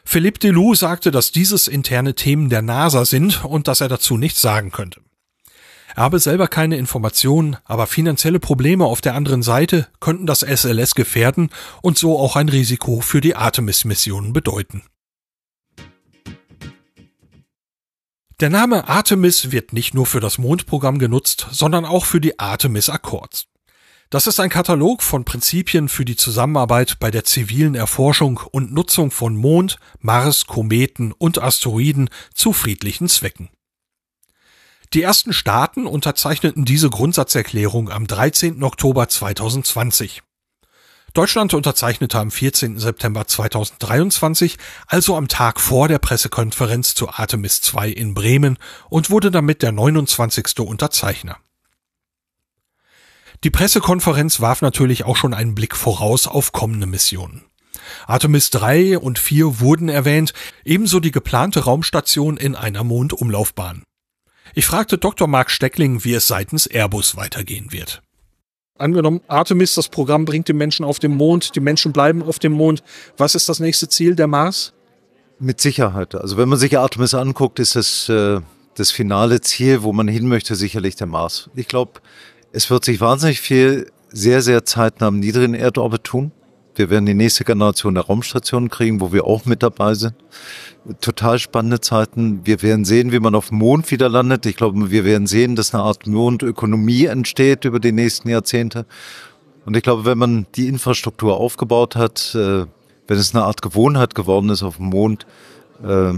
Philippe 0.04 0.40
Delou 0.40 0.74
sagte, 0.74 1.10
dass 1.10 1.30
dieses 1.30 1.68
interne 1.68 2.14
Themen 2.14 2.48
der 2.48 2.62
NASA 2.62 3.04
sind 3.04 3.44
und 3.44 3.68
dass 3.68 3.80
er 3.80 3.88
dazu 3.88 4.16
nichts 4.16 4.40
sagen 4.40 4.72
könnte. 4.72 5.02
Er 5.96 6.04
habe 6.04 6.18
selber 6.18 6.48
keine 6.48 6.76
Informationen, 6.76 7.56
aber 7.64 7.86
finanzielle 7.86 8.40
Probleme 8.40 8.84
auf 8.84 9.00
der 9.00 9.14
anderen 9.14 9.42
Seite 9.42 9.88
könnten 10.00 10.26
das 10.26 10.40
SLS 10.40 10.94
gefährden 10.94 11.50
und 11.82 11.98
so 11.98 12.18
auch 12.18 12.36
ein 12.36 12.48
Risiko 12.48 13.00
für 13.00 13.20
die 13.20 13.36
Artemis-Missionen 13.36 14.32
bedeuten. 14.32 14.82
Der 18.40 18.48
Name 18.48 18.88
Artemis 18.88 19.52
wird 19.52 19.74
nicht 19.74 19.92
nur 19.92 20.06
für 20.06 20.20
das 20.20 20.38
Mondprogramm 20.38 20.98
genutzt, 20.98 21.48
sondern 21.50 21.84
auch 21.84 22.06
für 22.06 22.22
die 22.22 22.38
Artemis 22.38 22.88
Accords. 22.88 23.46
Das 24.08 24.26
ist 24.26 24.40
ein 24.40 24.48
Katalog 24.48 25.02
von 25.02 25.24
Prinzipien 25.24 25.88
für 25.88 26.06
die 26.06 26.16
Zusammenarbeit 26.16 26.98
bei 26.98 27.10
der 27.10 27.24
zivilen 27.24 27.74
Erforschung 27.74 28.40
und 28.50 28.72
Nutzung 28.72 29.10
von 29.10 29.36
Mond, 29.36 29.78
Mars, 30.00 30.46
Kometen 30.46 31.12
und 31.12 31.40
Asteroiden 31.40 32.08
zu 32.34 32.52
friedlichen 32.52 33.08
Zwecken. 33.08 33.50
Die 34.92 35.02
ersten 35.02 35.32
Staaten 35.32 35.86
unterzeichneten 35.86 36.64
diese 36.64 36.90
Grundsatzerklärung 36.90 37.90
am 37.90 38.08
13. 38.08 38.60
Oktober 38.64 39.06
2020. 39.06 40.22
Deutschland 41.14 41.54
unterzeichnete 41.54 42.18
am 42.18 42.32
14. 42.32 42.76
September 42.80 43.24
2023, 43.24 44.58
also 44.88 45.16
am 45.16 45.28
Tag 45.28 45.60
vor 45.60 45.86
der 45.86 46.00
Pressekonferenz 46.00 46.94
zu 46.94 47.08
Artemis 47.08 47.60
II 47.72 47.92
in 47.92 48.14
Bremen 48.14 48.58
und 48.88 49.10
wurde 49.10 49.30
damit 49.30 49.62
der 49.62 49.70
29. 49.70 50.58
Unterzeichner. 50.58 51.38
Die 53.44 53.50
Pressekonferenz 53.50 54.40
warf 54.40 54.60
natürlich 54.60 55.04
auch 55.04 55.16
schon 55.16 55.34
einen 55.34 55.54
Blick 55.54 55.76
voraus 55.76 56.26
auf 56.26 56.50
kommende 56.50 56.86
Missionen. 56.86 57.44
Artemis 58.08 58.50
3 58.50 58.98
und 58.98 59.20
4 59.20 59.60
wurden 59.60 59.88
erwähnt, 59.88 60.32
ebenso 60.64 60.98
die 60.98 61.12
geplante 61.12 61.60
Raumstation 61.60 62.36
in 62.36 62.56
einer 62.56 62.82
Mondumlaufbahn. 62.82 63.84
Ich 64.54 64.66
fragte 64.66 64.98
Dr. 64.98 65.28
Mark 65.28 65.50
Steckling, 65.50 66.04
wie 66.04 66.14
es 66.14 66.26
seitens 66.26 66.66
Airbus 66.66 67.16
weitergehen 67.16 67.72
wird. 67.72 68.02
Angenommen, 68.78 69.20
Artemis, 69.28 69.74
das 69.74 69.88
Programm 69.88 70.24
bringt 70.24 70.48
die 70.48 70.54
Menschen 70.54 70.84
auf 70.84 70.98
den 70.98 71.14
Mond, 71.14 71.54
die 71.54 71.60
Menschen 71.60 71.92
bleiben 71.92 72.22
auf 72.22 72.38
dem 72.38 72.52
Mond. 72.52 72.82
Was 73.16 73.34
ist 73.34 73.48
das 73.48 73.60
nächste 73.60 73.88
Ziel, 73.88 74.14
der 74.14 74.26
Mars? 74.26 74.72
Mit 75.38 75.60
Sicherheit. 75.60 76.14
Also 76.14 76.36
wenn 76.36 76.48
man 76.48 76.58
sich 76.58 76.78
Artemis 76.78 77.14
anguckt, 77.14 77.58
ist 77.58 77.76
das 77.76 78.08
äh, 78.08 78.40
das 78.74 78.90
finale 78.90 79.40
Ziel, 79.40 79.82
wo 79.82 79.92
man 79.92 80.08
hin 80.08 80.26
möchte, 80.26 80.54
sicherlich 80.54 80.96
der 80.96 81.06
Mars. 81.06 81.50
Ich 81.54 81.68
glaube, 81.68 82.00
es 82.52 82.70
wird 82.70 82.84
sich 82.84 83.00
wahnsinnig 83.00 83.40
viel 83.40 83.90
sehr, 84.10 84.42
sehr 84.42 84.64
zeitnah 84.64 85.08
am 85.08 85.20
niedrigen 85.20 85.54
Erdorbit 85.54 86.04
tun. 86.04 86.32
Wir 86.74 86.90
werden 86.90 87.06
die 87.06 87.14
nächste 87.14 87.44
Generation 87.44 87.94
der 87.94 88.04
Raumstationen 88.04 88.70
kriegen, 88.70 89.00
wo 89.00 89.12
wir 89.12 89.24
auch 89.26 89.44
mit 89.44 89.62
dabei 89.62 89.94
sind. 89.94 90.14
Total 91.00 91.38
spannende 91.38 91.80
Zeiten. 91.80 92.40
Wir 92.44 92.62
werden 92.62 92.84
sehen, 92.84 93.12
wie 93.12 93.20
man 93.20 93.34
auf 93.34 93.48
dem 93.48 93.58
Mond 93.58 93.90
wieder 93.90 94.08
landet. 94.08 94.46
Ich 94.46 94.56
glaube, 94.56 94.90
wir 94.90 95.04
werden 95.04 95.26
sehen, 95.26 95.56
dass 95.56 95.74
eine 95.74 95.82
Art 95.82 96.06
Mondökonomie 96.06 97.06
entsteht 97.06 97.64
über 97.64 97.80
die 97.80 97.92
nächsten 97.92 98.28
Jahrzehnte. 98.28 98.86
Und 99.66 99.76
ich 99.76 99.82
glaube, 99.82 100.04
wenn 100.04 100.18
man 100.18 100.46
die 100.54 100.68
Infrastruktur 100.68 101.36
aufgebaut 101.36 101.96
hat, 101.96 102.34
äh, 102.34 102.66
wenn 103.06 103.18
es 103.18 103.34
eine 103.34 103.44
Art 103.44 103.62
Gewohnheit 103.62 104.14
geworden 104.14 104.48
ist, 104.48 104.62
auf 104.62 104.76
dem 104.76 104.86
Mond 104.86 105.26
äh, 105.82 106.12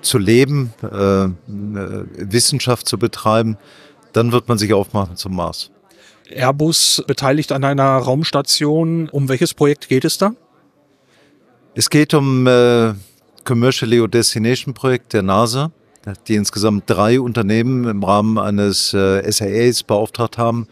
zu 0.00 0.18
leben, 0.18 0.72
äh, 0.82 1.28
Wissenschaft 1.46 2.88
zu 2.88 2.98
betreiben, 2.98 3.58
dann 4.12 4.32
wird 4.32 4.48
man 4.48 4.58
sich 4.58 4.72
aufmachen 4.72 5.16
zum 5.16 5.34
Mars. 5.34 5.70
Airbus 6.30 7.02
beteiligt 7.06 7.52
an 7.52 7.64
einer 7.64 7.96
Raumstation. 7.96 9.08
Um 9.08 9.28
welches 9.28 9.54
Projekt 9.54 9.88
geht 9.88 10.04
es 10.04 10.18
da? 10.18 10.32
Es 11.74 11.90
geht 11.90 12.14
um 12.14 12.46
äh, 12.46 12.94
Commercial 13.44 13.90
Leo 13.90 14.06
Destination 14.06 14.74
Projekt 14.74 15.12
der 15.12 15.22
NASA, 15.22 15.70
die 16.26 16.34
insgesamt 16.34 16.84
drei 16.86 17.20
Unternehmen 17.20 17.84
im 17.84 18.02
Rahmen 18.02 18.38
eines 18.38 18.92
äh, 18.94 19.30
SAAs 19.30 19.82
beauftragt 19.84 20.38
haben, 20.38 20.66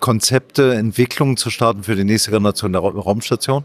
Konzepte, 0.00 0.74
Entwicklungen 0.74 1.36
zu 1.36 1.50
starten 1.50 1.82
für 1.82 1.96
die 1.96 2.04
nächste 2.04 2.30
Generation 2.30 2.72
der 2.72 2.82
Raumstation. 2.82 3.64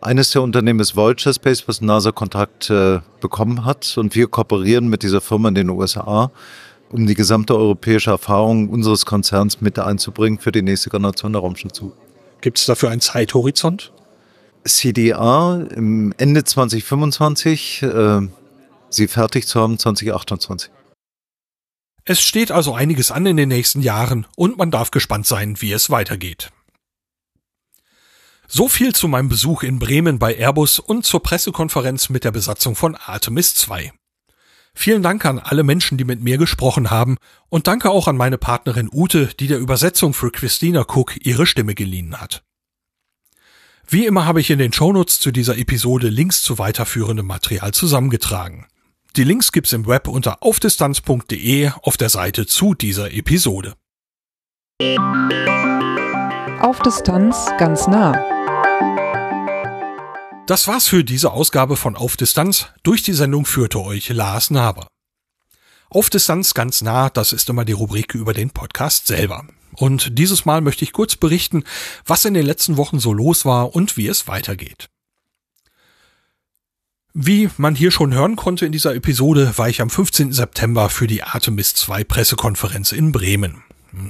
Eines 0.00 0.30
der 0.30 0.42
Unternehmen 0.42 0.78
ist 0.78 0.94
Vulture 0.94 1.34
Space, 1.34 1.66
was 1.66 1.80
NASA-Kontakt 1.80 2.70
äh, 2.70 3.00
bekommen 3.20 3.64
hat. 3.64 3.96
Und 3.96 4.14
wir 4.14 4.28
kooperieren 4.28 4.88
mit 4.88 5.02
dieser 5.02 5.20
Firma 5.20 5.48
in 5.48 5.56
den 5.56 5.70
USA, 5.70 6.30
um 6.90 7.06
die 7.06 7.14
gesamte 7.14 7.56
europäische 7.56 8.10
Erfahrung 8.10 8.68
unseres 8.68 9.06
Konzerns 9.06 9.60
mit 9.60 9.78
einzubringen 9.78 10.38
für 10.38 10.52
die 10.52 10.62
nächste 10.62 10.90
Generation 10.90 11.32
der 11.32 11.42
Raumstation. 11.42 11.92
Gibt 12.40 12.58
es 12.58 12.66
dafür 12.66 12.90
einen 12.90 13.00
Zeithorizont? 13.00 13.92
CDA 14.64 15.62
im 15.74 16.12
Ende 16.18 16.44
2025, 16.44 17.82
äh, 17.82 18.20
sie 18.90 19.08
fertig 19.08 19.46
zu 19.46 19.60
haben 19.60 19.78
2028. 19.78 20.70
Es 22.04 22.20
steht 22.20 22.50
also 22.50 22.74
einiges 22.74 23.10
an 23.10 23.26
in 23.26 23.36
den 23.36 23.50
nächsten 23.50 23.82
Jahren 23.82 24.26
und 24.36 24.56
man 24.56 24.70
darf 24.70 24.90
gespannt 24.90 25.26
sein, 25.26 25.60
wie 25.60 25.72
es 25.72 25.90
weitergeht. 25.90 26.50
So 28.46 28.66
viel 28.66 28.94
zu 28.94 29.08
meinem 29.08 29.28
Besuch 29.28 29.62
in 29.62 29.78
Bremen 29.78 30.18
bei 30.18 30.34
Airbus 30.34 30.78
und 30.78 31.04
zur 31.04 31.22
Pressekonferenz 31.22 32.08
mit 32.08 32.24
der 32.24 32.30
Besatzung 32.30 32.74
von 32.74 32.96
Artemis 32.96 33.54
2. 33.56 33.92
Vielen 34.80 35.02
Dank 35.02 35.24
an 35.24 35.40
alle 35.40 35.64
Menschen, 35.64 35.98
die 35.98 36.04
mit 36.04 36.22
mir 36.22 36.38
gesprochen 36.38 36.88
haben 36.88 37.16
und 37.48 37.66
danke 37.66 37.90
auch 37.90 38.06
an 38.06 38.16
meine 38.16 38.38
Partnerin 38.38 38.88
Ute, 38.92 39.26
die 39.40 39.48
der 39.48 39.58
Übersetzung 39.58 40.14
für 40.14 40.30
Christina 40.30 40.82
Cook 40.82 41.16
ihre 41.26 41.46
Stimme 41.46 41.74
geliehen 41.74 42.20
hat. 42.20 42.44
Wie 43.88 44.06
immer 44.06 44.24
habe 44.24 44.40
ich 44.40 44.50
in 44.50 44.60
den 44.60 44.72
Shownotes 44.72 45.18
zu 45.18 45.32
dieser 45.32 45.58
Episode 45.58 46.06
Links 46.06 46.42
zu 46.42 46.60
weiterführendem 46.60 47.26
Material 47.26 47.74
zusammengetragen. 47.74 48.68
Die 49.16 49.24
Links 49.24 49.50
gibt's 49.50 49.72
im 49.72 49.84
Web 49.88 50.06
unter 50.06 50.44
aufdistanz.de 50.44 51.72
auf 51.82 51.96
der 51.96 52.08
Seite 52.08 52.46
zu 52.46 52.74
dieser 52.74 53.12
Episode. 53.12 53.74
Auf 56.60 56.78
Distanz 56.82 57.48
ganz 57.58 57.88
nah. 57.88 58.37
Das 60.48 60.66
war's 60.66 60.88
für 60.88 61.04
diese 61.04 61.30
Ausgabe 61.30 61.76
von 61.76 61.94
Auf 61.94 62.16
Distanz. 62.16 62.68
Durch 62.82 63.02
die 63.02 63.12
Sendung 63.12 63.44
führte 63.44 63.82
euch 63.82 64.08
Lars 64.08 64.48
Naber. 64.48 64.86
Auf 65.90 66.08
Distanz 66.08 66.54
ganz 66.54 66.80
nah, 66.80 67.10
das 67.10 67.34
ist 67.34 67.50
immer 67.50 67.66
die 67.66 67.72
Rubrik 67.72 68.14
über 68.14 68.32
den 68.32 68.48
Podcast 68.48 69.08
selber. 69.08 69.46
Und 69.72 70.18
dieses 70.18 70.46
Mal 70.46 70.62
möchte 70.62 70.86
ich 70.86 70.94
kurz 70.94 71.16
berichten, 71.16 71.64
was 72.06 72.24
in 72.24 72.32
den 72.32 72.46
letzten 72.46 72.78
Wochen 72.78 72.98
so 72.98 73.12
los 73.12 73.44
war 73.44 73.74
und 73.76 73.98
wie 73.98 74.06
es 74.06 74.26
weitergeht. 74.26 74.88
Wie 77.12 77.50
man 77.58 77.74
hier 77.74 77.90
schon 77.90 78.14
hören 78.14 78.36
konnte 78.36 78.64
in 78.64 78.72
dieser 78.72 78.94
Episode, 78.94 79.52
war 79.56 79.68
ich 79.68 79.82
am 79.82 79.90
15. 79.90 80.32
September 80.32 80.88
für 80.88 81.06
die 81.06 81.24
Artemis 81.24 81.74
2 81.74 82.04
Pressekonferenz 82.04 82.92
in 82.92 83.12
Bremen. 83.12 83.64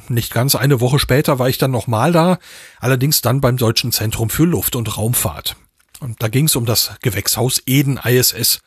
Nicht 0.07 0.33
ganz 0.33 0.55
eine 0.55 0.81
Woche 0.81 1.01
später 1.01 1.41
war 1.41 1.49
ich 1.49 1.59
dann 1.59 1.73
nochmal 1.73 2.13
da, 2.13 2.39
allerdings 2.79 3.23
dann 3.23 3.41
beim 3.41 3.57
Deutschen 3.57 3.91
Zentrum 3.91 4.31
für 4.31 4.45
Luft- 4.45 4.77
und 4.77 4.97
Raumfahrt. 4.97 5.57
Und 6.01 6.23
da 6.23 6.29
ging 6.29 6.47
es 6.47 6.57
um 6.57 6.67
das 6.67 6.93
Gewächshaus 7.03 7.63
Eden 7.67 7.99
ISS. 7.99 8.61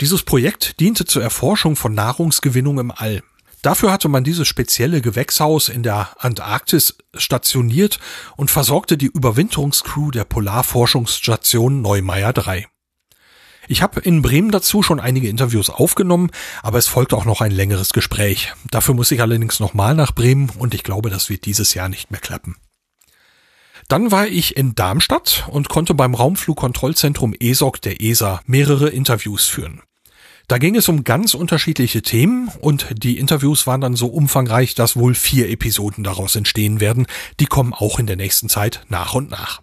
Dieses 0.00 0.22
Projekt 0.22 0.78
diente 0.80 1.04
zur 1.04 1.22
Erforschung 1.22 1.74
von 1.74 1.94
Nahrungsgewinnung 1.94 2.78
im 2.78 2.92
All. 2.92 3.22
Dafür 3.62 3.90
hatte 3.90 4.08
man 4.08 4.22
dieses 4.22 4.46
spezielle 4.46 5.00
Gewächshaus 5.00 5.68
in 5.68 5.82
der 5.82 6.10
Antarktis 6.18 6.96
stationiert 7.16 7.98
und 8.36 8.50
versorgte 8.50 8.96
die 8.96 9.06
Überwinterungscrew 9.06 10.12
der 10.12 10.24
Polarforschungsstation 10.24 11.82
Neumeier 11.82 12.32
3. 12.32 12.66
Ich 13.66 13.82
habe 13.82 14.00
in 14.00 14.22
Bremen 14.22 14.50
dazu 14.52 14.82
schon 14.82 15.00
einige 15.00 15.28
Interviews 15.28 15.68
aufgenommen, 15.68 16.30
aber 16.62 16.78
es 16.78 16.86
folgte 16.86 17.16
auch 17.16 17.24
noch 17.24 17.40
ein 17.40 17.50
längeres 17.50 17.92
Gespräch. 17.92 18.54
Dafür 18.70 18.94
muss 18.94 19.10
ich 19.10 19.20
allerdings 19.20 19.60
nochmal 19.60 19.94
nach 19.94 20.12
Bremen 20.12 20.50
und 20.50 20.72
ich 20.72 20.84
glaube, 20.84 21.10
das 21.10 21.28
wird 21.28 21.44
dieses 21.44 21.74
Jahr 21.74 21.88
nicht 21.88 22.10
mehr 22.10 22.20
klappen. 22.20 22.56
Dann 23.86 24.10
war 24.10 24.26
ich 24.26 24.56
in 24.56 24.74
Darmstadt 24.74 25.46
und 25.50 25.68
konnte 25.68 25.94
beim 25.94 26.14
Raumflugkontrollzentrum 26.14 27.34
ESOC 27.38 27.80
der 27.80 28.00
ESA 28.00 28.40
mehrere 28.46 28.88
Interviews 28.88 29.46
führen. 29.46 29.82
Da 30.48 30.56
ging 30.56 30.76
es 30.76 30.88
um 30.88 31.04
ganz 31.04 31.34
unterschiedliche 31.34 32.00
Themen 32.00 32.50
und 32.60 32.86
die 33.04 33.18
Interviews 33.18 33.66
waren 33.66 33.82
dann 33.82 33.96
so 33.96 34.06
umfangreich, 34.06 34.74
dass 34.74 34.96
wohl 34.96 35.14
vier 35.14 35.50
Episoden 35.50 36.04
daraus 36.04 36.36
entstehen 36.36 36.80
werden. 36.80 37.06
Die 37.38 37.46
kommen 37.46 37.74
auch 37.74 37.98
in 37.98 38.06
der 38.06 38.16
nächsten 38.16 38.48
Zeit 38.48 38.80
nach 38.88 39.14
und 39.14 39.30
nach. 39.30 39.60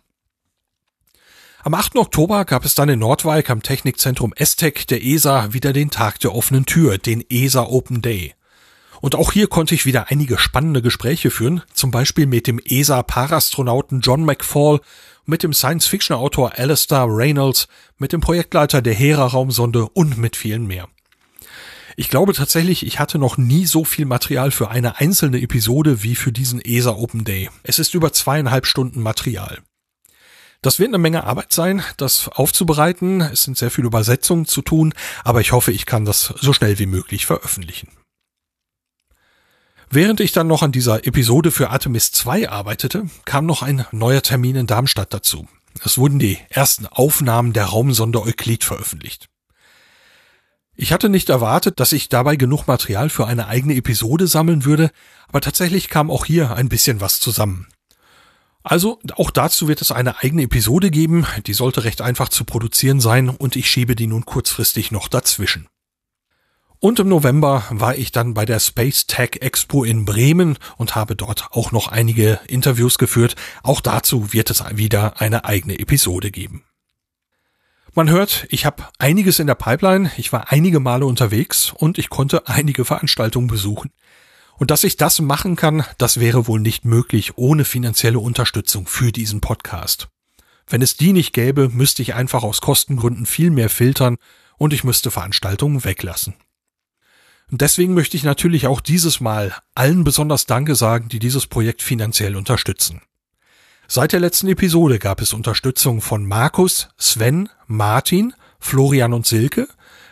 Am 1.63 1.74
8. 1.74 1.95
Oktober 1.95 2.45
gab 2.45 2.63
es 2.63 2.76
dann 2.76 2.89
in 2.89 2.99
Nordwijk 2.99 3.49
am 3.49 3.63
Technikzentrum 3.63 4.34
ESTEC 4.36 4.86
der 4.86 5.03
ESA 5.03 5.51
wieder 5.51 5.74
den 5.74 5.89
Tag 5.89 6.20
der 6.20 6.36
offenen 6.36 6.68
Tür, 6.68 6.99
den 6.99 7.26
ESA 7.28 7.63
Open 7.63 8.03
Day. 8.03 8.36
Und 9.05 9.13
auch 9.13 9.33
hier 9.33 9.45
konnte 9.45 9.75
ich 9.75 9.85
wieder 9.85 10.09
einige 10.09 10.39
spannende 10.39 10.81
Gespräche 10.81 11.29
führen, 11.29 11.61
zum 11.75 11.91
Beispiel 11.91 12.25
mit 12.25 12.47
dem 12.47 12.57
ESA-Parastronauten 12.57 14.01
John 14.01 14.25
McFall, 14.25 14.79
mit 15.27 15.43
dem 15.43 15.53
Science-Fiction-Autor 15.53 16.53
Alistair 16.57 17.05
Reynolds, 17.07 17.67
mit 17.99 18.13
dem 18.13 18.19
Projektleiter 18.19 18.81
der 18.81 18.95
Hera-Raumsonde 18.95 19.89
und 19.89 20.17
mit 20.17 20.35
vielen 20.35 20.65
mehr. 20.65 20.87
Ich 21.95 22.09
glaube 22.09 22.33
tatsächlich, 22.33 22.83
ich 22.83 22.97
hatte 22.97 23.19
noch 23.19 23.37
nie 23.37 23.67
so 23.67 23.85
viel 23.85 24.05
Material 24.05 24.49
für 24.49 24.71
eine 24.71 24.99
einzelne 24.99 25.39
Episode 25.39 26.01
wie 26.01 26.15
für 26.15 26.31
diesen 26.31 26.59
ESA 26.59 26.95
Open 26.95 27.25
Day. 27.25 27.51
Es 27.61 27.77
ist 27.77 27.93
über 27.93 28.11
zweieinhalb 28.11 28.65
Stunden 28.65 29.03
Material. 29.03 29.59
Das 30.63 30.79
wird 30.79 30.89
eine 30.89 30.97
Menge 30.97 31.25
Arbeit 31.25 31.53
sein, 31.53 31.83
das 31.97 32.27
aufzubereiten. 32.27 33.21
Es 33.21 33.43
sind 33.43 33.55
sehr 33.55 33.69
viele 33.69 33.85
Übersetzungen 33.85 34.47
zu 34.47 34.63
tun, 34.63 34.95
aber 35.23 35.41
ich 35.41 35.51
hoffe, 35.51 35.71
ich 35.71 35.85
kann 35.85 36.05
das 36.05 36.33
so 36.41 36.53
schnell 36.53 36.79
wie 36.79 36.87
möglich 36.87 37.27
veröffentlichen. 37.27 37.89
Während 39.89 40.19
ich 40.19 40.31
dann 40.31 40.47
noch 40.47 40.63
an 40.63 40.71
dieser 40.71 41.05
Episode 41.05 41.51
für 41.51 41.69
Artemis 41.69 42.11
2 42.11 42.49
arbeitete, 42.49 43.05
kam 43.25 43.45
noch 43.45 43.61
ein 43.61 43.86
neuer 43.91 44.21
Termin 44.21 44.55
in 44.55 44.67
Darmstadt 44.67 45.13
dazu. 45.13 45.47
Es 45.83 45.97
wurden 45.97 46.19
die 46.19 46.39
ersten 46.49 46.88
Aufnahmen 46.88 47.53
der 47.53 47.65
Raumsonde 47.65 48.21
Euklid 48.21 48.63
veröffentlicht. 48.63 49.29
Ich 50.77 50.91
hatte 50.91 51.07
nicht 51.07 51.29
erwartet, 51.29 51.79
dass 51.79 51.93
ich 51.93 52.09
dabei 52.09 52.36
genug 52.36 52.67
Material 52.67 53.09
für 53.09 53.27
eine 53.27 53.47
eigene 53.47 53.75
Episode 53.75 54.27
sammeln 54.27 54.65
würde, 54.65 54.91
aber 55.27 55.39
tatsächlich 55.39 55.89
kam 55.89 56.11
auch 56.11 56.25
hier 56.25 56.55
ein 56.55 56.67
bisschen 56.67 56.99
was 56.99 57.19
zusammen. 57.19 57.67
Also 58.63 58.99
auch 59.15 59.31
dazu 59.31 59.67
wird 59.67 59.81
es 59.81 59.91
eine 59.91 60.21
eigene 60.23 60.43
Episode 60.43 60.89
geben, 60.89 61.25
die 61.45 61.53
sollte 61.53 61.83
recht 61.83 62.01
einfach 62.01 62.29
zu 62.29 62.43
produzieren 62.45 62.99
sein 62.99 63.29
und 63.29 63.55
ich 63.55 63.69
schiebe 63.69 63.95
die 63.95 64.07
nun 64.07 64.25
kurzfristig 64.25 64.91
noch 64.91 65.07
dazwischen. 65.07 65.67
Und 66.86 66.99
im 66.99 67.09
November 67.09 67.63
war 67.71 67.97
ich 67.97 68.11
dann 68.11 68.36
bei 68.36 68.45
der 68.45 68.59
Space 68.59 69.07
Tech 69.07 69.38
Expo 69.41 69.83
in 69.83 70.05
Bremen 70.05 70.55
und 70.77 70.93
habe 70.93 71.15
dort 71.15 71.47
auch 71.49 71.71
noch 71.71 71.88
einige 71.88 72.39
Interviews 72.47 72.99
geführt. 72.99 73.36
Auch 73.63 73.81
dazu 73.81 74.33
wird 74.33 74.51
es 74.51 74.63
wieder 74.77 75.19
eine 75.19 75.45
eigene 75.45 75.79
Episode 75.79 76.29
geben. 76.29 76.63
Man 77.95 78.07
hört, 78.11 78.45
ich 78.51 78.67
habe 78.67 78.83
einiges 78.99 79.39
in 79.39 79.47
der 79.47 79.55
Pipeline, 79.55 80.11
ich 80.17 80.31
war 80.31 80.51
einige 80.51 80.79
Male 80.79 81.07
unterwegs 81.07 81.73
und 81.75 81.97
ich 81.97 82.09
konnte 82.09 82.47
einige 82.47 82.86
Veranstaltungen 82.86 83.47
besuchen. 83.47 83.89
Und 84.59 84.69
dass 84.69 84.83
ich 84.83 84.95
das 84.95 85.19
machen 85.19 85.55
kann, 85.55 85.86
das 85.97 86.19
wäre 86.19 86.45
wohl 86.45 86.59
nicht 86.59 86.86
möglich 86.86 87.36
ohne 87.36 87.65
finanzielle 87.65 88.19
Unterstützung 88.19 88.86
für 88.86 89.11
diesen 89.11 89.41
Podcast. 89.41 90.09
Wenn 90.67 90.83
es 90.83 90.97
die 90.97 91.13
nicht 91.13 91.33
gäbe, 91.33 91.67
müsste 91.67 92.03
ich 92.03 92.13
einfach 92.13 92.43
aus 92.43 92.61
Kostengründen 92.61 93.25
viel 93.25 93.49
mehr 93.49 93.71
filtern 93.71 94.17
und 94.59 94.71
ich 94.71 94.83
müsste 94.83 95.09
Veranstaltungen 95.09 95.83
weglassen. 95.83 96.36
Und 97.51 97.61
deswegen 97.61 97.93
möchte 97.93 98.17
ich 98.17 98.23
natürlich 98.23 98.67
auch 98.67 98.81
dieses 98.81 99.19
Mal 99.19 99.53
allen 99.75 100.03
besonders 100.03 100.45
Danke 100.45 100.75
sagen, 100.75 101.09
die 101.09 101.19
dieses 101.19 101.47
Projekt 101.47 101.81
finanziell 101.81 102.35
unterstützen. 102.35 103.01
Seit 103.87 104.13
der 104.13 104.19
letzten 104.19 104.47
Episode 104.47 104.97
gab 104.97 105.21
es 105.21 105.33
Unterstützung 105.33 106.01
von 106.01 106.25
Markus, 106.25 106.89
Sven, 106.97 107.49
Martin, 107.67 108.33
Florian 108.59 109.13
und 109.13 109.27
Silke, 109.27 109.67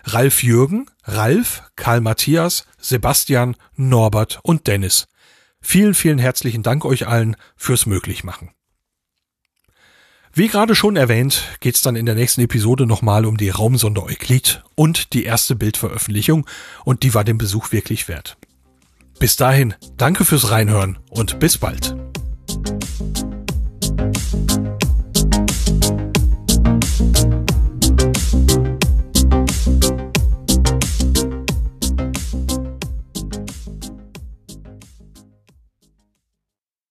Ralf 0.06 0.44
Jürgen, 0.44 0.86
Ralf, 1.06 1.64
Karl 1.76 2.02
Matthias, 2.02 2.66
Sebastian, 2.78 3.56
Norbert 3.76 4.40
und 4.44 4.68
Dennis. 4.68 5.08
Vielen, 5.60 5.94
vielen 5.94 6.20
herzlichen 6.20 6.62
Dank 6.62 6.86
euch 6.86 7.08
allen 7.08 7.36
fürs 7.56 7.86
Möglichmachen. 7.86 8.52
Wie 10.36 10.48
gerade 10.48 10.74
schon 10.74 10.96
erwähnt, 10.96 11.44
geht's 11.60 11.82
dann 11.82 11.96
in 11.96 12.08
der 12.08 12.16
nächsten 12.16 12.42
Episode 12.42 12.88
nochmal 12.88 13.28
um 13.28 13.38
die 13.38 13.50
Raumsonde 13.50 14.02
Euklid 14.02 14.64
und 14.74 15.14
die 15.14 15.26
erste 15.26 15.56
Bildveröffentlichung 15.56 16.48
und 16.84 17.04
die 17.04 17.14
war 17.14 17.24
den 17.24 17.38
Besuch 17.38 17.72
wirklich 17.72 18.08
wert. 18.08 18.36
Bis 19.20 19.36
dahin, 19.36 19.76
danke 19.96 20.26
fürs 20.26 20.50
Reinhören 20.50 20.98
und 21.12 21.40
bis 21.40 21.60
bald. 21.60 21.96